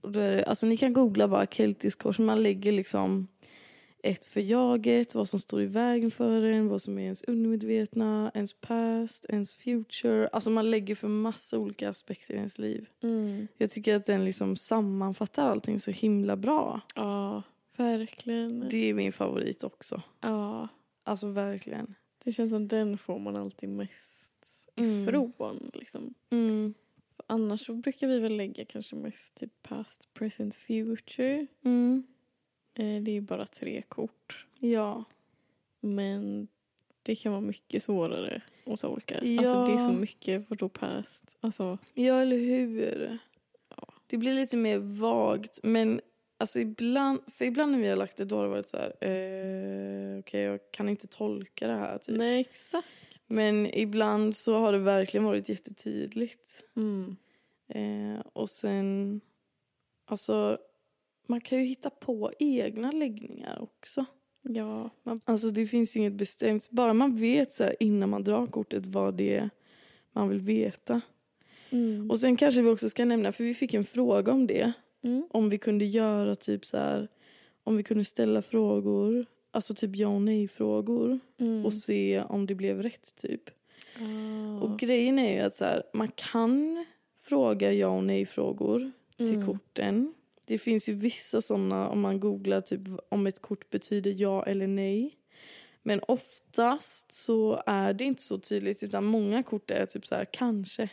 Och 0.00 0.12
då 0.12 0.20
är 0.20 0.32
det, 0.36 0.44
alltså 0.44 0.66
ni 0.66 0.76
kan 0.76 0.92
googla 0.92 1.28
bara 1.28 1.46
keltiskt 1.46 2.02
kors. 2.02 2.18
Man 2.18 2.42
lägger 2.42 2.72
liksom 2.72 3.26
ett 4.02 4.26
för 4.26 4.40
jaget, 4.40 5.14
vad 5.14 5.28
som 5.28 5.40
står 5.40 5.62
i 5.62 5.66
vägen 5.66 6.10
för 6.10 6.42
en, 6.42 6.68
vad 6.68 6.82
som 6.82 6.98
är 6.98 7.02
ens 7.02 7.22
undermedvetna, 7.22 8.30
ens 8.34 8.52
past, 8.52 9.26
ens 9.28 9.54
future. 9.54 10.28
Alltså 10.28 10.50
man 10.50 10.70
lägger 10.70 10.94
för 10.94 11.08
massa 11.08 11.58
olika 11.58 11.90
aspekter 11.90 12.34
i 12.34 12.36
ens 12.36 12.58
liv. 12.58 12.86
Mm. 13.02 13.48
Jag 13.56 13.70
tycker 13.70 13.94
att 13.94 14.04
den 14.04 14.24
liksom 14.24 14.56
sammanfattar 14.56 15.50
allting 15.50 15.80
så 15.80 15.90
himla 15.90 16.36
bra. 16.36 16.80
Ja, 16.94 17.42
verkligen. 17.78 18.68
Det 18.70 18.78
är 18.90 18.94
min 18.94 19.12
favorit 19.12 19.64
också. 19.64 20.02
Ja, 20.20 20.68
Alltså 21.04 21.26
verkligen. 21.28 21.94
det 22.24 22.32
känns 22.32 22.50
som 22.50 22.68
den 22.68 22.98
får 22.98 23.18
man 23.18 23.36
alltid 23.36 23.68
mest 23.68 24.68
Mm. 24.76 25.02
ifrån. 25.08 25.70
Liksom. 25.74 26.14
Mm. 26.30 26.74
Annars 27.26 27.66
så 27.66 27.74
brukar 27.74 28.08
vi 28.08 28.18
väl 28.20 28.36
lägga 28.36 28.64
kanske 28.64 28.96
mest 28.96 29.34
typ 29.34 29.62
past, 29.62 30.14
present, 30.14 30.54
future. 30.54 31.46
Mm. 31.64 32.02
Eh, 32.74 33.02
det 33.02 33.16
är 33.16 33.20
bara 33.20 33.46
tre 33.46 33.82
kort. 33.82 34.46
Ja. 34.58 35.04
Men 35.80 36.48
det 37.02 37.16
kan 37.16 37.32
vara 37.32 37.40
mycket 37.40 37.82
svårare 37.82 38.42
att 38.66 38.80
tolka. 38.80 39.24
Ja. 39.24 39.38
Alltså 39.40 39.64
det 39.64 39.72
är 39.72 39.84
så 39.84 39.92
mycket, 39.92 40.50
vadå 40.50 40.68
past? 40.68 41.38
Alltså, 41.40 41.78
Ja, 41.94 42.20
eller 42.20 42.38
hur? 42.38 43.18
Det 44.06 44.16
blir 44.16 44.34
lite 44.34 44.56
mer 44.56 44.78
vagt. 44.78 45.60
Men 45.62 46.00
alltså 46.38 46.60
ibland, 46.60 47.20
för 47.26 47.44
ibland 47.44 47.72
när 47.72 47.78
vi 47.78 47.88
har 47.88 47.96
lagt 47.96 48.16
det 48.16 48.24
då 48.24 48.36
har 48.36 48.42
det 48.42 48.50
varit 48.50 48.68
så 48.68 48.76
här... 48.76 48.94
Eh, 49.00 50.18
Okej, 50.18 50.40
jag 50.42 50.60
kan 50.70 50.88
inte 50.88 51.06
tolka 51.06 51.66
det 51.66 51.76
här. 51.76 51.98
Typ. 51.98 52.16
nej 52.16 52.40
exakt. 52.40 52.86
Men 53.26 53.66
ibland 53.66 54.36
så 54.36 54.54
har 54.58 54.72
det 54.72 54.78
verkligen 54.78 55.24
varit 55.24 55.48
jättetydligt. 55.48 56.64
Mm. 56.76 57.16
Eh, 57.68 58.20
och 58.32 58.50
sen... 58.50 59.20
Alltså, 60.06 60.58
man 61.26 61.40
kan 61.40 61.58
ju 61.58 61.64
hitta 61.64 61.90
på 61.90 62.32
egna 62.38 62.90
läggningar 62.90 63.62
också. 63.62 64.04
Ja, 64.42 64.90
Man, 65.02 65.20
alltså 65.24 65.50
det 65.50 65.66
finns 65.66 65.96
ju 65.96 66.00
inget 66.00 66.12
bestämt. 66.12 66.70
Bara 66.70 66.94
man 66.94 67.16
vet 67.16 67.52
så 67.52 67.64
här, 67.64 67.76
innan 67.80 68.08
man 68.08 68.24
drar 68.24 68.46
kortet 68.46 68.86
vad 68.86 69.14
det 69.14 69.36
är 69.36 69.50
man 70.12 70.28
vill 70.28 70.40
veta. 70.40 71.00
mm. 71.70 72.10
Och 72.10 72.20
sen 72.20 72.36
kanske 72.36 72.62
vi 72.62 72.70
också 72.70 72.88
ska 72.88 73.04
nämna, 73.04 73.32
för 73.32 73.44
vi 73.44 73.54
fick 73.54 73.74
en 73.74 73.84
fråga 73.84 74.32
om 74.32 74.46
det. 74.46 74.72
Mm. 75.02 75.26
Om 75.30 75.48
vi 75.48 75.58
kunde 75.58 75.84
göra 75.84 76.34
typ 76.34 76.64
så 76.66 76.76
här, 76.78 77.08
om 77.64 77.76
vi 77.76 77.82
kunde 77.82 78.04
ställa 78.04 78.42
frågor, 78.42 79.26
alltså 79.50 79.74
typ 79.74 79.96
ja 79.96 80.08
och 80.08 80.22
nej 80.22 80.48
frågor 80.48 81.20
Mm. 81.40 81.66
och 81.66 81.74
se 81.74 82.22
om 82.28 82.46
det 82.46 82.54
blev 82.54 82.82
rätt 82.82 83.14
typ. 83.16 83.50
Ah. 84.00 84.60
Och 84.62 84.78
grejen 84.78 85.18
är 85.18 85.34
ju 85.34 85.40
att 85.40 85.54
så 85.54 85.64
här, 85.64 85.82
man 85.94 86.08
kan 86.08 86.84
fråga 87.18 87.72
ja 87.72 87.88
och 87.88 88.04
nej 88.04 88.26
frågor 88.26 88.92
till 89.16 89.34
Mm. 89.34 89.46
korten. 89.46 90.14
Det 90.46 90.58
finns 90.58 90.88
ju 90.88 90.92
vissa 90.92 91.40
sådana 91.40 91.88
om 91.88 92.00
man 92.00 92.20
googlar 92.20 92.60
typ 92.60 92.80
om 93.08 93.26
ett 93.26 93.42
kort 93.42 93.70
betyder 93.70 94.14
ja 94.16 94.44
eller 94.46 94.66
nej. 94.66 95.14
Men 95.82 96.00
oftast 96.08 97.12
så 97.12 97.62
är 97.66 97.92
det 97.94 98.04
inte 98.04 98.22
så 98.22 98.38
tydligt 98.38 98.82
utan 98.82 99.04
många 99.04 99.42
kort 99.42 99.70
är 99.70 99.86
typ 99.86 100.06
så 100.06 100.14
här 100.14 100.26
kanske. 100.32 100.88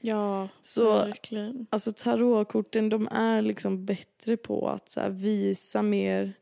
Ja, 0.00 0.48
Så 0.62 0.92
verkligen. 0.92 1.66
Alltså 1.70 1.92
tarotkorten 1.92 2.88
de 2.88 3.08
är 3.10 3.42
liksom 3.42 3.84
bättre 3.84 4.36
på 4.36 4.68
att 4.68 4.88
så 4.88 5.08
visa 5.08 5.82
mer 5.82 6.32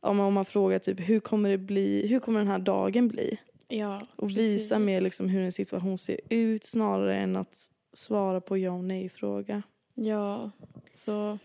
om 0.00 0.16
man, 0.16 0.26
om 0.26 0.34
man 0.34 0.44
frågar 0.44 0.78
typ 0.78 1.08
hur 1.08 1.20
kommer 1.20 1.50
det 1.50 1.58
bli, 1.58 2.06
hur 2.06 2.18
kommer 2.18 2.38
den 2.38 2.48
här 2.48 2.58
dagen 2.58 3.08
bli? 3.08 3.38
Ja, 3.68 4.00
Och 4.16 4.28
precis. 4.28 4.38
visa 4.44 4.78
mer 4.78 5.00
liksom 5.00 5.28
hur 5.28 5.42
en 5.42 5.52
situation 5.52 5.98
ser 5.98 6.20
ut 6.28 6.64
snarare 6.64 7.16
än 7.16 7.36
att 7.36 7.70
svara 7.92 8.40
på 8.40 8.58
ja 8.58 8.70
och 8.72 8.84
nej 8.84 9.08
fråga. 9.08 9.62
Ja, 9.94 10.50
så... 10.94 11.38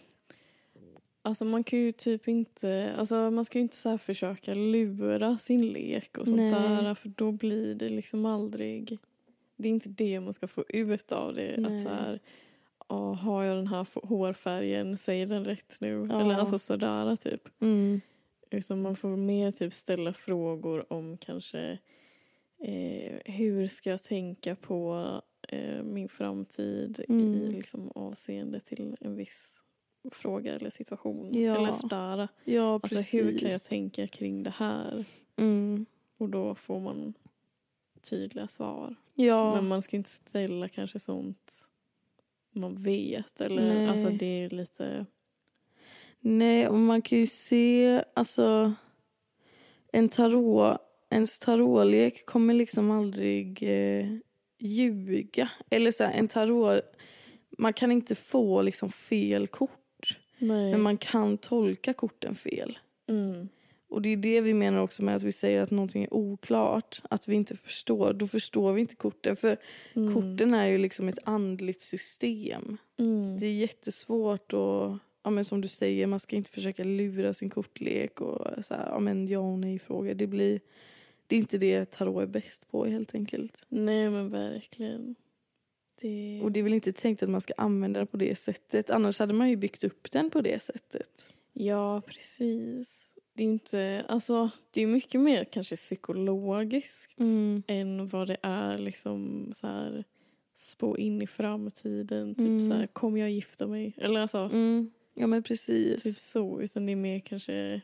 Alltså 1.22 1.46
man 1.46 1.64
kan 1.64 1.80
ju 1.80 1.92
typ 1.92 2.28
inte, 2.28 2.94
alltså 2.98 3.32
man 3.32 3.46
ska 3.46 3.58
ju 3.58 3.62
inte 3.62 3.76
så 3.76 3.98
försöka 3.98 4.54
lura 4.54 5.38
sin 5.38 5.68
lek 5.68 6.18
och 6.18 6.28
sånt 6.28 6.38
Nej. 6.38 6.52
där 6.52 6.94
för 6.94 7.10
då 7.10 7.32
blir 7.32 7.76
det 7.76 7.90
liksom 7.90 8.26
aldrig, 8.26 8.98
det 9.58 9.68
är 9.68 9.72
inte 9.72 9.90
det 9.90 10.20
man 10.20 10.34
ska 10.34 10.48
få 10.48 10.64
ut 10.70 11.12
av 11.12 11.34
det. 11.34 11.56
Nej. 11.58 11.74
Att 11.74 11.82
så 11.82 11.90
här, 11.90 12.20
"Ja, 12.90 13.14
har 13.14 13.44
jag 13.44 13.56
den 13.58 13.68
här 13.68 13.88
hårfärgen, 14.08 14.98
säger 14.98 15.28
den 15.28 15.46
rätt 15.46 15.78
nu? 15.82 16.08
Ja. 16.10 16.22
Eller 16.22 16.36
alltså 16.36 16.60
sådär 16.60 17.16
typ. 17.16 17.42
Mm. 17.62 18.02
Utan 18.52 18.82
man 18.82 18.96
får 18.96 19.10
mer 19.18 19.52
typ 19.52 19.74
ställa 19.74 20.14
frågor 20.14 20.94
om 20.94 21.18
kanske 21.18 21.78
eh, 22.60 23.20
hur 23.34 23.68
ska 23.68 23.90
jag 23.90 24.04
tänka 24.04 24.56
på 24.56 25.06
eh, 25.50 25.84
min 25.84 26.10
framtid 26.10 27.06
Mm. 27.10 27.34
i 27.34 27.52
liksom, 27.52 27.92
avseende 27.96 28.60
till 28.60 28.96
en 29.02 29.16
viss 29.16 29.64
fråga 30.12 30.54
eller 30.56 30.70
situation. 30.70 31.42
Ja. 31.42 31.56
Eller 31.56 31.72
sådär. 31.72 32.28
Ja. 32.44 32.80
Alltså 32.84 33.18
hur 33.18 33.38
kan 33.38 33.52
jag 33.52 33.64
tänka 33.64 34.08
kring 34.08 34.44
det 34.44 34.50
här? 34.50 35.06
Mm. 35.38 35.86
Och 36.18 36.30
då 36.30 36.56
får 36.56 36.80
man 36.80 37.14
tydliga 38.10 38.48
svar. 38.48 38.96
Ja. 39.16 39.56
Men 39.56 39.68
man 39.68 39.82
ska 39.82 39.98
inte 39.98 40.10
ställa 40.10 40.68
kanske 40.68 41.00
sånt 41.00 41.70
man 42.58 42.76
vet. 42.76 43.42
Eller 43.42 43.74
Nej. 43.74 43.88
alltså 43.88 44.10
det 44.10 44.44
är 44.44 44.50
lite... 44.50 45.06
Nej, 46.20 46.68
och 46.68 46.80
man 46.80 47.02
kan 47.02 47.18
ju 47.18 47.28
se, 47.28 48.04
alltså 48.14 48.74
en 49.92 50.10
tarot, 50.10 50.78
ens 51.10 51.40
tarotlek 51.40 52.26
kommer 52.26 52.54
liksom 52.54 52.92
aldrig 52.92 53.64
eh, 53.64 54.08
ljuga. 54.60 55.50
Eller 55.70 55.92
så 55.92 56.04
här, 56.04 56.14
en 56.14 56.28
tarot, 56.28 56.82
man 57.58 57.74
kan 57.74 57.92
inte 57.92 58.16
få 58.16 58.62
liksom 58.62 58.92
fel 58.92 59.48
kort. 59.48 60.20
Nej. 60.38 60.72
Men 60.72 60.82
man 60.82 60.98
kan 60.98 61.38
tolka 61.38 61.94
korten 61.94 62.36
fel. 62.36 62.80
mm. 63.10 63.50
Och 63.90 64.02
det 64.02 64.10
är 64.10 64.18
det 64.18 64.42
vi 64.42 64.54
menar 64.54 64.82
också 64.82 65.04
med 65.04 65.16
att 65.16 65.24
vi 65.24 65.32
säger 65.32 65.62
att 65.62 65.72
någonting 65.72 66.04
är 66.04 66.14
oklart. 66.14 67.02
Att 67.10 67.28
vi 67.28 67.36
inte 67.36 67.56
förstår. 67.56 68.14
Då 68.14 68.28
förstår 68.28 68.74
vi 68.74 68.82
inte 68.82 68.96
korten. 68.96 69.36
För 69.36 69.58
Mm. 69.94 70.14
korten 70.14 70.54
är 70.54 70.66
ju 70.66 70.78
liksom 70.78 71.08
ett 71.08 71.20
andligt 71.24 71.82
system. 71.82 72.78
Mm. 73.00 73.38
Det 73.40 73.48
är 73.48 73.54
jättesvårt 73.54 74.54
och 74.54 74.98
ja, 75.24 75.30
men 75.30 75.46
som 75.46 75.62
du 75.62 75.68
säger, 75.68 76.08
man 76.08 76.20
ska 76.20 76.36
inte 76.36 76.52
försöka 76.52 76.84
lura 76.84 77.34
sin 77.34 77.50
kortlek 77.50 78.22
och 78.22 78.66
så 78.66 78.74
här, 78.74 78.88
ja, 78.92 79.00
men 79.00 79.28
ja 79.28 79.40
och 79.40 79.60
nej 79.60 79.80
frågor. 79.80 80.14
Det 80.14 80.28
blir 80.28 80.60
det 81.28 81.36
är 81.36 81.40
inte 81.40 81.58
det 81.58 81.92
tarot 81.92 82.24
är 82.24 82.28
bäst 82.28 82.72
på 82.72 82.86
helt 82.86 83.16
enkelt. 83.16 83.66
Nej 83.70 84.10
men 84.10 84.30
verkligen. 84.30 85.16
Det... 86.02 86.42
Och 86.44 86.52
det 86.52 86.60
är 86.60 86.64
väl 86.64 86.74
inte 86.74 86.92
tänkt 86.92 87.24
att 87.24 87.30
man 87.30 87.42
ska 87.42 87.54
använda 87.58 88.00
den 88.00 88.08
på 88.08 88.18
det 88.18 88.36
sättet. 88.36 88.90
Annars 88.90 89.20
hade 89.20 89.34
man 89.34 89.50
ju 89.50 89.56
byggt 89.56 89.84
upp 89.84 90.12
den 90.12 90.30
på 90.30 90.42
det 90.42 90.64
sättet. 90.64 91.34
Ja, 91.54 92.02
precis. 92.08 93.16
Det 93.38 93.44
är 93.44 93.46
ju 93.46 93.52
inte, 93.54 94.06
alltså 94.08 94.50
det 94.72 94.82
är 94.84 94.88
mycket 94.88 95.22
mer 95.22 95.44
kanske 95.44 95.76
psykologiskt 95.76 97.20
Mm. 97.20 97.64
än 97.68 98.08
vad 98.08 98.28
det 98.28 98.38
är 98.42 98.78
liksom 98.78 99.50
så 99.54 99.68
här 99.68 100.04
spå 100.54 100.98
in 100.98 101.22
i 101.22 101.28
framtiden. 101.28 102.36
Typ 102.36 102.48
Mm. 102.48 102.60
så 102.60 102.72
här, 102.74 102.88
kommer 102.88 103.20
jag 103.20 103.32
gifta 103.32 103.68
mig? 103.68 103.94
Eller 103.98 104.20
alltså, 104.20 104.38
Mm. 104.38 104.90
Ja 105.14 105.28
men 105.28 105.44
precis. 105.44 106.04
typ 106.04 106.20
så. 106.20 106.62
Utan 106.62 106.86
det 106.86 106.92
är 106.92 106.96
mer 106.96 107.20
kanske 107.20 107.82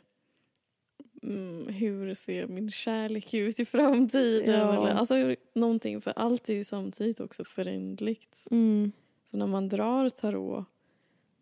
mm, 1.24 1.68
hur 1.74 2.14
ser 2.14 2.48
min 2.48 2.72
kärlek 2.72 3.34
ut 3.34 3.60
i 3.60 3.66
framtiden? 3.66 4.60
Ja. 4.60 4.82
Eller, 4.82 4.94
alltså 4.94 5.36
någonting, 5.56 6.02
för 6.02 6.14
allt 6.16 6.50
är 6.50 6.54
ju 6.54 6.64
samtidigt 6.64 7.20
också 7.20 7.44
förändligt. 7.46 8.48
Mm. 8.52 8.92
Så 9.26 9.38
när 9.38 9.48
man 9.48 9.70
drar 9.70 10.10
tarot 10.10 10.66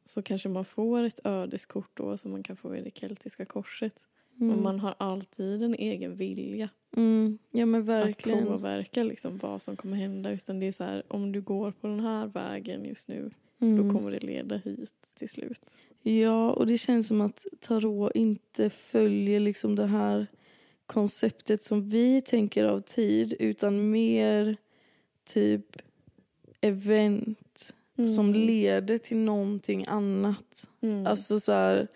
så 0.06 0.22
kanske 0.22 0.50
man 0.50 0.66
får 0.66 1.04
ett 1.04 1.20
ödeskort 1.24 1.90
då 1.94 2.18
som 2.18 2.32
man 2.32 2.44
kan 2.44 2.56
få 2.56 2.76
i 2.76 2.82
det 2.82 2.98
keltiska 2.98 3.46
korset. 3.46 4.08
Mm. 4.40 4.48
Men 4.54 4.64
man 4.64 4.80
har 4.80 4.96
alltid 4.98 5.64
en 5.64 5.74
egen 5.76 6.16
vilja 6.16 6.70
Mm. 6.98 7.38
Ja 7.52 7.66
men 7.66 7.82
att 7.82 7.88
verkligen. 7.88 8.46
påverka 8.46 9.04
liksom 9.04 9.38
vad 9.38 9.62
som 9.62 9.76
kommer 9.76 9.98
hända. 9.98 10.32
Utan 10.32 10.60
det 10.60 10.68
är 10.68 10.72
så 10.72 10.84
här, 10.84 11.04
om 11.08 11.32
du 11.32 11.42
går 11.42 11.72
på 11.72 11.88
den 11.88 12.00
här 12.00 12.28
vägen 12.28 12.86
just 12.86 13.08
nu, 13.08 13.32
Mm. 13.62 13.78
då 13.88 13.94
kommer 13.94 14.12
det 14.12 14.20
leda 14.24 14.58
hit 14.58 14.94
till 15.16 15.30
slut. 15.30 15.78
Ja, 16.02 16.52
och 16.52 16.68
det 16.68 16.78
känns 16.78 17.08
som 17.08 17.22
att 17.22 17.46
tarot 17.60 18.12
inte 18.16 18.70
följer 18.70 19.40
liksom 19.40 19.76
det 19.76 19.86
här 19.86 20.28
konceptet 20.86 21.62
som 21.62 21.90
vi 21.90 22.22
tänker 22.22 22.64
av 22.66 22.80
tid 22.80 23.34
utan 23.40 23.90
mer 23.92 24.58
typ 25.26 25.66
event 26.62 27.40
som 28.16 28.34
leder 28.34 28.98
till 28.98 29.18
någonting 29.18 29.86
annat. 29.88 30.70
Mm. 30.82 31.08
Alltså 31.08 31.40
så 31.40 31.52
här, 31.52 31.88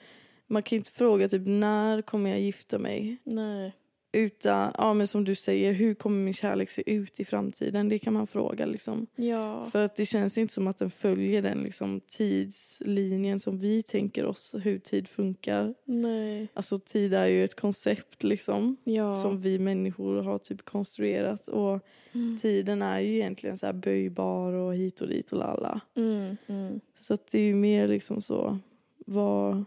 man 0.48 0.64
kan 0.64 0.78
inte 0.78 0.92
fråga 0.92 1.28
typ 1.28 1.42
när 1.46 2.02
kommer 2.02 2.30
jag 2.30 2.40
gifta 2.40 2.80
mig? 2.80 3.18
Nej. 3.24 3.74
Utan, 4.16 4.72
ja 4.78 4.94
men 4.94 5.08
som 5.08 5.24
du 5.24 5.36
säger, 5.36 5.74
hur 5.74 5.94
kommer 5.94 6.18
min 6.24 6.34
kärlek 6.34 6.70
se 6.70 6.92
ut 6.92 7.20
i 7.20 7.26
framtiden? 7.26 7.90
Det 7.90 8.00
kan 8.00 8.14
man 8.14 8.28
fråga 8.28 8.66
liksom. 8.66 9.08
Ja. 9.16 9.66
För 9.72 9.86
att 9.86 9.96
det 9.96 10.06
känns 10.06 10.38
inte 10.38 10.54
som 10.54 10.68
att 10.68 10.78
den 10.78 10.90
följer 10.90 11.42
den 11.42 11.58
liksom, 11.64 12.02
tidslinjen 12.08 13.40
som 13.40 13.60
vi 13.60 13.84
tänker 13.84 14.26
oss 14.26 14.56
hur 14.64 14.80
tid 14.80 15.08
funkar. 15.08 15.74
Nej. 15.86 16.48
Alltså 16.54 16.80
tid 16.80 17.14
är 17.14 17.26
ju 17.26 17.44
ett 17.44 17.56
koncept 17.56 18.24
liksom 18.24 18.78
Ja. 18.84 19.14
som 19.14 19.42
vi 19.42 19.60
människor 19.60 20.22
har 20.22 20.38
typ 20.38 20.66
konstruerat 20.66 21.48
och 21.48 21.80
Mm. 22.14 22.38
tiden 22.38 22.82
är 22.82 23.00
ju 23.00 23.14
egentligen 23.16 23.58
så 23.58 23.66
här 23.66 23.74
böjbar 23.74 24.54
och 24.54 24.76
hit 24.76 25.02
och 25.02 25.08
dit 25.08 25.32
och 25.32 25.38
lalla. 25.40 25.82
Mm. 25.96 26.38
Mm. 26.48 26.80
Så 26.98 27.18
det 27.32 27.40
är 27.40 27.44
ju 27.44 27.56
mer 27.56 27.88
liksom 27.88 28.22
så 28.22 28.60
vad, 29.06 29.64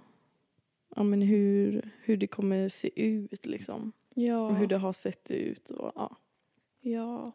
ja 0.96 1.02
men 1.02 1.22
hur, 1.22 1.90
hur 2.04 2.16
det 2.16 2.26
kommer 2.26 2.68
se 2.68 3.02
ut 3.02 3.46
liksom. 3.46 3.92
Ja. 4.26 4.38
Och 4.42 4.56
hur 4.56 4.66
det 4.66 4.76
har 4.76 4.92
sett 4.92 5.30
ut 5.30 5.70
och 5.70 5.92
ja. 5.94 6.16
ja. 6.80 7.32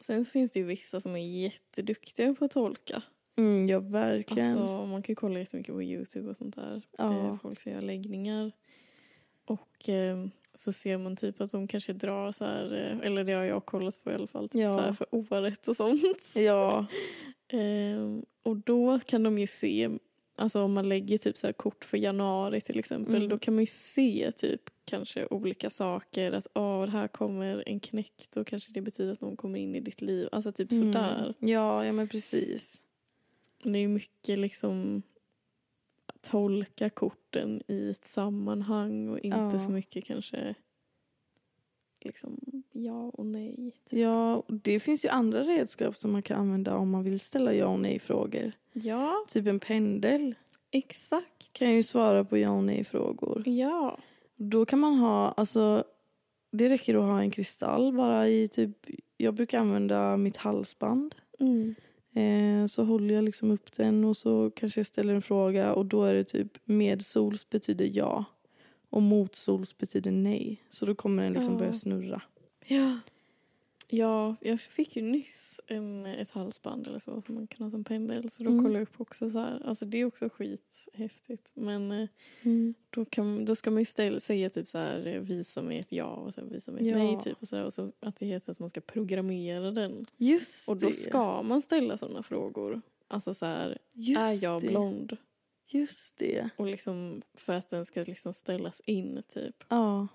Sen 0.00 0.24
finns 0.24 0.50
det 0.50 0.58
ju 0.58 0.64
vissa 0.66 1.00
som 1.00 1.16
är 1.16 1.42
jätteduktiga 1.42 2.34
på 2.34 2.44
att 2.44 2.50
tolka. 2.50 3.02
Mm, 3.38 3.68
ja 3.68 3.80
verkligen. 3.80 4.48
Alltså, 4.58 4.86
man 4.86 5.02
kan 5.02 5.12
ju 5.12 5.16
kolla 5.16 5.38
jättemycket 5.38 5.74
på 5.74 5.82
Youtube 5.82 6.28
och 6.30 6.36
sånt 6.36 6.56
där. 6.56 6.82
Ja. 6.98 7.26
Eh, 7.26 7.36
Folk 7.42 7.60
som 7.60 7.72
gör 7.72 7.82
läggningar. 7.82 8.52
Och 9.44 9.88
eh, 9.88 10.26
så 10.54 10.72
ser 10.72 10.98
man 10.98 11.16
typ 11.16 11.40
att 11.40 11.50
de 11.50 11.68
kanske 11.68 11.92
drar 11.92 12.32
så 12.32 12.44
här, 12.44 12.72
eh, 13.00 13.06
eller 13.06 13.24
det 13.24 13.32
har 13.32 13.44
jag 13.44 13.66
kollat 13.66 14.04
på 14.04 14.10
i 14.10 14.14
alla 14.14 14.26
fall, 14.26 14.48
typ 14.48 14.60
Ja. 14.62 14.68
så 14.76 14.80
här 14.80 14.92
för 14.92 15.06
året 15.10 15.68
och 15.68 15.76
sånt. 15.76 16.32
ja. 16.36 16.86
Eh, 17.52 18.18
och 18.42 18.56
då 18.56 19.00
kan 19.06 19.22
de 19.22 19.38
ju 19.38 19.46
se, 19.46 19.90
alltså 20.40 20.62
om 20.62 20.72
man 20.72 20.88
lägger 20.88 21.18
typ 21.18 21.36
så 21.36 21.46
här 21.46 21.52
kort 21.52 21.84
för 21.84 21.98
januari 21.98 22.60
till 22.60 22.78
exempel, 22.78 23.14
Mm. 23.14 23.28
då 23.28 23.38
kan 23.38 23.54
man 23.54 23.62
ju 23.62 23.66
se 23.66 24.32
typ 24.36 24.60
kanske 24.84 25.26
olika 25.30 25.70
saker. 25.70 26.32
Att 26.32 26.46
ah, 26.52 26.86
här 26.86 27.08
kommer 27.08 27.62
en 27.66 27.80
knäck, 27.80 28.26
då 28.34 28.44
kanske 28.44 28.72
det 28.72 28.80
betyder 28.80 29.12
att 29.12 29.20
någon 29.20 29.36
kommer 29.36 29.58
in 29.58 29.74
i 29.74 29.80
ditt 29.80 30.00
liv. 30.00 30.28
Alltså 30.32 30.52
typ 30.52 30.72
sådär. 30.72 31.20
Mm. 31.38 31.50
Ja, 31.52 31.84
ja 31.86 31.92
men 31.92 32.08
precis. 32.08 32.82
Det 33.64 33.78
är 33.78 33.88
mycket 33.88 34.38
liksom 34.38 35.02
att 36.06 36.22
tolka 36.22 36.90
korten 36.90 37.62
i 37.68 37.90
ett 37.90 38.04
sammanhang 38.04 39.08
och 39.08 39.18
inte 39.18 39.38
Ja. 39.52 39.58
så 39.58 39.70
mycket 39.70 40.04
kanske 40.04 40.54
liksom 42.04 42.62
ja 42.72 43.10
och 43.14 43.26
nej. 43.26 43.72
Typ. 43.90 43.98
Ja, 43.98 44.42
det 44.48 44.80
finns 44.80 45.04
ju 45.04 45.08
andra 45.08 45.42
redskap 45.42 45.96
som 45.96 46.12
man 46.12 46.22
kan 46.22 46.40
använda 46.40 46.76
om 46.76 46.90
man 46.90 47.04
vill 47.04 47.20
ställa 47.20 47.54
ja 47.54 47.66
och 47.66 47.80
nej-frågor. 47.80 48.52
Ja, 48.72 49.24
Typ 49.28 49.46
en 49.46 49.60
pendel 49.60 50.34
exakt. 50.70 51.52
kan 51.52 51.74
ju 51.74 51.82
svara 51.82 52.24
på 52.24 52.38
ja 52.38 52.50
och 52.50 52.64
nej-frågor. 52.64 53.42
Ja. 53.46 53.98
Då 54.36 54.66
kan 54.66 54.78
man 54.78 54.94
ha, 54.94 55.28
alltså 55.28 55.84
det 56.52 56.68
räcker 56.68 56.94
att 56.94 57.02
ha 57.02 57.20
en 57.20 57.30
kristall 57.30 57.92
bara 57.92 58.28
i 58.28 58.48
typ, 58.48 58.76
jag 59.16 59.34
brukar 59.34 59.60
använda 59.60 60.16
mitt 60.16 60.36
halsband. 60.36 61.14
Mm. 61.40 61.74
Eh, 62.14 62.66
så 62.66 62.84
håller 62.84 63.14
jag 63.14 63.24
liksom 63.24 63.50
upp 63.50 63.72
den 63.72 64.04
och 64.04 64.16
så 64.16 64.50
kanske 64.50 64.78
jag 64.78 64.86
ställer 64.86 65.14
en 65.14 65.22
fråga 65.22 65.72
och 65.72 65.86
då 65.86 66.04
är 66.04 66.14
det 66.14 66.24
typ 66.24 66.58
medsols 66.64 67.50
betyder 67.50 67.90
ja 67.92 68.24
och 68.90 69.02
motsols 69.02 69.78
betyder 69.78 70.10
nej. 70.10 70.62
Så 70.70 70.86
då 70.86 70.94
kommer 70.94 71.22
den 71.22 71.32
liksom 71.32 71.52
Ja. 71.54 71.58
börja 71.58 71.72
snurra. 71.72 72.22
Ja. 72.66 72.98
Ja, 73.92 74.36
jag 74.40 74.60
fick 74.60 74.96
ju 74.96 75.02
nyss 75.02 75.60
en, 75.66 76.06
ett 76.06 76.30
halsband 76.30 76.86
eller 76.88 76.98
så 76.98 77.22
som 77.22 77.34
man 77.34 77.46
kan 77.46 77.62
ha 77.62 77.70
som 77.70 77.84
pendel. 77.84 78.30
Så 78.30 78.42
då 78.42 78.50
Mm. 78.50 78.62
kollade 78.64 78.78
jag 78.78 78.82
upp 78.88 79.00
också 79.00 79.30
så 79.30 79.38
här. 79.38 79.62
Alltså 79.66 79.84
det 79.86 80.00
är 80.00 80.04
också 80.04 80.28
skithäftigt. 80.28 81.52
Men 81.54 81.92
eh, 81.92 82.08
Mm. 82.42 82.74
då, 82.90 83.04
kan, 83.04 83.44
då 83.44 83.56
ska 83.56 83.70
man 83.70 83.78
ju 83.80 83.84
ställa, 83.84 84.20
säga 84.20 84.50
typ 84.50 84.68
så 84.68 84.78
här 84.78 85.06
eh, 85.06 85.20
visa 85.20 85.62
mig 85.62 85.78
ett 85.78 85.92
ja 85.92 86.06
och 86.06 86.34
sen 86.34 86.48
visa 86.52 86.72
mig 86.72 86.80
ett 86.82 86.96
Ja. 86.96 87.02
nej 87.04 87.18
typ. 87.20 87.36
Och 87.40 87.48
så, 87.48 87.56
där. 87.56 87.64
och 87.64 87.72
så 87.72 87.92
att 88.00 88.16
det 88.16 88.26
heter 88.26 88.50
att 88.50 88.60
man 88.60 88.68
ska 88.70 88.80
programmera 88.80 89.70
den. 89.70 90.04
Just 90.16 90.68
Och 90.68 90.76
då 90.76 90.86
det. 90.86 90.92
ska 90.92 91.42
man 91.42 91.62
ställa 91.62 91.96
sådana 91.96 92.22
frågor. 92.22 92.80
Alltså 93.08 93.34
så 93.34 93.46
här, 93.46 93.78
Just 93.92 94.18
är 94.20 94.44
jag 94.44 94.60
det. 94.62 94.68
blond? 94.68 95.16
Just 95.70 96.16
det. 96.16 96.50
Och 96.56 96.66
liksom 96.66 97.22
för 97.34 97.52
att 97.52 97.68
den 97.68 97.86
ska 97.86 98.00
liksom 98.00 98.32
ställas 98.32 98.80
in 98.80 99.22
typ. 99.28 99.64
Ja. 99.68 100.08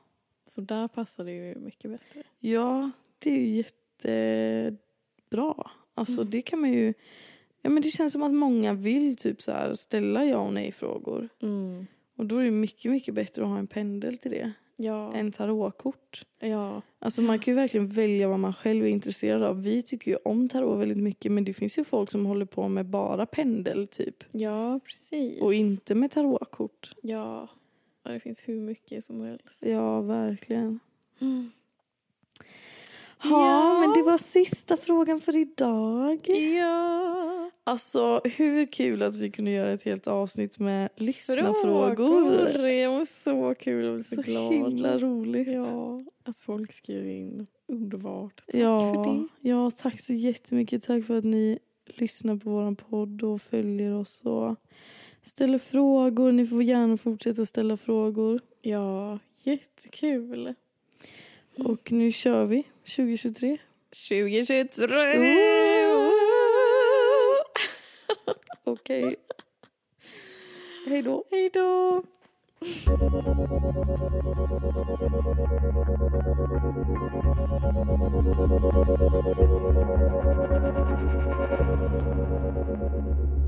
Så 0.45 0.61
där 0.61 0.87
passar 0.87 1.25
det 1.25 1.31
ju 1.31 1.55
mycket 1.55 1.91
bättre. 1.91 2.23
Ja, 2.39 2.91
det 3.19 3.29
är 3.29 3.39
ju 3.39 3.47
jättebra. 3.47 5.71
Alltså 5.93 6.21
Mm. 6.21 6.31
det 6.31 6.41
kan 6.41 6.61
man 6.61 6.73
ju... 6.73 6.93
Ja, 7.61 7.69
men 7.69 7.83
det 7.83 7.89
känns 7.89 8.13
som 8.13 8.23
att 8.23 8.33
många 8.33 8.73
vill 8.73 9.15
typ 9.15 9.41
så 9.41 9.51
här 9.51 9.75
ställa 9.75 10.25
ja 10.25 10.37
och 10.37 10.53
nej-frågor. 10.53 11.29
Mm. 11.41 11.85
Och 12.15 12.25
då 12.25 12.37
är 12.37 12.43
det 12.43 12.51
mycket, 12.51 12.91
mycket 12.91 13.13
bättre 13.13 13.43
att 13.43 13.49
ha 13.49 13.57
en 13.57 13.67
pendel 13.67 14.17
till 14.17 14.31
det 14.31 14.51
Ja. 14.77 15.13
än 15.13 15.31
tarotkort. 15.31 16.25
ja. 16.39 16.81
Alltså 16.99 17.21
man 17.21 17.39
kan 17.39 17.51
ju 17.51 17.55
verkligen 17.55 17.87
välja 17.87 18.27
vad 18.27 18.39
man 18.39 18.53
själv 18.53 18.85
är 18.85 18.89
intresserad 18.89 19.43
av. 19.43 19.63
Vi 19.63 19.81
tycker 19.81 20.11
ju 20.11 20.17
om 20.25 20.49
tarot 20.49 20.79
väldigt 20.79 20.97
mycket 20.97 21.31
men 21.31 21.45
det 21.45 21.53
finns 21.53 21.77
ju 21.77 21.83
folk 21.83 22.11
som 22.11 22.25
håller 22.25 22.45
på 22.45 22.67
med 22.67 22.85
bara 22.85 23.25
pendel 23.25 23.87
typ. 23.87 24.23
Ja, 24.31 24.79
precis. 24.85 25.41
Och 25.41 25.53
inte 25.53 25.95
med 25.95 26.11
tarotkort. 26.11 26.93
Ja. 27.01 27.47
ja, 28.03 28.11
det 28.11 28.19
finns 28.19 28.47
hur 28.49 28.61
mycket 28.61 29.03
som 29.03 29.21
helst. 29.21 29.63
Ja, 29.65 30.01
verkligen. 30.01 30.79
Mm. 31.21 31.51
Ja, 33.23 33.29
Ja. 33.29 33.79
men 33.79 33.93
det 33.93 34.11
var 34.11 34.17
sista 34.17 34.77
frågan 34.77 35.21
för 35.21 35.37
idag. 35.37 36.29
Ja. 36.29 37.24
Alltså 37.67 38.21
hur 38.23 38.65
kul 38.65 39.01
att 39.03 39.15
vi 39.15 39.31
kunde 39.31 39.51
göra 39.51 39.71
ett 39.71 39.83
helt 39.83 40.07
avsnitt 40.07 40.59
med 40.59 40.89
lyssnarfrågor. 40.95 41.95
Frågor. 41.95 42.63
Det 42.63 42.87
var 42.87 43.05
så 43.05 43.55
kul 43.55 43.95
och 43.95 44.05
så, 44.05 44.15
Så 44.15 44.21
glad. 44.21 44.53
himla 44.53 44.97
roligt. 44.99 45.47
Ja, 45.47 46.01
att 46.23 46.39
folk 46.39 46.73
skriver 46.73 47.09
in. 47.09 47.47
Underbart. 47.67 48.41
Tack 48.45 48.55
ja, 48.55 48.79
för 48.79 49.13
det. 49.13 49.27
Ja, 49.49 49.71
tack 49.75 49.99
så 49.99 50.13
jättemycket. 50.13 50.83
Tack 50.83 51.05
för 51.05 51.17
att 51.17 51.23
ni 51.23 51.59
lyssnar 51.85 52.35
på 52.37 52.49
vår 52.49 52.75
podd 52.75 53.23
och 53.23 53.41
följer 53.41 53.93
oss 53.93 54.21
och 54.21 54.55
ställer 55.23 55.57
frågor. 55.57 56.31
Ni 56.31 56.47
får 56.47 56.63
gärna 56.63 56.97
fortsätta 56.97 57.45
ställa 57.45 57.77
frågor. 57.77 58.41
Ja, 58.61 59.19
jättekul. 59.43 60.53
Och 61.57 61.91
nu 61.91 62.11
kör 62.11 62.45
vi 62.45 62.63
2023. 62.95 63.57
2023! 64.09 65.54
okej. 68.75 69.03
Okay. 69.03 69.15
Hej 70.87 71.01
då. 71.01 71.23
Hej 71.31 71.49
då. 71.49 72.03
Thank 72.65 73.09
you. 83.29 83.44